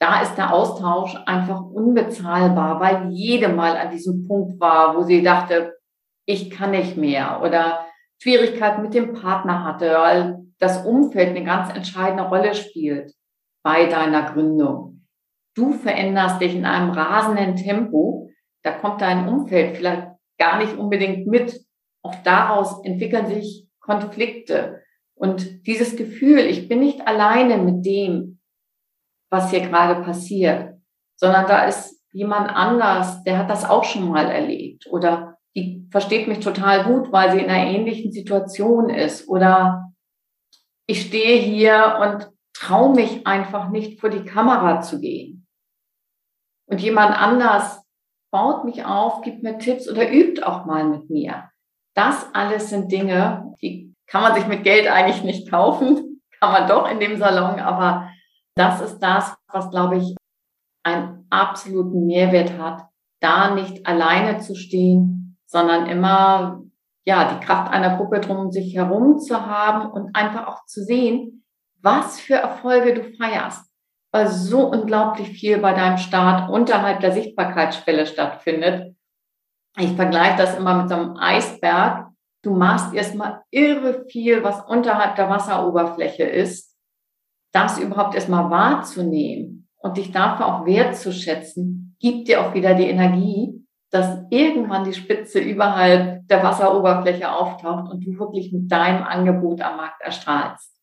da 0.00 0.20
ist 0.20 0.36
der 0.36 0.52
Austausch 0.52 1.16
einfach 1.24 1.62
unbezahlbar, 1.62 2.80
weil 2.80 3.10
jede 3.10 3.48
mal 3.48 3.76
an 3.76 3.90
diesem 3.90 4.26
Punkt 4.26 4.60
war, 4.60 4.96
wo 4.96 5.02
sie 5.02 5.22
dachte, 5.22 5.78
ich 6.26 6.50
kann 6.50 6.72
nicht 6.72 6.96
mehr 6.96 7.40
oder 7.42 7.86
Schwierigkeiten 8.20 8.82
mit 8.82 8.94
dem 8.94 9.14
Partner 9.14 9.64
hatte, 9.64 9.94
weil 9.94 10.44
das 10.58 10.84
Umfeld 10.84 11.30
eine 11.30 11.44
ganz 11.44 11.74
entscheidende 11.74 12.24
Rolle 12.24 12.54
spielt 12.54 13.12
bei 13.62 13.86
deiner 13.86 14.32
Gründung. 14.32 15.06
Du 15.54 15.72
veränderst 15.72 16.40
dich 16.40 16.54
in 16.54 16.64
einem 16.64 16.90
rasenden 16.90 17.56
Tempo, 17.56 18.30
da 18.62 18.72
kommt 18.72 19.00
dein 19.00 19.28
Umfeld 19.28 19.76
vielleicht 19.76 20.08
gar 20.38 20.58
nicht 20.58 20.76
unbedingt 20.76 21.26
mit. 21.26 21.60
Auch 22.04 22.14
daraus 22.22 22.84
entwickeln 22.84 23.26
sich 23.26 23.66
Konflikte. 23.80 24.82
Und 25.14 25.66
dieses 25.66 25.96
Gefühl, 25.96 26.40
ich 26.40 26.68
bin 26.68 26.80
nicht 26.80 27.06
alleine 27.06 27.56
mit 27.58 27.84
dem, 27.86 28.40
was 29.30 29.50
hier 29.50 29.60
gerade 29.60 30.02
passiert, 30.02 30.74
sondern 31.16 31.46
da 31.46 31.64
ist 31.64 32.02
jemand 32.12 32.50
anders, 32.50 33.22
der 33.24 33.38
hat 33.38 33.50
das 33.50 33.64
auch 33.64 33.84
schon 33.84 34.08
mal 34.08 34.30
erlebt 34.30 34.86
oder 34.88 35.38
die 35.56 35.88
versteht 35.90 36.28
mich 36.28 36.40
total 36.40 36.84
gut, 36.84 37.12
weil 37.12 37.32
sie 37.32 37.38
in 37.38 37.50
einer 37.50 37.70
ähnlichen 37.70 38.12
Situation 38.12 38.90
ist 38.90 39.28
oder 39.28 39.92
ich 40.86 41.02
stehe 41.02 41.40
hier 41.40 41.98
und 42.02 42.30
traue 42.52 42.94
mich 42.94 43.26
einfach 43.26 43.70
nicht 43.70 44.00
vor 44.00 44.10
die 44.10 44.24
Kamera 44.24 44.80
zu 44.80 45.00
gehen. 45.00 45.46
Und 46.66 46.80
jemand 46.80 47.16
anders 47.20 47.82
baut 48.30 48.64
mich 48.64 48.84
auf, 48.84 49.22
gibt 49.22 49.42
mir 49.42 49.58
Tipps 49.58 49.88
oder 49.88 50.10
übt 50.10 50.42
auch 50.42 50.66
mal 50.66 50.84
mit 50.84 51.08
mir. 51.10 51.50
Das 51.94 52.28
alles 52.34 52.70
sind 52.70 52.90
Dinge, 52.90 53.54
die 53.62 53.94
kann 54.06 54.22
man 54.22 54.34
sich 54.34 54.46
mit 54.46 54.64
Geld 54.64 54.88
eigentlich 54.88 55.22
nicht 55.22 55.50
kaufen, 55.50 56.20
kann 56.40 56.52
man 56.52 56.68
doch 56.68 56.90
in 56.90 57.00
dem 57.00 57.16
Salon, 57.16 57.60
aber 57.60 58.10
das 58.56 58.80
ist 58.80 58.98
das, 58.98 59.36
was, 59.48 59.70
glaube 59.70 59.98
ich, 59.98 60.14
einen 60.84 61.26
absoluten 61.30 62.06
Mehrwert 62.06 62.58
hat, 62.58 62.82
da 63.20 63.54
nicht 63.54 63.86
alleine 63.86 64.38
zu 64.38 64.54
stehen, 64.54 65.38
sondern 65.46 65.86
immer, 65.86 66.62
ja, 67.06 67.32
die 67.32 67.44
Kraft 67.44 67.72
einer 67.72 67.96
Gruppe 67.96 68.20
drum 68.20 68.50
sich 68.50 68.74
herum 68.74 69.18
zu 69.18 69.46
haben 69.46 69.90
und 69.90 70.14
einfach 70.14 70.46
auch 70.46 70.64
zu 70.66 70.82
sehen, 70.84 71.44
was 71.80 72.20
für 72.20 72.34
Erfolge 72.34 72.94
du 72.94 73.16
feierst, 73.16 73.70
weil 74.12 74.28
so 74.28 74.66
unglaublich 74.66 75.28
viel 75.28 75.58
bei 75.58 75.72
deinem 75.74 75.98
Start 75.98 76.50
unterhalb 76.50 77.00
der 77.00 77.12
Sichtbarkeitsschwelle 77.12 78.06
stattfindet. 78.06 78.93
Ich 79.76 79.92
vergleiche 79.96 80.38
das 80.38 80.56
immer 80.56 80.74
mit 80.74 80.88
so 80.88 80.94
einem 80.94 81.16
Eisberg. 81.16 82.08
Du 82.42 82.54
machst 82.54 82.94
erstmal 82.94 83.42
irre 83.50 84.04
viel, 84.08 84.44
was 84.44 84.60
unterhalb 84.66 85.16
der 85.16 85.30
Wasseroberfläche 85.30 86.24
ist 86.24 86.74
das 87.54 87.78
überhaupt 87.78 88.16
erstmal 88.16 88.50
wahrzunehmen 88.50 89.68
und 89.76 89.96
dich 89.96 90.10
dafür 90.10 90.46
auch 90.46 90.66
wertzuschätzen, 90.66 91.96
gibt 92.00 92.28
dir 92.28 92.40
auch 92.40 92.52
wieder 92.52 92.74
die 92.74 92.88
Energie, 92.88 93.64
dass 93.90 94.18
irgendwann 94.30 94.82
die 94.82 94.92
Spitze 94.92 95.38
überhalb 95.38 96.26
der 96.26 96.42
Wasseroberfläche 96.42 97.30
auftaucht 97.30 97.92
und 97.92 98.04
du 98.04 98.18
wirklich 98.18 98.52
mit 98.52 98.70
deinem 98.72 99.04
Angebot 99.04 99.60
am 99.62 99.76
Markt 99.76 100.02
erstrahlst. 100.02 100.73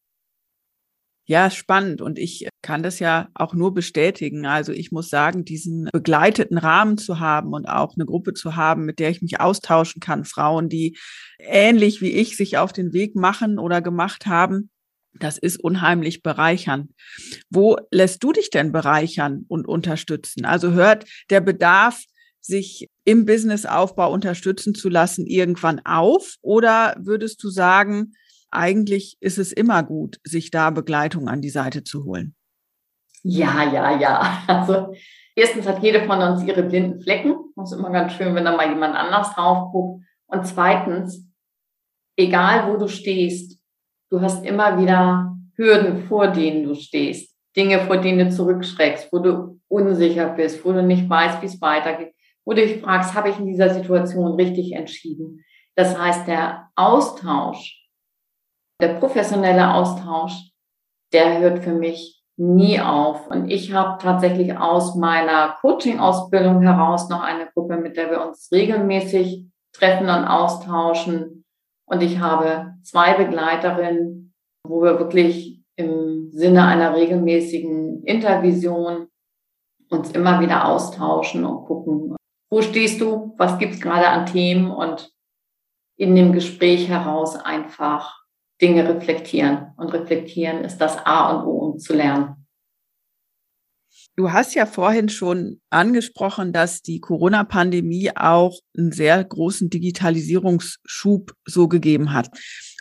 Ja, 1.32 1.49
spannend. 1.49 2.01
Und 2.01 2.19
ich 2.19 2.49
kann 2.61 2.84
das 2.84 2.99
ja 2.99 3.29
auch 3.36 3.53
nur 3.53 3.73
bestätigen. 3.73 4.45
Also 4.45 4.73
ich 4.73 4.91
muss 4.91 5.09
sagen, 5.09 5.45
diesen 5.45 5.88
begleiteten 5.93 6.57
Rahmen 6.57 6.97
zu 6.97 7.21
haben 7.21 7.53
und 7.53 7.69
auch 7.69 7.95
eine 7.95 8.05
Gruppe 8.05 8.34
zu 8.34 8.57
haben, 8.57 8.84
mit 8.84 8.99
der 8.99 9.11
ich 9.11 9.21
mich 9.21 9.39
austauschen 9.39 10.01
kann, 10.01 10.25
Frauen, 10.25 10.67
die 10.67 10.97
ähnlich 11.39 12.01
wie 12.01 12.11
ich 12.11 12.36
sich 12.36 12.57
auf 12.57 12.73
den 12.73 12.91
Weg 12.91 13.15
machen 13.15 13.59
oder 13.59 13.82
gemacht 13.82 14.25
haben, 14.25 14.71
das 15.13 15.38
ist 15.38 15.55
unheimlich 15.55 16.21
bereichernd. 16.21 16.91
Wo 17.49 17.77
lässt 17.91 18.21
du 18.25 18.34
dich 18.34 18.49
denn 18.49 18.73
bereichern 18.73 19.45
und 19.47 19.69
unterstützen? 19.69 20.43
Also 20.43 20.73
hört 20.73 21.05
der 21.29 21.39
Bedarf 21.39 22.03
sich 22.41 22.89
im 23.05 23.25
Businessaufbau 23.25 24.11
unterstützen 24.11 24.75
zu 24.75 24.89
lassen, 24.89 25.25
irgendwann 25.27 25.79
auf? 25.86 26.36
Oder 26.41 26.97
würdest 26.99 27.41
du 27.41 27.49
sagen, 27.49 28.15
eigentlich 28.52 29.18
ist 29.20 29.38
es 29.38 29.52
immer 29.52 29.84
gut, 29.84 30.20
sich 30.24 30.52
da 30.52 30.70
Begleitung 30.70 31.28
an 31.28 31.41
die 31.41 31.49
Seite 31.49 31.84
zu 31.84 32.06
holen? 32.06 32.36
Ja, 33.24 33.72
ja, 33.72 33.99
ja. 33.99 34.43
Also 34.47 34.93
erstens 35.36 35.68
hat 35.68 35.82
jede 35.84 36.06
von 36.06 36.22
uns 36.22 36.43
ihre 36.43 36.64
blinden 36.64 37.02
Flecken. 37.02 37.36
Das 37.56 37.72
ist 37.72 37.78
immer 37.78 37.91
ganz 37.91 38.14
schön, 38.14 38.36
wenn 38.36 38.45
da 38.45 38.56
mal 38.56 38.70
jemand 38.70 38.95
anders 38.95 39.34
drauf 39.34 39.72
guckt. 39.72 40.04
Und 40.28 40.45
zweitens, 40.45 41.28
egal 42.18 42.72
wo 42.72 42.78
du 42.78 42.88
stehst, 42.88 43.60
du 44.10 44.22
hast 44.22 44.45
immer 44.45 44.80
wieder 44.80 45.36
Hürden, 45.56 46.04
vor 46.08 46.28
denen 46.28 46.64
du 46.64 46.76
stehst. 46.76 47.36
Dinge, 47.56 47.82
vor 47.82 47.97
denen 47.97 48.30
du 48.30 48.36
zurückschreckst, 48.36 49.12
wo 49.12 49.20
du 49.20 49.60
unsicher 49.68 50.30
bist, 50.30 50.64
wo 50.64 50.72
du 50.72 50.84
nicht 50.84 51.10
weißt, 51.10 51.41
wie 51.41 51.47
es 51.47 51.62
weitergeht, 51.62 52.14
wo 52.45 52.54
du 52.54 52.62
dich 52.62 52.82
fragst, 52.82 53.14
habe 53.14 53.30
ich 53.30 53.38
in 53.38 53.45
dieser 53.45 53.74
Situation 53.74 54.36
richtig 54.36 54.72
entschieden? 54.74 55.43
Das 55.76 55.97
heißt, 55.97 56.28
der 56.28 56.70
Austausch, 56.76 57.80
der 58.82 58.95
professionelle 58.95 59.73
Austausch, 59.73 60.51
der 61.13 61.39
hört 61.39 61.59
für 61.59 61.73
mich 61.73 62.21
nie 62.38 62.79
auf. 62.79 63.27
Und 63.27 63.49
ich 63.49 63.73
habe 63.73 64.01
tatsächlich 64.01 64.57
aus 64.57 64.95
meiner 64.95 65.57
Coaching-Ausbildung 65.61 66.61
heraus 66.61 67.09
noch 67.09 67.21
eine 67.21 67.47
Gruppe, 67.53 67.77
mit 67.77 67.97
der 67.97 68.09
wir 68.09 68.25
uns 68.25 68.49
regelmäßig 68.51 69.45
treffen 69.73 70.09
und 70.09 70.25
austauschen. 70.25 71.45
Und 71.86 72.01
ich 72.01 72.19
habe 72.19 72.73
zwei 72.84 73.13
Begleiterinnen, 73.13 74.34
wo 74.67 74.82
wir 74.82 74.97
wirklich 74.99 75.63
im 75.75 76.32
Sinne 76.32 76.65
einer 76.65 76.95
regelmäßigen 76.95 78.03
Intervision 78.03 79.07
uns 79.89 80.11
immer 80.11 80.39
wieder 80.39 80.65
austauschen 80.67 81.45
und 81.45 81.65
gucken, 81.65 82.15
wo 82.49 82.61
stehst 82.61 83.01
du, 83.01 83.34
was 83.38 83.57
gibt's 83.59 83.82
gerade 83.82 84.07
an 84.07 84.25
Themen 84.25 84.71
und 84.71 85.11
in 85.97 86.15
dem 86.15 86.34
Gespräch 86.34 86.88
heraus 86.88 87.36
einfach 87.36 88.20
Dinge 88.62 88.88
reflektieren. 88.88 89.74
Und 89.78 89.93
reflektieren 89.93 90.64
ist 90.64 90.78
das 90.78 90.97
A 90.97 91.32
und 91.32 91.45
O, 91.45 91.57
um 91.72 91.80
zu 91.80 91.93
lernen. 91.93 92.36
Du 94.16 94.32
hast 94.32 94.53
ja 94.55 94.66
vorhin 94.66 95.09
schon 95.09 95.62
angesprochen, 95.70 96.51
dass 96.53 96.82
die 96.82 96.99
Corona-Pandemie 96.99 98.12
auch 98.16 98.59
einen 98.78 98.91
sehr 98.91 99.24
großen 99.24 99.70
Digitalisierungsschub 99.70 101.34
so 101.45 101.68
gegeben 101.68 102.14
hat. 102.14 102.30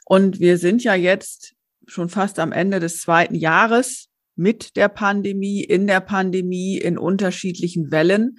Und 0.04 0.40
wir 0.40 0.58
sind 0.58 0.82
ja 0.82 0.94
jetzt 0.94 1.54
schon 1.86 2.08
fast 2.08 2.38
am 2.38 2.52
Ende 2.52 2.80
des 2.80 3.00
zweiten 3.00 3.34
Jahres 3.34 4.08
mit 4.34 4.76
der 4.76 4.88
Pandemie, 4.88 5.62
in 5.62 5.86
der 5.86 6.00
Pandemie, 6.00 6.78
in 6.78 6.98
unterschiedlichen 6.98 7.90
Wellen. 7.90 8.36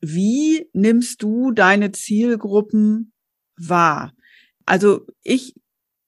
Wie 0.00 0.68
nimmst 0.72 1.22
du 1.22 1.50
deine 1.50 1.92
Zielgruppen 1.92 3.12
wahr? 3.56 4.12
Also 4.66 5.06
ich 5.22 5.54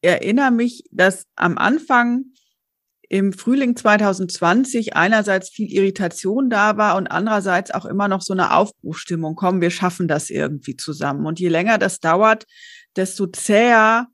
erinnere 0.03 0.51
mich, 0.51 0.85
dass 0.91 1.27
am 1.37 1.59
Anfang 1.59 2.25
im 3.09 3.33
Frühling 3.33 3.77
2020 3.77 4.97
einerseits 4.97 5.51
viel 5.51 5.71
Irritation 5.71 6.49
da 6.49 6.79
war 6.79 6.97
und 6.97 7.09
andererseits 7.09 7.71
auch 7.71 7.85
immer 7.85 8.09
noch 8.09 8.23
so 8.23 8.33
eine 8.33 8.55
Aufbruchstimmung. 8.55 9.35
Komm, 9.35 9.61
wir 9.61 9.71
schaffen 9.71 10.09
das 10.09 10.31
irgendwie 10.31 10.77
zusammen. 10.77 11.27
Und 11.27 11.39
je 11.39 11.49
länger 11.49 11.77
das 11.77 12.01
dauert, 12.01 12.47
desto 12.97 13.27
zäher 13.27 14.07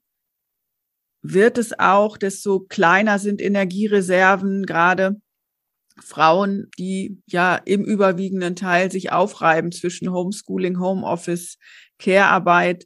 wird 1.23 1.59
es 1.59 1.79
auch, 1.79 2.17
desto 2.17 2.61
kleiner 2.61 3.19
sind 3.19 3.41
Energiereserven, 3.41 4.67
gerade 4.67 5.21
Frauen, 6.03 6.69
die 6.79 7.23
ja 7.27 7.57
im 7.57 7.85
überwiegenden 7.85 8.57
Teil 8.57 8.91
sich 8.91 9.13
aufreiben 9.13 9.73
zwischen 9.73 10.11
Homeschooling, 10.11 10.81
Homeoffice, 10.81 11.59
Care-Arbeit. 11.99 12.85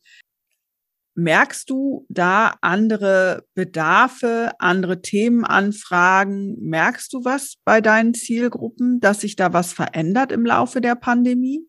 Merkst 1.14 1.68
du 1.68 2.06
da 2.08 2.54
andere 2.62 3.44
Bedarfe, 3.54 4.52
andere 4.58 5.02
Themenanfragen? 5.02 6.56
Merkst 6.60 7.12
du 7.12 7.24
was 7.24 7.56
bei 7.64 7.82
deinen 7.82 8.14
Zielgruppen, 8.14 8.98
dass 9.00 9.20
sich 9.20 9.36
da 9.36 9.52
was 9.52 9.74
verändert 9.74 10.32
im 10.32 10.46
Laufe 10.46 10.80
der 10.80 10.94
Pandemie? 10.94 11.66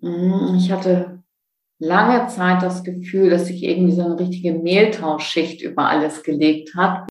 Mm, 0.00 0.56
ich 0.56 0.72
hatte 0.72 1.22
lange 1.78 2.26
Zeit 2.28 2.62
das 2.62 2.82
Gefühl, 2.82 3.28
dass 3.28 3.46
sich 3.46 3.62
irgendwie 3.62 3.94
so 3.94 4.02
eine 4.02 4.18
richtige 4.18 4.54
Mehltauschschicht 4.54 5.60
über 5.60 5.88
alles 5.88 6.22
gelegt 6.22 6.74
hat. 6.74 7.08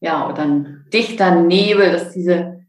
Ja, 0.00 0.28
oder 0.28 0.42
ein 0.42 0.86
dichter 0.92 1.40
Nebel, 1.42 1.92
dass 1.92 2.12
diese, 2.12 2.66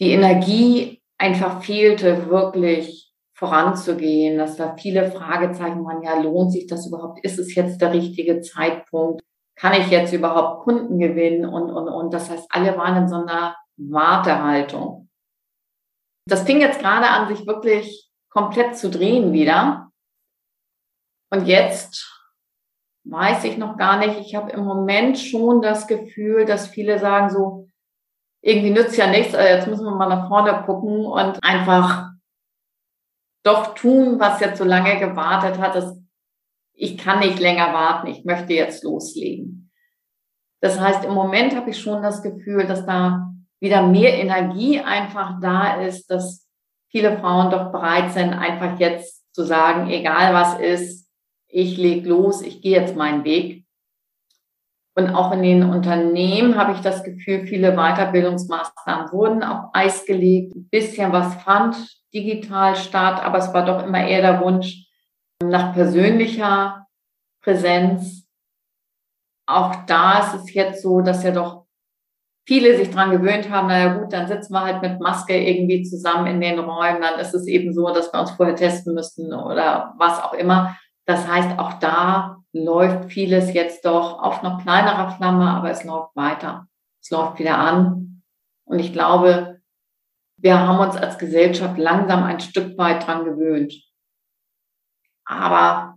die 0.00 0.10
Energie 0.10 1.02
einfach 1.18 1.62
fehlte, 1.62 2.28
wirklich 2.28 3.11
voranzugehen, 3.42 4.38
dass 4.38 4.56
da 4.56 4.76
viele 4.76 5.10
Fragezeichen 5.10 5.84
waren, 5.84 6.00
ja, 6.04 6.16
lohnt 6.20 6.52
sich 6.52 6.68
das 6.68 6.86
überhaupt? 6.86 7.24
Ist 7.24 7.40
es 7.40 7.52
jetzt 7.56 7.80
der 7.80 7.92
richtige 7.92 8.40
Zeitpunkt? 8.40 9.20
Kann 9.56 9.72
ich 9.72 9.90
jetzt 9.90 10.12
überhaupt 10.12 10.62
Kunden 10.62 11.00
gewinnen? 11.00 11.44
Und, 11.44 11.72
und, 11.72 11.88
und 11.88 12.14
das 12.14 12.30
heißt, 12.30 12.46
alle 12.50 12.78
waren 12.78 13.02
in 13.02 13.08
so 13.08 13.16
einer 13.16 13.56
Wartehaltung. 13.76 15.08
Das 16.28 16.44
fing 16.44 16.60
jetzt 16.60 16.78
gerade 16.78 17.08
an, 17.08 17.34
sich 17.34 17.44
wirklich 17.44 18.08
komplett 18.30 18.76
zu 18.76 18.90
drehen 18.90 19.32
wieder. 19.32 19.90
Und 21.32 21.48
jetzt 21.48 22.22
weiß 23.04 23.42
ich 23.42 23.58
noch 23.58 23.76
gar 23.76 23.98
nicht. 23.98 24.20
Ich 24.20 24.36
habe 24.36 24.52
im 24.52 24.64
Moment 24.64 25.18
schon 25.18 25.62
das 25.62 25.88
Gefühl, 25.88 26.44
dass 26.44 26.68
viele 26.68 27.00
sagen 27.00 27.28
so, 27.28 27.66
irgendwie 28.40 28.70
nützt 28.70 28.96
ja 28.96 29.08
nichts, 29.08 29.34
also 29.34 29.48
jetzt 29.48 29.66
müssen 29.66 29.84
wir 29.84 29.96
mal 29.96 30.08
nach 30.08 30.28
vorne 30.28 30.62
gucken 30.64 31.06
und 31.06 31.42
einfach 31.42 32.11
doch 33.42 33.74
tun, 33.74 34.20
was 34.20 34.40
jetzt 34.40 34.58
so 34.58 34.64
lange 34.64 34.98
gewartet 34.98 35.58
hat. 35.58 35.74
Das, 35.74 35.98
ich 36.74 36.98
kann 36.98 37.20
nicht 37.20 37.40
länger 37.40 37.72
warten, 37.72 38.08
ich 38.08 38.24
möchte 38.24 38.52
jetzt 38.52 38.84
loslegen. 38.84 39.70
Das 40.60 40.78
heißt, 40.78 41.04
im 41.04 41.14
Moment 41.14 41.56
habe 41.56 41.70
ich 41.70 41.80
schon 41.80 42.02
das 42.02 42.22
Gefühl, 42.22 42.66
dass 42.66 42.86
da 42.86 43.32
wieder 43.60 43.86
mehr 43.86 44.14
Energie 44.18 44.80
einfach 44.80 45.40
da 45.40 45.80
ist, 45.82 46.06
dass 46.08 46.48
viele 46.88 47.18
Frauen 47.18 47.50
doch 47.50 47.72
bereit 47.72 48.12
sind, 48.12 48.32
einfach 48.32 48.78
jetzt 48.78 49.24
zu 49.34 49.44
sagen, 49.44 49.90
egal 49.90 50.34
was 50.34 50.58
ist, 50.60 51.08
ich 51.48 51.76
leg 51.76 52.06
los, 52.06 52.42
ich 52.42 52.62
gehe 52.62 52.80
jetzt 52.80 52.96
meinen 52.96 53.24
Weg. 53.24 53.64
Und 54.94 55.10
auch 55.10 55.32
in 55.32 55.42
den 55.42 55.62
Unternehmen 55.64 56.56
habe 56.56 56.72
ich 56.72 56.80
das 56.80 57.02
Gefühl, 57.02 57.46
viele 57.46 57.74
Weiterbildungsmaßnahmen 57.74 59.10
wurden 59.10 59.42
auf 59.42 59.70
Eis 59.72 60.04
gelegt. 60.04 60.54
Ein 60.54 60.68
bisschen 60.68 61.12
was 61.12 61.34
fand 61.42 61.76
digital 62.14 62.76
statt, 62.76 63.22
aber 63.22 63.38
es 63.38 63.52
war 63.52 63.64
doch 63.64 63.84
immer 63.84 64.06
eher 64.06 64.22
der 64.22 64.40
Wunsch 64.40 64.86
nach 65.42 65.72
persönlicher 65.72 66.86
Präsenz. 67.42 68.28
Auch 69.46 69.74
da 69.86 70.20
ist 70.20 70.34
es 70.34 70.54
jetzt 70.54 70.82
so, 70.82 71.00
dass 71.00 71.24
ja 71.24 71.32
doch 71.32 71.66
viele 72.46 72.76
sich 72.76 72.90
dran 72.90 73.10
gewöhnt 73.10 73.50
haben, 73.50 73.68
naja 73.68 73.94
gut, 73.94 74.12
dann 74.12 74.26
sitzen 74.26 74.52
wir 74.52 74.62
halt 74.62 74.82
mit 74.82 75.00
Maske 75.00 75.36
irgendwie 75.36 75.82
zusammen 75.82 76.26
in 76.26 76.40
den 76.40 76.58
Räumen, 76.58 77.00
dann 77.00 77.20
ist 77.20 77.34
es 77.34 77.46
eben 77.46 77.72
so, 77.72 77.92
dass 77.92 78.12
wir 78.12 78.20
uns 78.20 78.32
vorher 78.32 78.56
testen 78.56 78.94
müssten 78.94 79.32
oder 79.32 79.94
was 79.98 80.22
auch 80.22 80.34
immer. 80.34 80.76
Das 81.06 81.26
heißt, 81.26 81.58
auch 81.58 81.74
da 81.74 82.38
läuft 82.52 83.12
vieles 83.12 83.52
jetzt 83.54 83.84
doch 83.84 84.20
auf 84.20 84.42
noch 84.42 84.62
kleinerer 84.62 85.10
Flamme, 85.12 85.50
aber 85.50 85.70
es 85.70 85.84
läuft 85.84 86.14
weiter. 86.14 86.66
Es 87.00 87.10
läuft 87.10 87.38
wieder 87.38 87.58
an. 87.58 88.22
Und 88.64 88.78
ich 88.78 88.92
glaube, 88.92 89.60
wir 90.42 90.58
haben 90.58 90.80
uns 90.80 90.96
als 90.96 91.18
Gesellschaft 91.18 91.78
langsam 91.78 92.24
ein 92.24 92.40
Stück 92.40 92.76
weit 92.76 93.06
dran 93.06 93.24
gewöhnt. 93.24 93.74
Aber 95.24 95.94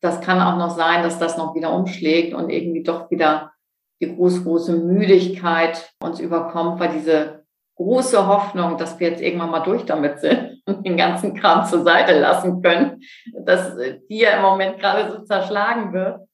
das 0.00 0.20
kann 0.20 0.40
auch 0.40 0.58
noch 0.58 0.76
sein, 0.76 1.02
dass 1.02 1.18
das 1.18 1.38
noch 1.38 1.54
wieder 1.54 1.72
umschlägt 1.72 2.34
und 2.34 2.50
irgendwie 2.50 2.82
doch 2.82 3.10
wieder 3.10 3.52
die 4.00 4.14
große, 4.14 4.44
große 4.44 4.76
Müdigkeit 4.76 5.92
uns 6.00 6.20
überkommt, 6.20 6.78
weil 6.78 6.90
diese 6.90 7.46
große 7.76 8.26
Hoffnung, 8.26 8.76
dass 8.76 9.00
wir 9.00 9.08
jetzt 9.10 9.22
irgendwann 9.22 9.50
mal 9.50 9.60
durch 9.60 9.86
damit 9.86 10.20
sind 10.20 10.62
und 10.66 10.86
den 10.86 10.98
ganzen 10.98 11.34
Kram 11.34 11.64
zur 11.64 11.82
Seite 11.82 12.18
lassen 12.18 12.62
können, 12.62 13.00
dass 13.44 13.76
die 14.10 14.18
ja 14.18 14.36
im 14.36 14.42
Moment 14.42 14.78
gerade 14.78 15.10
so 15.10 15.24
zerschlagen 15.24 15.92
wird, 15.94 16.27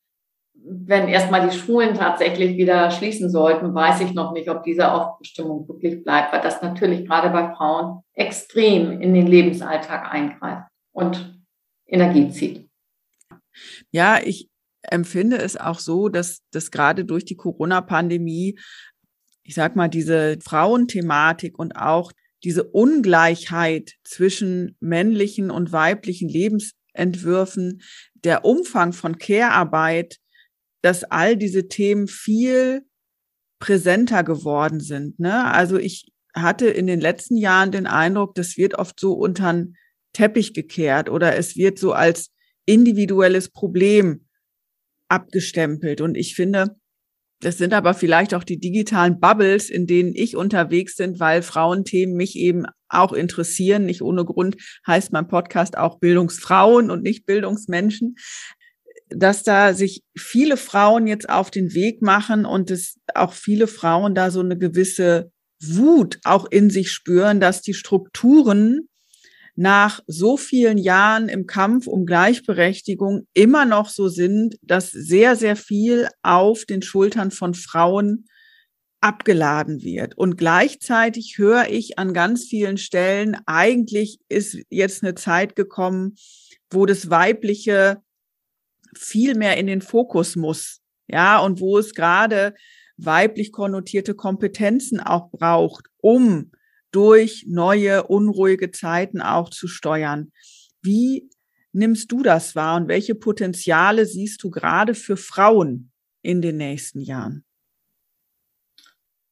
wenn 0.66 1.08
erstmal 1.08 1.48
die 1.48 1.56
Schulen 1.56 1.94
tatsächlich 1.94 2.56
wieder 2.56 2.90
schließen 2.90 3.28
sollten, 3.28 3.74
weiß 3.74 4.00
ich 4.00 4.14
noch 4.14 4.32
nicht, 4.32 4.48
ob 4.48 4.62
diese 4.64 4.90
Aufbestimmung 4.90 5.68
wirklich 5.68 6.02
bleibt, 6.02 6.32
weil 6.32 6.40
das 6.40 6.62
natürlich 6.62 7.06
gerade 7.06 7.30
bei 7.30 7.54
Frauen 7.54 8.02
extrem 8.14 9.00
in 9.00 9.12
den 9.12 9.26
Lebensalltag 9.26 10.10
eingreift 10.10 10.68
und 10.92 11.38
Energie 11.86 12.30
zieht. 12.30 12.68
Ja, 13.90 14.20
ich 14.24 14.48
empfinde 14.82 15.36
es 15.36 15.56
auch 15.56 15.78
so, 15.78 16.08
dass 16.08 16.40
das 16.50 16.70
gerade 16.70 17.04
durch 17.04 17.26
die 17.26 17.36
Corona-Pandemie, 17.36 18.58
ich 19.42 19.54
sag 19.54 19.76
mal, 19.76 19.88
diese 19.88 20.38
Frauenthematik 20.42 21.58
und 21.58 21.76
auch 21.76 22.10
diese 22.42 22.64
Ungleichheit 22.64 23.92
zwischen 24.02 24.76
männlichen 24.80 25.50
und 25.50 25.72
weiblichen 25.72 26.28
Lebensentwürfen, 26.28 27.82
der 28.14 28.44
Umfang 28.44 28.92
von 28.92 29.18
Care-Arbeit 29.18 30.18
dass 30.85 31.03
all 31.03 31.37
diese 31.37 31.66
Themen 31.68 32.09
viel 32.09 32.82
präsenter 33.59 34.22
geworden 34.22 34.80
sind. 34.80 35.18
Ne? 35.18 35.51
Also 35.51 35.78
ich 35.78 36.12
hatte 36.35 36.66
in 36.66 36.87
den 36.87 37.01
letzten 37.01 37.39
Jahren 37.39 37.72
den 37.72 37.87
Eindruck, 37.87 38.35
das 38.35 38.59
wird 38.59 38.74
oft 38.74 39.01
so 39.01 39.14
unter 39.14 39.51
den 39.51 39.76
Teppich 40.12 40.53
gekehrt 40.53 41.09
oder 41.09 41.37
es 41.37 41.57
wird 41.57 41.78
so 41.78 41.93
als 41.93 42.32
individuelles 42.66 43.49
Problem 43.49 44.26
abgestempelt. 45.09 46.03
Und 46.03 46.16
ich 46.16 46.35
finde, 46.35 46.76
das 47.41 47.57
sind 47.57 47.72
aber 47.72 47.95
vielleicht 47.95 48.35
auch 48.35 48.45
die 48.45 48.59
digitalen 48.59 49.20
Bubbles, 49.20 49.70
in 49.70 49.87
denen 49.87 50.14
ich 50.14 50.37
unterwegs 50.37 50.97
bin, 50.97 51.18
weil 51.18 51.41
Frauenthemen 51.41 52.14
mich 52.14 52.37
eben 52.37 52.66
auch 52.91 53.12
interessieren. 53.14 53.87
Nicht 53.87 54.03
ohne 54.03 54.26
Grund 54.26 54.57
heißt 54.87 55.12
mein 55.12 55.28
Podcast 55.28 55.78
auch 55.78 55.99
Bildungsfrauen 55.99 56.91
und 56.91 57.03
nicht 57.03 57.24
Bildungsmenschen. 57.24 58.16
Dass 59.16 59.42
da 59.42 59.74
sich 59.74 60.02
viele 60.16 60.56
Frauen 60.56 61.06
jetzt 61.06 61.28
auf 61.28 61.50
den 61.50 61.74
Weg 61.74 62.02
machen 62.02 62.44
und 62.44 62.70
es 62.70 62.98
auch 63.14 63.32
viele 63.32 63.66
Frauen 63.66 64.14
da 64.14 64.30
so 64.30 64.40
eine 64.40 64.58
gewisse 64.58 65.30
Wut 65.62 66.18
auch 66.24 66.46
in 66.50 66.70
sich 66.70 66.90
spüren, 66.90 67.40
dass 67.40 67.62
die 67.62 67.74
Strukturen 67.74 68.88
nach 69.56 70.00
so 70.06 70.36
vielen 70.36 70.78
Jahren 70.78 71.28
im 71.28 71.46
Kampf 71.46 71.86
um 71.86 72.06
Gleichberechtigung 72.06 73.26
immer 73.34 73.64
noch 73.64 73.88
so 73.88 74.08
sind, 74.08 74.56
dass 74.62 74.90
sehr, 74.90 75.36
sehr 75.36 75.56
viel 75.56 76.08
auf 76.22 76.64
den 76.64 76.82
Schultern 76.82 77.30
von 77.30 77.54
Frauen 77.54 78.26
abgeladen 79.00 79.82
wird. 79.82 80.16
Und 80.16 80.38
gleichzeitig 80.38 81.34
höre 81.36 81.68
ich 81.68 81.98
an 81.98 82.14
ganz 82.14 82.46
vielen 82.46 82.78
Stellen, 82.78 83.36
eigentlich 83.46 84.18
ist 84.28 84.58
jetzt 84.70 85.04
eine 85.04 85.14
Zeit 85.14 85.54
gekommen, 85.56 86.14
wo 86.70 86.86
das 86.86 87.10
Weibliche 87.10 87.98
viel 88.99 89.34
mehr 89.34 89.57
in 89.57 89.66
den 89.66 89.82
Fokus 89.82 90.36
muss. 90.36 90.80
Ja, 91.07 91.38
und 91.38 91.61
wo 91.61 91.78
es 91.78 91.95
gerade 91.95 92.55
weiblich 92.97 93.53
konnotierte 93.53 94.14
Kompetenzen 94.14 95.01
auch 95.01 95.30
braucht, 95.30 95.86
um 95.99 96.53
durch 96.90 97.45
neue, 97.49 98.05
unruhige 98.05 98.70
Zeiten 98.70 99.20
auch 99.20 99.51
zu 99.51 99.66
steuern. 99.66 100.32
Wie 100.80 101.28
nimmst 101.72 102.12
du 102.12 102.22
das 102.22 102.55
wahr 102.55 102.76
und 102.76 102.88
welche 102.88 103.16
Potenziale 103.16 104.07
siehst 104.07 104.42
du 104.42 104.51
gerade 104.51 104.95
für 104.95 105.16
Frauen 105.16 105.90
in 106.22 106.40
den 106.40 106.57
nächsten 106.57 107.01
Jahren? 107.01 107.45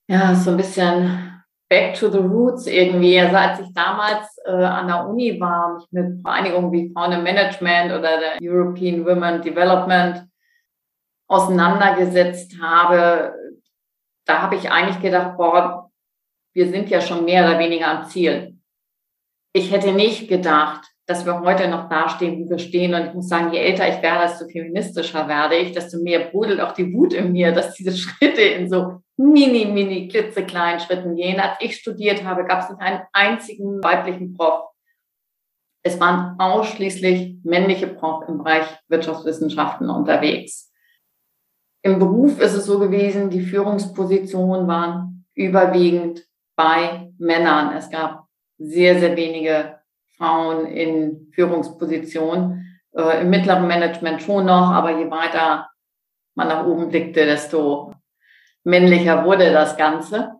Ja, 0.08 0.34
so 0.34 0.50
ein 0.50 0.56
bisschen 0.56 1.41
back 1.72 1.94
to 1.94 2.10
the 2.10 2.18
roots 2.18 2.66
irgendwie. 2.66 3.18
Also 3.18 3.34
als 3.34 3.60
ich 3.60 3.72
damals 3.72 4.36
äh, 4.44 4.50
an 4.50 4.88
der 4.88 5.08
Uni 5.08 5.40
war, 5.40 5.74
mich 5.74 5.86
mit 5.90 6.20
Vereinigungen 6.20 6.70
wie 6.70 6.92
Frauen 6.92 7.12
im 7.12 7.22
Management 7.22 7.92
oder 7.92 8.20
der 8.20 8.38
European 8.42 9.06
Women 9.06 9.40
Development 9.40 10.28
auseinandergesetzt 11.28 12.52
habe, 12.60 13.34
da 14.26 14.42
habe 14.42 14.56
ich 14.56 14.70
eigentlich 14.70 15.00
gedacht, 15.00 15.38
boah, 15.38 15.90
wir 16.52 16.68
sind 16.68 16.90
ja 16.90 17.00
schon 17.00 17.24
mehr 17.24 17.46
oder 17.46 17.58
weniger 17.58 17.88
am 17.88 18.04
Ziel. 18.04 18.58
Ich 19.54 19.72
hätte 19.72 19.92
nicht 19.92 20.28
gedacht, 20.28 20.91
dass 21.06 21.26
wir 21.26 21.40
heute 21.40 21.68
noch 21.68 21.88
dastehen, 21.88 22.38
wie 22.38 22.48
wir 22.48 22.58
stehen. 22.58 22.94
Und 22.94 23.06
ich 23.06 23.14
muss 23.14 23.28
sagen, 23.28 23.52
je 23.52 23.58
älter 23.58 23.88
ich 23.88 24.02
werde, 24.02 24.28
desto 24.28 24.46
feministischer 24.46 25.26
werde 25.26 25.56
ich, 25.56 25.72
desto 25.72 25.98
mehr 25.98 26.30
brodelt 26.30 26.60
auch 26.60 26.72
die 26.72 26.92
Wut 26.92 27.12
in 27.12 27.32
mir, 27.32 27.52
dass 27.52 27.74
diese 27.74 27.92
Schritte 27.96 28.42
in 28.42 28.68
so 28.68 29.02
mini, 29.16 29.66
mini, 29.66 30.08
klitzekleinen 30.08 30.80
Schritten 30.80 31.16
gehen. 31.16 31.40
Als 31.40 31.56
ich 31.60 31.76
studiert 31.76 32.24
habe, 32.24 32.44
gab 32.44 32.60
es 32.60 32.70
nicht 32.70 32.80
einen 32.80 33.02
einzigen 33.12 33.82
weiblichen 33.82 34.34
Prof. 34.34 34.70
Es 35.84 35.98
waren 35.98 36.38
ausschließlich 36.38 37.38
männliche 37.42 37.88
Prof 37.88 38.28
im 38.28 38.38
Bereich 38.38 38.66
Wirtschaftswissenschaften 38.88 39.90
unterwegs. 39.90 40.70
Im 41.84 41.98
Beruf 41.98 42.40
ist 42.40 42.54
es 42.54 42.66
so 42.66 42.78
gewesen, 42.78 43.30
die 43.30 43.40
Führungspositionen 43.40 44.68
waren 44.68 45.26
überwiegend 45.34 46.24
bei 46.54 47.12
Männern. 47.18 47.76
Es 47.76 47.90
gab 47.90 48.26
sehr, 48.58 49.00
sehr 49.00 49.16
wenige 49.16 49.81
Frauen 50.22 50.66
in 50.66 51.32
Führungspositionen. 51.32 52.80
Äh, 52.96 53.22
Im 53.22 53.30
mittleren 53.30 53.66
Management 53.66 54.22
schon 54.22 54.46
noch, 54.46 54.70
aber 54.70 54.96
je 54.96 55.10
weiter 55.10 55.68
man 56.36 56.46
nach 56.46 56.64
oben 56.64 56.88
blickte, 56.88 57.26
desto 57.26 57.92
männlicher 58.62 59.24
wurde 59.24 59.52
das 59.52 59.76
Ganze. 59.76 60.34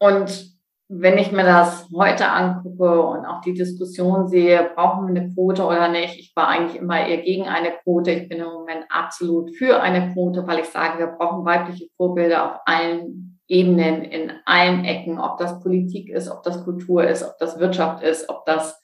Und 0.00 0.57
wenn 0.90 1.18
ich 1.18 1.32
mir 1.32 1.44
das 1.44 1.86
heute 1.94 2.30
angucke 2.30 3.02
und 3.02 3.26
auch 3.26 3.42
die 3.42 3.52
Diskussion 3.52 4.26
sehe, 4.26 4.70
brauchen 4.74 5.06
wir 5.06 5.20
eine 5.20 5.34
Quote 5.34 5.64
oder 5.64 5.88
nicht? 5.88 6.18
Ich 6.18 6.32
war 6.34 6.48
eigentlich 6.48 6.80
immer 6.80 7.06
eher 7.06 7.18
gegen 7.18 7.46
eine 7.46 7.72
Quote. 7.82 8.10
Ich 8.10 8.28
bin 8.28 8.38
im 8.38 8.46
Moment 8.46 8.86
absolut 8.88 9.54
für 9.54 9.82
eine 9.82 10.12
Quote, 10.14 10.46
weil 10.46 10.60
ich 10.60 10.66
sage, 10.66 10.98
wir 10.98 11.08
brauchen 11.08 11.44
weibliche 11.44 11.88
Vorbilder 11.96 12.46
auf 12.46 12.60
allen 12.64 13.38
Ebenen, 13.48 14.02
in 14.02 14.32
allen 14.46 14.86
Ecken, 14.86 15.20
ob 15.20 15.36
das 15.36 15.60
Politik 15.60 16.08
ist, 16.08 16.30
ob 16.30 16.42
das 16.42 16.64
Kultur 16.64 17.04
ist, 17.04 17.22
ob 17.22 17.36
das 17.38 17.58
Wirtschaft 17.58 18.02
ist, 18.02 18.28
ob 18.30 18.46
das 18.46 18.80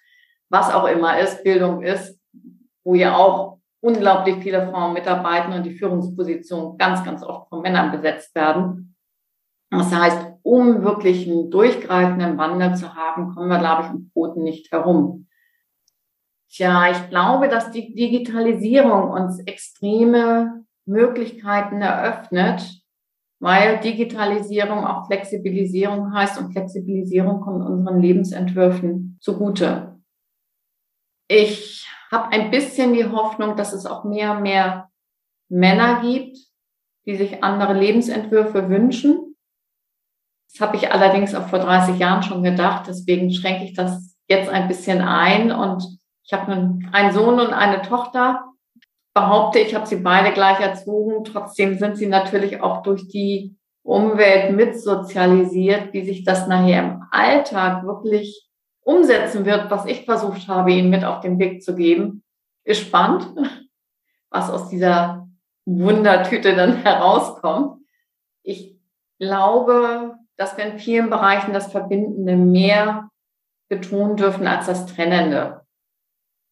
was 0.50 0.72
auch 0.72 0.86
immer 0.86 1.18
ist, 1.18 1.42
Bildung 1.42 1.82
ist, 1.82 2.20
wo 2.84 2.94
ja 2.94 3.16
auch 3.16 3.59
unglaublich 3.80 4.36
viele 4.36 4.66
Frauen 4.68 4.92
mitarbeiten 4.92 5.52
und 5.52 5.64
die 5.64 5.74
Führungspositionen 5.74 6.76
ganz, 6.76 7.02
ganz 7.02 7.22
oft 7.22 7.48
von 7.48 7.62
Männern 7.62 7.90
besetzt 7.92 8.34
werden. 8.34 8.93
Das 9.78 9.94
heißt, 9.94 10.26
um 10.42 10.82
wirklich 10.82 11.28
einen 11.28 11.50
durchgreifenden 11.50 12.36
Wandel 12.38 12.74
zu 12.74 12.94
haben, 12.94 13.34
kommen 13.34 13.48
wir, 13.48 13.58
glaube 13.58 13.84
ich, 13.84 13.90
um 13.90 14.10
Quoten 14.12 14.42
nicht 14.42 14.70
herum. 14.70 15.26
Tja, 16.50 16.90
ich 16.90 17.08
glaube, 17.08 17.48
dass 17.48 17.70
die 17.70 17.94
Digitalisierung 17.94 19.10
uns 19.10 19.40
extreme 19.40 20.64
Möglichkeiten 20.86 21.82
eröffnet, 21.82 22.62
weil 23.40 23.80
Digitalisierung 23.80 24.86
auch 24.86 25.06
Flexibilisierung 25.06 26.14
heißt 26.14 26.38
und 26.38 26.52
Flexibilisierung 26.52 27.40
kommt 27.40 27.66
unseren 27.66 28.00
Lebensentwürfen 28.00 29.18
zugute. 29.20 30.00
Ich 31.28 31.88
habe 32.12 32.32
ein 32.32 32.50
bisschen 32.50 32.94
die 32.94 33.06
Hoffnung, 33.06 33.56
dass 33.56 33.72
es 33.72 33.86
auch 33.86 34.04
mehr 34.04 34.36
und 34.36 34.42
mehr 34.42 34.90
Männer 35.48 36.00
gibt, 36.02 36.38
die 37.06 37.16
sich 37.16 37.42
andere 37.42 37.74
Lebensentwürfe 37.74 38.68
wünschen. 38.68 39.34
Das 40.55 40.68
habe 40.68 40.76
ich 40.76 40.92
allerdings 40.92 41.34
auch 41.34 41.48
vor 41.48 41.59
30 41.59 41.98
Jahren 41.98 42.22
schon 42.22 42.44
gedacht, 42.44 42.84
deswegen 42.86 43.32
schränke 43.32 43.64
ich 43.64 43.74
das 43.74 44.16
jetzt 44.28 44.48
ein 44.48 44.68
bisschen 44.68 45.00
ein 45.00 45.50
und 45.50 45.98
ich 46.24 46.32
habe 46.32 46.52
einen 46.92 47.12
Sohn 47.12 47.40
und 47.40 47.52
eine 47.52 47.82
Tochter 47.82 48.44
behaupte, 49.14 49.59
ich 49.59 49.74
habe 49.74 49.86
sie 49.86 49.96
beide 49.96 50.32
gleich 50.32 50.61
erzogen. 50.61 51.24
Trotzdem 51.24 51.78
sind 51.78 51.96
sie 51.96 52.07
natürlich 52.07 52.61
auch 52.61 52.82
durch 52.82 53.09
die 53.09 53.57
Umwelt 53.82 54.52
mitsozialisiert, 54.52 55.92
wie 55.92 56.05
sich 56.05 56.24
das 56.24 56.46
nachher 56.46 56.84
im 56.84 57.02
Alltag 57.11 57.84
wirklich 57.84 58.48
umsetzen 58.82 59.44
wird, 59.44 59.70
was 59.70 59.86
ich 59.86 60.05
versucht 60.05 60.48
habe, 60.48 60.72
ihnen 60.72 60.90
mit 60.90 61.05
auf 61.05 61.20
den 61.20 61.38
Weg 61.38 61.62
zu 61.62 61.74
geben. 61.74 62.22
Ist 62.64 62.80
spannend, 62.80 63.28
was 64.30 64.50
aus 64.50 64.68
dieser 64.68 65.28
Wundertüte 65.66 66.55
dann 66.55 66.76
herauskommt. 66.82 67.82
Ich 68.42 68.78
glaube, 69.18 70.16
dass 70.37 70.57
wir 70.57 70.64
in 70.64 70.78
vielen 70.78 71.11
Bereichen 71.11 71.53
das 71.53 71.70
Verbindende 71.70 72.37
mehr 72.37 73.09
betonen 73.68 74.16
dürfen 74.16 74.47
als 74.47 74.66
das 74.66 74.87
Trennende. 74.87 75.62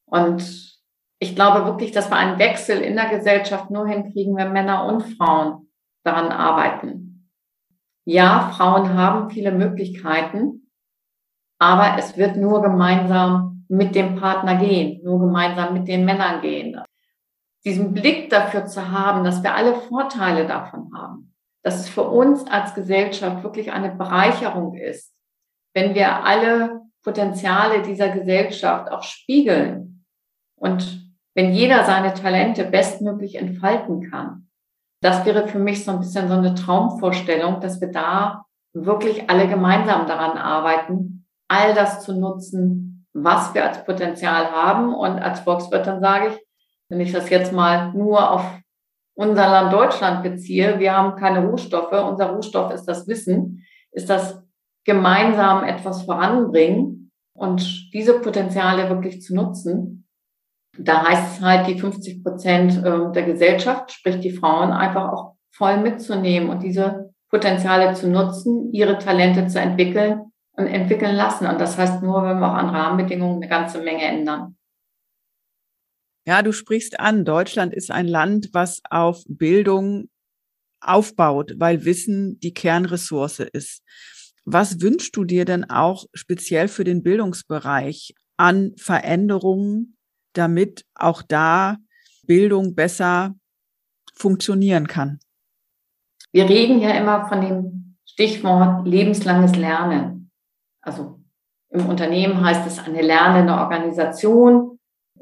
Und 0.07 0.73
ich 1.19 1.35
glaube 1.35 1.67
wirklich, 1.67 1.93
dass 1.93 2.11
wir 2.11 2.17
einen 2.17 2.39
Wechsel 2.39 2.81
in 2.81 2.97
der 2.97 3.09
Gesellschaft 3.09 3.71
nur 3.71 3.87
hinkriegen, 3.87 4.37
wenn 4.37 4.53
Männer 4.53 4.87
und 4.87 5.03
Frauen 5.03 5.69
daran 6.05 6.33
arbeiten. 6.33 7.31
Ja, 8.05 8.53
Frauen 8.57 8.95
haben 8.95 9.31
viele 9.31 9.53
Möglichkeiten, 9.53 10.69
aber 11.61 11.97
es 11.99 12.17
wird 12.17 12.37
nur 12.37 12.61
gemeinsam 12.61 13.65
mit 13.69 13.95
dem 13.95 14.17
Partner 14.17 14.57
gehen, 14.57 15.01
nur 15.05 15.21
gemeinsam 15.21 15.75
mit 15.75 15.87
den 15.87 16.05
Männern 16.05 16.41
gehen. 16.43 16.81
Diesen 17.65 17.95
Blick 17.95 18.29
dafür 18.29 18.67
zu 18.67 18.91
haben, 18.91 19.23
dass 19.23 19.43
wir 19.45 19.55
alle 19.55 19.77
Vorteile 19.77 20.47
davon 20.47 20.91
haben, 20.93 21.32
dass 21.63 21.81
es 21.81 21.89
für 21.89 22.03
uns 22.03 22.47
als 22.49 22.75
Gesellschaft 22.75 23.43
wirklich 23.43 23.73
eine 23.73 23.91
Bereicherung 23.95 24.75
ist, 24.75 25.13
wenn 25.75 25.95
wir 25.95 26.25
alle 26.25 26.83
Potenziale 27.03 27.83
dieser 27.83 28.11
Gesellschaft 28.11 28.91
auch 28.91 29.03
spiegeln 29.03 30.05
und 30.57 31.03
wenn 31.35 31.53
jeder 31.53 31.85
seine 31.85 32.15
Talente 32.15 32.65
bestmöglich 32.65 33.37
entfalten 33.37 34.11
kann. 34.11 34.49
Das 35.03 35.25
wäre 35.25 35.49
für 35.49 35.59
mich 35.59 35.85
so 35.85 35.91
ein 35.91 36.01
bisschen 36.01 36.29
so 36.29 36.35
eine 36.35 36.55
Traumvorstellung, 36.55 37.61
dass 37.61 37.81
wir 37.81 37.91
da 37.91 38.45
wirklich 38.73 39.29
alle 39.29 39.49
gemeinsam 39.49 40.07
daran 40.07 40.39
arbeiten, 40.39 41.27
all 41.49 41.75
das 41.75 42.05
zu 42.05 42.13
nutzen, 42.19 43.07
was 43.13 43.53
wir 43.55 43.65
als 43.65 43.85
Potenzial 43.85 44.53
haben. 44.53 44.95
Und 44.95 45.19
als 45.19 45.41
Volkswirtin 45.41 46.01
sage 46.01 46.29
ich, 46.29 46.47
wenn 46.89 47.01
ich 47.01 47.13
das 47.13 47.31
jetzt 47.31 47.53
mal 47.53 47.93
nur 47.93 48.31
auf 48.31 48.45
unser 49.15 49.49
Land 49.49 49.73
Deutschland 49.73 50.23
beziehe, 50.23 50.79
wir 50.79 50.97
haben 50.97 51.17
keine 51.17 51.47
Rohstoffe, 51.47 51.93
unser 51.93 52.31
Rohstoff 52.31 52.73
ist 52.73 52.85
das 52.85 53.07
Wissen, 53.07 53.65
ist 53.93 54.09
das 54.09 54.43
gemeinsam 54.85 55.65
etwas 55.65 56.03
voranbringen 56.03 57.11
und 57.35 57.93
diese 57.93 58.21
Potenziale 58.21 58.89
wirklich 58.89 59.23
zu 59.23 59.35
nutzen. 59.35 60.09
Da 60.79 61.07
heißt 61.07 61.37
es 61.37 61.45
halt, 61.45 61.67
die 61.67 61.79
50 61.79 62.25
Prozent 62.25 62.83
ähm, 62.85 63.13
der 63.13 63.25
Gesellschaft, 63.25 63.93
sprich 63.93 64.21
die 64.21 64.31
Frauen, 64.31 64.73
einfach 64.73 65.13
auch 65.13 65.35
voll 65.55 65.79
mitzunehmen 65.79 66.49
und 66.49 66.63
diese 66.63 67.13
Potenziale 67.31 67.95
zu 67.95 68.09
nutzen, 68.09 68.73
ihre 68.73 68.99
Talente 68.99 69.47
zu 69.47 69.61
entwickeln 69.61 70.33
und 70.57 70.67
entwickeln 70.67 71.15
lassen. 71.15 71.47
Und 71.47 71.61
das 71.61 71.77
heißt 71.77 72.03
nur, 72.03 72.25
wenn 72.25 72.41
wir 72.41 72.49
auch 72.49 72.55
an 72.55 72.71
Rahmenbedingungen 72.71 73.37
eine 73.37 73.49
ganze 73.49 73.83
Menge 73.83 74.05
ändern. 74.05 74.57
Ja, 76.25 76.43
du 76.43 76.53
sprichst 76.53 77.01
an, 77.01 77.25
Deutschland 77.25 77.75
ist 77.75 77.91
ein 77.91 78.07
Land, 78.07 78.51
was 78.53 78.81
auf 78.91 79.23
Bildung 79.27 80.09
aufbaut, 80.81 81.55
weil 81.57 81.85
Wissen 81.85 82.39
die 82.41 82.55
Kernressource 82.55 83.41
ist. 83.41 83.83
Was 84.45 84.81
wünschst 84.81 85.17
du 85.17 85.25
dir 85.25 85.45
denn 85.45 85.69
auch 85.69 86.07
speziell 86.15 86.69
für 86.69 86.85
den 86.85 87.03
Bildungsbereich 87.03 88.15
an 88.37 88.73
Veränderungen, 88.77 89.97
damit 90.33 90.85
auch 90.95 91.23
da 91.23 91.77
Bildung 92.25 92.75
besser 92.75 93.35
funktionieren 94.15 94.87
kann? 94.87 95.21
Wir 96.33 96.49
reden 96.49 96.81
ja 96.81 96.91
immer 96.91 97.29
von 97.29 97.41
dem 97.41 97.97
Stichwort 98.05 98.87
lebenslanges 98.87 99.57
Lernen. 99.57 100.31
Also 100.81 101.21
im 101.71 101.87
Unternehmen 101.87 102.45
heißt 102.45 102.67
es 102.67 102.79
eine 102.79 103.03
lernende 103.03 103.55
Organisation. 103.55 104.72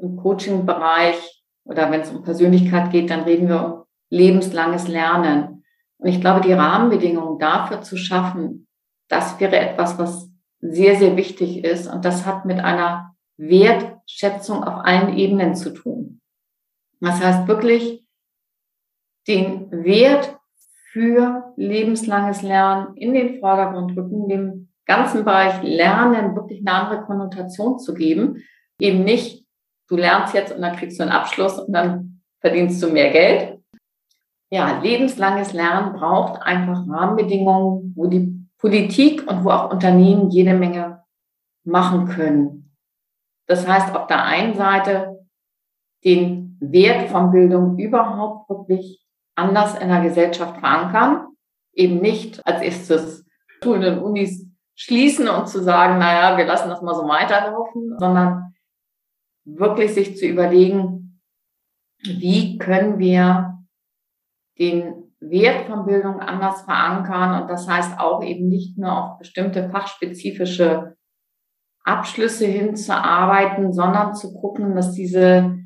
Im 0.01 0.17
Coaching-Bereich 0.17 1.43
oder 1.63 1.91
wenn 1.91 2.01
es 2.01 2.11
um 2.11 2.23
Persönlichkeit 2.23 2.91
geht, 2.91 3.09
dann 3.09 3.21
reden 3.21 3.47
wir 3.47 3.65
um 3.65 3.83
lebenslanges 4.09 4.87
Lernen. 4.87 5.63
Und 5.97 6.09
ich 6.09 6.21
glaube, 6.21 6.41
die 6.41 6.53
Rahmenbedingungen 6.53 7.39
dafür 7.39 7.81
zu 7.81 7.97
schaffen, 7.97 8.67
das 9.07 9.39
wäre 9.39 9.57
etwas, 9.57 9.97
was 9.99 10.29
sehr, 10.59 10.95
sehr 10.95 11.17
wichtig 11.17 11.63
ist. 11.63 11.87
Und 11.87 12.05
das 12.05 12.25
hat 12.25 12.45
mit 12.45 12.59
einer 12.59 13.15
Wertschätzung 13.37 14.63
auf 14.63 14.85
allen 14.85 15.17
Ebenen 15.17 15.55
zu 15.55 15.71
tun. 15.73 16.21
Das 16.99 17.21
heißt 17.21 17.47
wirklich, 17.47 18.05
den 19.27 19.71
Wert 19.71 20.37
für 20.91 21.53
lebenslanges 21.55 22.41
Lernen 22.41 22.95
in 22.95 23.13
den 23.13 23.39
Vordergrund 23.39 23.95
rücken, 23.97 24.27
dem 24.27 24.69
ganzen 24.85 25.23
Bereich 25.23 25.61
Lernen 25.63 26.35
wirklich 26.35 26.59
eine 26.59 26.73
andere 26.73 27.05
Konnotation 27.05 27.79
zu 27.79 27.93
geben. 27.93 28.43
Eben 28.79 29.03
nicht, 29.03 29.45
du 29.91 29.97
lernst 29.97 30.33
jetzt 30.33 30.55
und 30.55 30.61
dann 30.61 30.77
kriegst 30.77 30.97
du 30.97 31.03
einen 31.03 31.11
Abschluss 31.11 31.59
und 31.59 31.73
dann 31.73 32.21
verdienst 32.39 32.81
du 32.81 32.89
mehr 32.89 33.11
Geld. 33.11 33.59
Ja, 34.49 34.79
lebenslanges 34.79 35.53
Lernen 35.53 35.93
braucht 35.93 36.41
einfach 36.41 36.87
Rahmenbedingungen, 36.87 37.93
wo 37.95 38.07
die 38.07 38.47
Politik 38.57 39.29
und 39.29 39.43
wo 39.43 39.49
auch 39.49 39.71
Unternehmen 39.71 40.29
jede 40.29 40.53
Menge 40.53 41.03
machen 41.65 42.07
können. 42.07 42.73
Das 43.47 43.67
heißt, 43.67 43.93
auf 43.95 44.07
der 44.07 44.23
einen 44.23 44.55
Seite 44.55 45.19
den 46.05 46.57
Wert 46.61 47.09
von 47.09 47.31
Bildung 47.31 47.77
überhaupt 47.77 48.49
wirklich 48.49 49.05
anders 49.35 49.77
in 49.77 49.89
der 49.89 50.01
Gesellschaft 50.01 50.57
verankern, 50.59 51.27
eben 51.73 51.99
nicht 51.99 52.45
als 52.45 52.61
erstes 52.61 53.25
Schulen 53.61 53.97
und 53.97 54.03
Unis 54.03 54.47
schließen 54.75 55.27
und 55.27 55.47
zu 55.47 55.61
sagen, 55.61 55.99
naja, 55.99 56.37
wir 56.37 56.45
lassen 56.45 56.69
das 56.69 56.81
mal 56.81 56.95
so 56.95 57.07
weiterlaufen, 57.07 57.97
sondern 57.99 58.53
wirklich 59.57 59.93
sich 59.93 60.17
zu 60.17 60.25
überlegen, 60.25 61.21
wie 62.03 62.57
können 62.57 62.99
wir 62.99 63.59
den 64.57 65.11
Wert 65.19 65.67
von 65.67 65.85
Bildung 65.85 66.19
anders 66.19 66.63
verankern. 66.63 67.41
Und 67.41 67.49
das 67.49 67.67
heißt 67.67 67.99
auch 67.99 68.23
eben 68.23 68.47
nicht 68.47 68.77
nur 68.77 68.91
auf 68.91 69.17
bestimmte 69.19 69.69
fachspezifische 69.69 70.95
Abschlüsse 71.83 72.45
hinzuarbeiten, 72.45 73.73
sondern 73.73 74.15
zu 74.15 74.33
gucken, 74.33 74.75
dass 74.75 74.93
diese, 74.93 75.57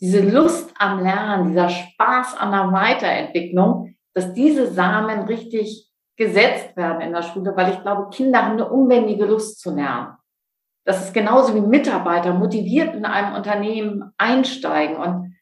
diese 0.00 0.20
Lust 0.20 0.72
am 0.78 1.00
Lernen, 1.02 1.48
dieser 1.48 1.68
Spaß 1.68 2.36
an 2.36 2.52
der 2.52 2.72
Weiterentwicklung, 2.72 3.94
dass 4.14 4.32
diese 4.34 4.70
Samen 4.72 5.20
richtig 5.20 5.90
gesetzt 6.16 6.76
werden 6.76 7.00
in 7.00 7.12
der 7.12 7.22
Schule, 7.22 7.54
weil 7.56 7.72
ich 7.72 7.80
glaube, 7.80 8.10
Kinder 8.10 8.44
haben 8.44 8.52
eine 8.52 8.70
unbändige 8.70 9.24
Lust 9.24 9.60
zu 9.60 9.74
lernen. 9.74 10.16
Das 10.90 11.04
ist 11.04 11.14
genauso 11.14 11.54
wie 11.54 11.60
Mitarbeiter 11.60 12.34
motiviert 12.34 12.96
in 12.96 13.04
einem 13.04 13.36
Unternehmen 13.36 14.12
einsteigen 14.18 14.96
und 14.96 15.36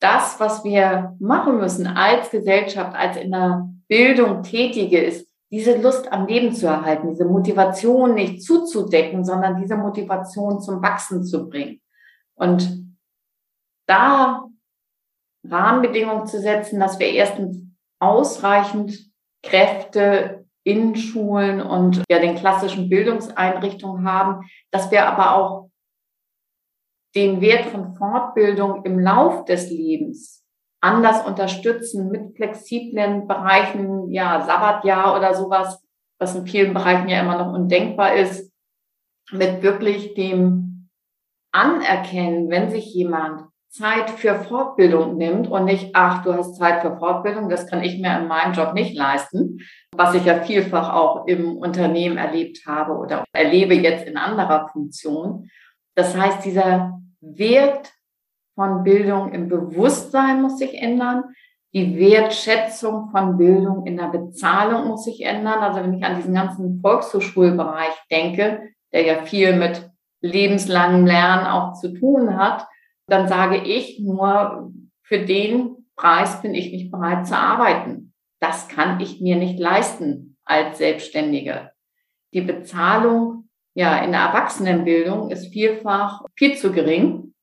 das, 0.00 0.40
was 0.40 0.64
wir 0.64 1.14
machen 1.20 1.58
müssen 1.58 1.86
als 1.86 2.30
Gesellschaft, 2.30 2.96
als 2.96 3.18
in 3.18 3.30
der 3.30 3.68
Bildung 3.88 4.42
Tätige, 4.42 4.98
ist, 4.98 5.28
diese 5.52 5.76
Lust 5.76 6.10
am 6.10 6.26
Leben 6.26 6.54
zu 6.54 6.66
erhalten, 6.66 7.10
diese 7.10 7.26
Motivation 7.26 8.14
nicht 8.14 8.42
zuzudecken, 8.42 9.22
sondern 9.22 9.60
diese 9.60 9.76
Motivation 9.76 10.62
zum 10.62 10.80
Wachsen 10.80 11.22
zu 11.24 11.46
bringen. 11.50 11.82
Und 12.34 12.96
da 13.86 14.48
Rahmenbedingungen 15.46 16.26
zu 16.26 16.40
setzen, 16.40 16.80
dass 16.80 16.98
wir 16.98 17.08
erstens 17.08 17.58
ausreichend 18.00 19.12
Kräfte 19.42 20.45
in 20.66 20.96
Schulen 20.96 21.62
und 21.62 22.02
ja 22.10 22.18
den 22.18 22.34
klassischen 22.34 22.88
Bildungseinrichtungen 22.88 24.04
haben, 24.04 24.50
dass 24.72 24.90
wir 24.90 25.06
aber 25.06 25.36
auch 25.36 25.70
den 27.14 27.40
Wert 27.40 27.66
von 27.66 27.94
Fortbildung 27.94 28.84
im 28.84 28.98
Lauf 28.98 29.44
des 29.44 29.70
Lebens 29.70 30.44
anders 30.80 31.24
unterstützen 31.24 32.10
mit 32.10 32.36
flexiblen 32.36 33.28
Bereichen, 33.28 34.10
ja, 34.10 34.42
Sabbatjahr 34.42 35.16
oder 35.16 35.34
sowas, 35.34 35.80
was 36.18 36.34
in 36.34 36.46
vielen 36.46 36.74
Bereichen 36.74 37.08
ja 37.08 37.20
immer 37.20 37.38
noch 37.38 37.54
undenkbar 37.54 38.16
ist, 38.16 38.52
mit 39.30 39.62
wirklich 39.62 40.14
dem 40.14 40.88
Anerkennen, 41.52 42.50
wenn 42.50 42.70
sich 42.70 42.92
jemand 42.92 43.44
Zeit 43.68 44.10
für 44.10 44.34
Fortbildung 44.36 45.16
nimmt 45.16 45.48
und 45.48 45.64
nicht, 45.64 45.90
ach, 45.94 46.22
du 46.24 46.32
hast 46.32 46.56
Zeit 46.56 46.82
für 46.82 46.96
Fortbildung, 46.96 47.48
das 47.48 47.66
kann 47.66 47.82
ich 47.82 48.00
mir 48.00 48.18
in 48.18 48.26
meinem 48.26 48.52
Job 48.52 48.74
nicht 48.74 48.96
leisten, 48.96 49.60
was 49.96 50.14
ich 50.14 50.24
ja 50.24 50.42
vielfach 50.42 50.94
auch 50.94 51.26
im 51.26 51.56
Unternehmen 51.56 52.18
erlebt 52.18 52.66
habe 52.66 52.92
oder 52.92 53.24
erlebe 53.32 53.74
jetzt 53.74 54.06
in 54.06 54.16
anderer 54.16 54.68
Funktion. 54.68 55.48
Das 55.94 56.16
heißt, 56.16 56.44
dieser 56.44 57.00
Wert 57.20 57.92
von 58.54 58.84
Bildung 58.84 59.32
im 59.32 59.48
Bewusstsein 59.48 60.42
muss 60.42 60.58
sich 60.58 60.74
ändern. 60.74 61.24
Die 61.72 61.98
Wertschätzung 61.98 63.10
von 63.10 63.36
Bildung 63.36 63.86
in 63.86 63.96
der 63.96 64.08
Bezahlung 64.08 64.88
muss 64.88 65.04
sich 65.04 65.22
ändern. 65.22 65.60
Also 65.60 65.82
wenn 65.82 65.94
ich 65.94 66.04
an 66.04 66.16
diesen 66.16 66.34
ganzen 66.34 66.80
Volkshochschulbereich 66.80 67.94
denke, 68.10 68.70
der 68.92 69.04
ja 69.04 69.22
viel 69.22 69.56
mit 69.56 69.90
lebenslangem 70.22 71.06
Lernen 71.06 71.46
auch 71.46 71.74
zu 71.74 71.92
tun 71.92 72.36
hat, 72.38 72.66
dann 73.08 73.28
sage 73.28 73.58
ich 73.58 74.00
nur, 74.00 74.72
für 75.02 75.20
den 75.20 75.86
Preis 75.96 76.42
bin 76.42 76.54
ich 76.54 76.72
nicht 76.72 76.90
bereit 76.90 77.26
zu 77.26 77.36
arbeiten. 77.36 78.05
Das 78.40 78.68
kann 78.68 79.00
ich 79.00 79.20
mir 79.20 79.36
nicht 79.36 79.58
leisten 79.58 80.36
als 80.44 80.78
Selbstständige. 80.78 81.72
Die 82.32 82.42
Bezahlung 82.42 83.48
ja 83.74 83.98
in 84.04 84.12
der 84.12 84.20
Erwachsenenbildung 84.22 85.30
ist 85.30 85.52
vielfach 85.52 86.22
viel 86.36 86.56
zu 86.56 86.72
gering 86.72 87.34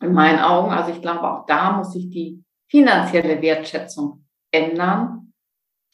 in 0.00 0.12
meinen 0.12 0.38
Augen. 0.38 0.70
Also 0.70 0.92
ich 0.92 1.02
glaube, 1.02 1.30
auch 1.30 1.46
da 1.46 1.72
muss 1.72 1.92
sich 1.92 2.10
die 2.10 2.44
finanzielle 2.70 3.40
Wertschätzung 3.42 4.26
ändern. 4.50 5.32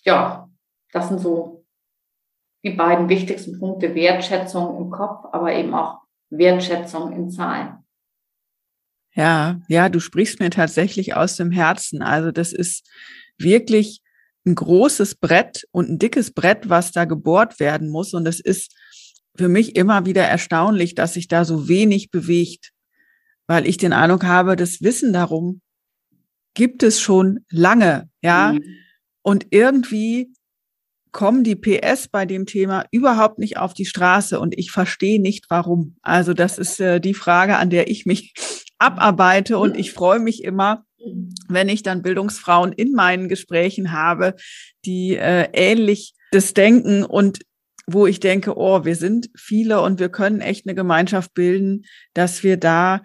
Ja, 0.04 0.48
das 0.92 1.08
sind 1.08 1.20
so 1.20 1.64
die 2.64 2.70
beiden 2.70 3.08
wichtigsten 3.08 3.58
Punkte. 3.58 3.94
Wertschätzung 3.94 4.76
im 4.78 4.90
Kopf, 4.90 5.24
aber 5.32 5.52
eben 5.52 5.74
auch 5.74 6.00
Wertschätzung 6.30 7.12
in 7.12 7.30
Zahlen. 7.30 7.78
Ja, 9.14 9.60
ja, 9.68 9.88
du 9.88 10.00
sprichst 10.00 10.40
mir 10.40 10.50
tatsächlich 10.50 11.14
aus 11.14 11.36
dem 11.36 11.52
Herzen. 11.52 12.02
Also 12.02 12.32
das 12.32 12.52
ist 12.52 12.88
wirklich 13.38 14.02
ein 14.47 14.55
großes 14.55 15.16
Brett 15.16 15.66
und 15.70 15.88
ein 15.88 15.99
dickes 15.99 16.32
Brett, 16.32 16.68
was 16.68 16.92
da 16.92 17.05
gebohrt 17.05 17.61
werden 17.61 17.88
muss. 17.88 18.14
Und 18.14 18.26
es 18.26 18.40
ist 18.40 18.74
für 19.36 19.49
mich 19.49 19.76
immer 19.76 20.07
wieder 20.07 20.24
erstaunlich, 20.24 20.95
dass 20.95 21.14
sich 21.14 21.28
da 21.28 21.45
so 21.45 21.68
wenig 21.68 22.11
bewegt, 22.11 22.72
weil 23.47 23.66
ich 23.66 23.76
den 23.76 23.92
Eindruck 23.92 24.24
habe, 24.24 24.57
das 24.57 24.82
Wissen 24.82 25.12
darum 25.12 25.61
gibt 26.55 26.82
es 26.82 27.01
schon 27.01 27.40
lange, 27.51 28.09
ja. 28.22 28.53
Mhm. 28.53 28.64
Und 29.22 29.47
irgendwie 29.51 30.32
kommen 31.12 31.45
die 31.45 31.57
PS 31.57 32.09
bei 32.09 32.26
dem 32.26 32.47
Thema 32.47 32.84
überhaupt 32.90 33.38
nicht 33.38 33.57
auf 33.57 33.72
die 33.72 33.86
Straße 33.86 34.38
und 34.38 34.57
ich 34.59 34.70
verstehe 34.70 35.20
nicht 35.20 35.47
warum. 35.49 35.97
Also 36.03 36.34
das 36.34 36.59
ist 36.59 36.80
äh, 36.80 37.01
die 37.01 37.14
Frage, 37.14 37.57
an 37.57 37.70
der 37.70 37.88
ich 37.88 38.05
mich 38.05 38.34
abarbeite 38.78 39.59
und 39.59 39.76
ich 39.76 39.92
freue 39.92 40.18
mich 40.18 40.45
immer, 40.45 40.84
wenn 41.48 41.68
ich 41.68 41.82
dann 41.82 42.02
Bildungsfrauen 42.02 42.72
in 42.72 42.92
meinen 42.92 43.28
Gesprächen 43.28 43.92
habe, 43.92 44.34
die 44.84 45.16
äh, 45.16 45.48
ähnlich 45.52 46.14
das 46.30 46.55
denken 46.55 47.05
und 47.05 47.40
wo 47.86 48.07
ich 48.07 48.20
denke, 48.20 48.57
oh, 48.57 48.84
wir 48.84 48.96
sind 48.96 49.30
viele 49.36 49.80
und 49.80 50.00
wir 50.00 50.09
können 50.09 50.40
echt 50.40 50.66
eine 50.66 50.74
Gemeinschaft 50.74 51.34
bilden, 51.34 51.84
dass 52.14 52.42
wir 52.42 52.57
da 52.57 53.02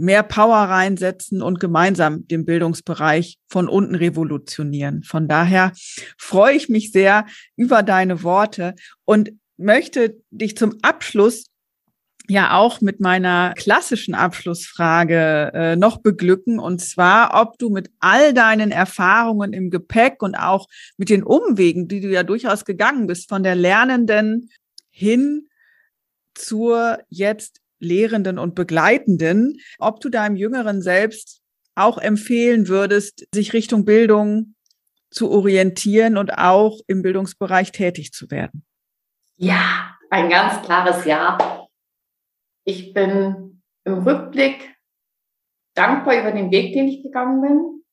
mehr 0.00 0.22
Power 0.22 0.56
reinsetzen 0.56 1.42
und 1.42 1.60
gemeinsam 1.60 2.26
den 2.26 2.46
Bildungsbereich 2.46 3.38
von 3.48 3.68
unten 3.68 3.94
revolutionieren. 3.94 5.02
Von 5.02 5.28
daher 5.28 5.72
freue 6.16 6.56
ich 6.56 6.68
mich 6.68 6.90
sehr 6.90 7.26
über 7.56 7.82
deine 7.82 8.22
Worte 8.22 8.74
und 9.04 9.32
möchte 9.58 10.16
dich 10.30 10.56
zum 10.56 10.78
Abschluss 10.80 11.49
ja 12.30 12.56
auch 12.56 12.80
mit 12.80 13.00
meiner 13.00 13.52
klassischen 13.56 14.14
Abschlussfrage 14.14 15.50
äh, 15.52 15.76
noch 15.76 15.98
beglücken 15.98 16.58
und 16.58 16.80
zwar, 16.80 17.40
ob 17.40 17.58
du 17.58 17.70
mit 17.70 17.90
all 17.98 18.32
deinen 18.32 18.70
Erfahrungen 18.70 19.52
im 19.52 19.70
Gepäck 19.70 20.22
und 20.22 20.34
auch 20.34 20.66
mit 20.96 21.10
den 21.10 21.22
Umwegen, 21.22 21.88
die 21.88 22.00
du 22.00 22.08
ja 22.08 22.22
durchaus 22.22 22.64
gegangen 22.64 23.06
bist, 23.06 23.28
von 23.28 23.42
der 23.42 23.54
lernenden 23.54 24.48
hin 24.90 25.48
zur 26.34 26.98
jetzt 27.08 27.60
Lehrenden 27.80 28.38
und 28.38 28.54
Begleitenden, 28.54 29.58
ob 29.78 30.00
du 30.00 30.08
deinem 30.08 30.36
Jüngeren 30.36 30.82
selbst 30.82 31.40
auch 31.74 31.98
empfehlen 31.98 32.68
würdest, 32.68 33.26
sich 33.34 33.52
Richtung 33.52 33.84
Bildung 33.84 34.54
zu 35.10 35.30
orientieren 35.30 36.16
und 36.16 36.38
auch 36.38 36.78
im 36.86 37.02
Bildungsbereich 37.02 37.72
tätig 37.72 38.12
zu 38.12 38.30
werden. 38.30 38.64
Ja, 39.36 39.96
ein 40.10 40.28
ganz 40.28 40.62
klares 40.62 41.04
Ja. 41.04 41.59
Ich 42.64 42.92
bin 42.92 43.62
im 43.84 43.94
Rückblick 43.94 44.76
dankbar 45.74 46.20
über 46.20 46.32
den 46.32 46.50
Weg, 46.50 46.74
den 46.74 46.88
ich 46.88 47.02
gegangen 47.02 47.40
bin, 47.40 47.84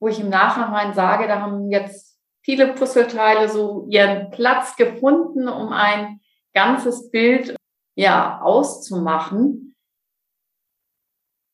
wo 0.00 0.08
ich 0.08 0.20
im 0.20 0.30
Nachhinein 0.30 0.94
sage, 0.94 1.28
da 1.28 1.40
haben 1.40 1.70
jetzt 1.70 2.18
viele 2.42 2.74
Puzzleteile 2.74 3.48
so 3.48 3.86
ihren 3.90 4.30
Platz 4.30 4.76
gefunden, 4.76 5.48
um 5.48 5.72
ein 5.72 6.20
ganzes 6.54 7.10
Bild 7.10 7.56
ja 7.96 8.40
auszumachen. 8.40 9.74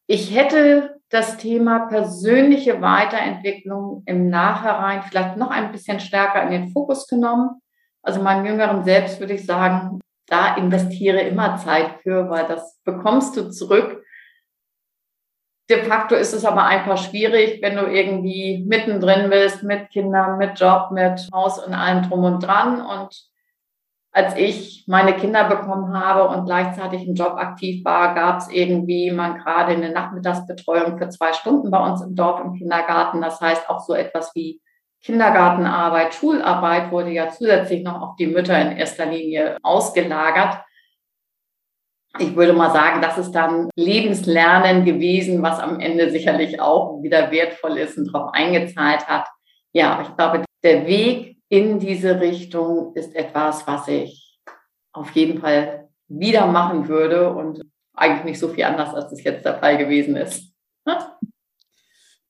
Ich 0.07 0.35
hätte 0.35 1.01
das 1.09 1.37
Thema 1.39 1.87
persönliche 1.87 2.81
Weiterentwicklung 2.81 4.03
im 4.07 4.29
Nachhinein 4.29 5.03
vielleicht 5.03 5.37
noch 5.37 5.51
ein 5.51 5.73
bisschen 5.73 6.01
stärker 6.01 6.43
in 6.43 6.51
den 6.51 6.69
Fokus 6.69 7.07
genommen. 7.07 7.61
Also 8.03 8.21
meinem 8.21 8.47
jüngeren 8.47 8.85
Selbst 8.85 9.21
würde 9.21 9.35
ich 9.35 9.47
sagen, 9.47 10.01
da 10.27 10.57
investiere 10.57 11.21
immer 11.21 11.57
Zeit 11.57 12.01
für, 12.03 12.31
weil 12.31 12.47
das 12.47 12.81
bekommst 12.85 13.37
du 13.37 13.51
zurück. 13.51 14.03
De 15.71 15.83
facto 15.85 16.15
ist 16.15 16.33
es 16.33 16.45
aber 16.45 16.65
einfach 16.65 16.99
schwierig, 16.99 17.63
wenn 17.63 17.77
du 17.77 17.87
irgendwie 17.87 18.65
mittendrin 18.67 19.31
bist 19.31 19.63
mit 19.63 19.91
Kindern, 19.91 20.39
mit 20.39 20.59
Job, 20.59 20.91
mit 20.91 21.29
Haus 21.33 21.65
und 21.65 21.73
allem 21.73 22.03
drum 22.09 22.25
und 22.25 22.41
dran. 22.41 22.85
Und 22.85 23.33
als 24.11 24.37
ich 24.37 24.85
meine 24.87 25.15
Kinder 25.15 25.49
bekommen 25.49 25.99
habe 25.99 26.29
und 26.37 26.45
gleichzeitig 26.45 27.07
im 27.07 27.15
Job 27.15 27.35
aktiv 27.37 27.85
war, 27.85 28.15
gab 28.15 28.39
es 28.39 28.49
irgendwie 28.49 29.11
mal 29.11 29.39
gerade 29.39 29.73
eine 29.73 29.91
Nachmittagsbetreuung 29.91 30.99
für 30.99 31.09
zwei 31.09 31.33
Stunden 31.33 31.71
bei 31.71 31.79
uns 31.79 32.03
im 32.03 32.15
Dorf 32.15 32.41
im 32.41 32.53
Kindergarten. 32.53 33.23
Das 33.23 33.41
heißt 33.41 33.71
auch 33.71 33.81
so 33.81 33.95
etwas 33.95 34.35
wie 34.35 34.61
Kindergartenarbeit, 35.03 36.15
Schularbeit 36.15 36.91
wurde 36.93 37.11
ja 37.11 37.29
zusätzlich 37.29 37.83
noch 37.83 38.01
auf 38.01 38.17
die 38.17 38.27
Mütter 38.27 38.61
in 38.61 38.77
erster 38.77 39.07
Linie 39.07 39.57
ausgelagert. 39.63 40.65
Ich 42.19 42.37
würde 42.37 42.53
mal 42.53 42.71
sagen, 42.71 43.01
das 43.01 43.19
ist 43.19 43.33
dann 43.33 43.71
Lebenslernen 43.75 44.85
gewesen, 44.85 45.43
was 45.43 45.59
am 45.59 45.81
Ende 45.81 46.11
sicherlich 46.11 46.61
auch 46.61 47.03
wieder 47.03 47.31
wertvoll 47.31 47.79
ist 47.79 47.97
und 47.97 48.13
darauf 48.13 48.33
eingezahlt 48.35 49.09
hat. 49.09 49.27
Ja, 49.73 50.03
ich 50.03 50.15
glaube, 50.17 50.45
der 50.63 50.87
Weg 50.87 51.39
in 51.49 51.79
diese 51.79 52.21
Richtung 52.21 52.95
ist 52.95 53.15
etwas, 53.17 53.67
was 53.67 53.89
ich 53.89 54.39
auf 54.93 55.11
jeden 55.13 55.41
Fall 55.41 55.89
wieder 56.09 56.47
machen 56.47 56.89
würde 56.89 57.33
und 57.33 57.63
eigentlich 57.95 58.25
nicht 58.25 58.39
so 58.39 58.49
viel 58.49 58.65
anders, 58.65 58.95
als 58.95 59.11
es 59.13 59.25
jetzt 59.25 59.45
der 59.45 59.59
Fall 59.59 59.79
gewesen 59.79 60.17
ist. 60.17 60.53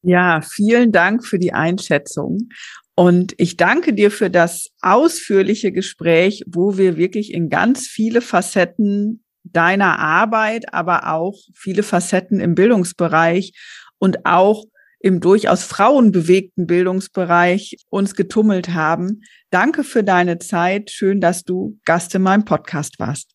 Ja, 0.03 0.40
vielen 0.42 0.92
Dank 0.92 1.24
für 1.24 1.38
die 1.38 1.53
Einschätzung. 1.53 2.48
Und 2.94 3.34
ich 3.38 3.57
danke 3.57 3.94
dir 3.94 4.11
für 4.11 4.30
das 4.30 4.68
ausführliche 4.80 5.72
Gespräch, 5.72 6.42
wo 6.46 6.76
wir 6.76 6.96
wirklich 6.96 7.32
in 7.32 7.48
ganz 7.48 7.86
viele 7.86 8.20
Facetten 8.20 9.24
deiner 9.44 9.98
Arbeit, 9.98 10.74
aber 10.74 11.12
auch 11.12 11.38
viele 11.55 11.82
Facetten 11.82 12.40
im 12.40 12.55
Bildungsbereich 12.55 13.53
und 13.98 14.26
auch 14.26 14.64
im 15.00 15.20
durchaus 15.20 15.64
frauenbewegten 15.64 16.66
Bildungsbereich 16.66 17.76
uns 17.88 18.14
getummelt 18.14 18.70
haben. 18.70 19.22
Danke 19.50 19.82
für 19.84 20.05
deine 20.05 20.38
Zeit. 20.38 20.90
Schön, 20.90 21.20
dass 21.20 21.42
du 21.42 21.78
Gast 21.84 22.14
in 22.14 22.22
meinem 22.22 22.44
Podcast 22.44 22.98
warst. 23.00 23.32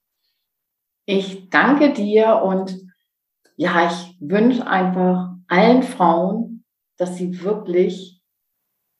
Ich 1.06 1.50
danke 1.50 1.94
dir 1.94 2.42
und 2.42 2.78
ja, 3.58 3.88
ich 3.88 4.18
wünsche 4.20 4.66
einfach 4.68 5.34
allen 5.48 5.84
Frauen, 5.84 6.57
dass 6.98 7.18
sie 7.18 7.44
wirklich 7.44 8.22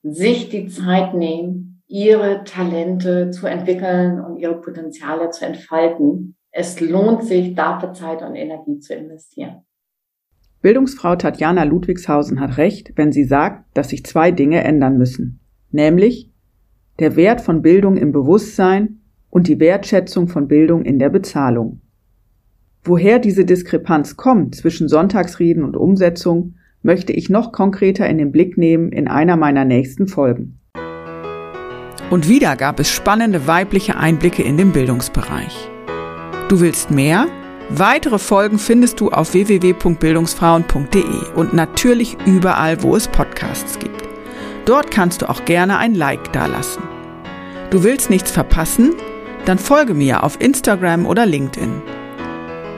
sich 0.04 0.50
die 0.50 0.68
Zeit 0.68 1.14
nehmen, 1.14 1.84
ihre 1.88 2.44
Talente 2.44 3.32
zu 3.32 3.48
entwickeln 3.48 4.20
und 4.20 4.38
ihre 4.38 4.60
Potenziale 4.60 5.30
zu 5.30 5.46
entfalten. 5.46 6.36
Es 6.52 6.80
lohnt 6.80 7.24
sich, 7.24 7.56
dafür 7.56 7.94
Zeit 7.94 8.22
und 8.22 8.36
Energie 8.36 8.80
zu 8.80 8.94
investieren. 8.94 9.64
Bildungsfrau 10.62 11.16
Tatjana 11.16 11.64
Ludwigshausen 11.64 12.40
hat 12.40 12.58
recht, 12.58 12.94
wenn 12.96 13.12
sie 13.12 13.24
sagt, 13.24 13.66
dass 13.78 13.90
sich 13.90 14.06
zwei 14.06 14.32
Dinge 14.32 14.64
ändern 14.64 14.98
müssen, 14.98 15.40
nämlich 15.72 16.32
der 17.00 17.16
Wert 17.16 17.42
von 17.42 17.62
Bildung 17.62 17.96
im 17.96 18.12
Bewusstsein 18.12 19.02
und 19.30 19.48
die 19.48 19.60
Wertschätzung 19.60 20.28
von 20.28 20.48
Bildung 20.48 20.84
in 20.84 20.98
der 21.00 21.10
Bezahlung. 21.10 21.82
Woher 22.84 23.20
diese 23.20 23.46
Diskrepanz 23.46 24.18
kommt 24.18 24.56
zwischen 24.56 24.88
Sonntagsreden 24.88 25.64
und 25.64 25.78
Umsetzung, 25.78 26.56
möchte 26.88 27.14
ich 27.14 27.30
noch 27.30 27.52
konkreter 27.52 28.10
in 28.10 28.18
den 28.18 28.32
Blick 28.32 28.58
nehmen 28.58 28.92
in 28.92 29.08
einer 29.08 29.36
meiner 29.36 29.66
nächsten 29.66 30.08
Folgen. 30.08 30.60
Und 32.10 32.30
wieder 32.30 32.56
gab 32.56 32.80
es 32.80 32.90
spannende 32.90 33.46
weibliche 33.46 33.98
Einblicke 33.98 34.42
in 34.42 34.58
den 34.58 34.72
Bildungsbereich. 34.72 35.70
Du 36.48 36.62
willst 36.62 36.90
mehr? 36.90 37.28
Weitere 37.70 38.18
Folgen 38.18 38.58
findest 38.58 39.02
du 39.02 39.10
auf 39.10 39.34
www.bildungsfrauen.de 39.34 41.34
und 41.36 41.54
natürlich 41.54 42.16
überall, 42.26 42.82
wo 42.82 42.96
es 42.96 43.10
Podcasts 43.10 43.78
gibt. 43.78 44.08
Dort 44.64 44.90
kannst 44.90 45.22
du 45.22 45.30
auch 45.30 45.44
gerne 45.44 45.78
ein 45.78 45.94
Like 45.94 46.32
dalassen. 46.32 46.84
Du 47.70 47.84
willst 47.84 48.10
nichts 48.10 48.32
verpassen? 48.32 48.94
Dann 49.44 49.60
folge 49.60 49.94
mir 49.94 50.24
auf 50.24 50.40
Instagram 50.40 51.06
oder 51.06 51.26
LinkedIn. 51.26 51.97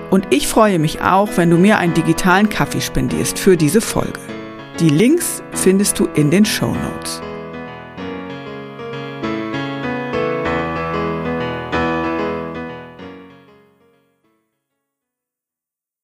Und 0.10 0.28
ich 0.34 0.48
freue 0.48 0.80
mich 0.80 1.02
auch, 1.02 1.30
wenn 1.36 1.50
du 1.50 1.58
mir 1.58 1.78
einen 1.78 1.94
digitalen 1.94 2.50
Kaffee 2.50 2.82
spendierst 2.82 3.38
für 3.38 3.58
diese 3.58 3.82
Folge. 3.82 4.20
Die 4.80 4.90
Links 4.90 5.44
findest 5.52 6.00
du 6.00 6.06
in 6.16 6.32
den 6.32 6.46
Show 6.46 6.74
Notes. 6.74 7.22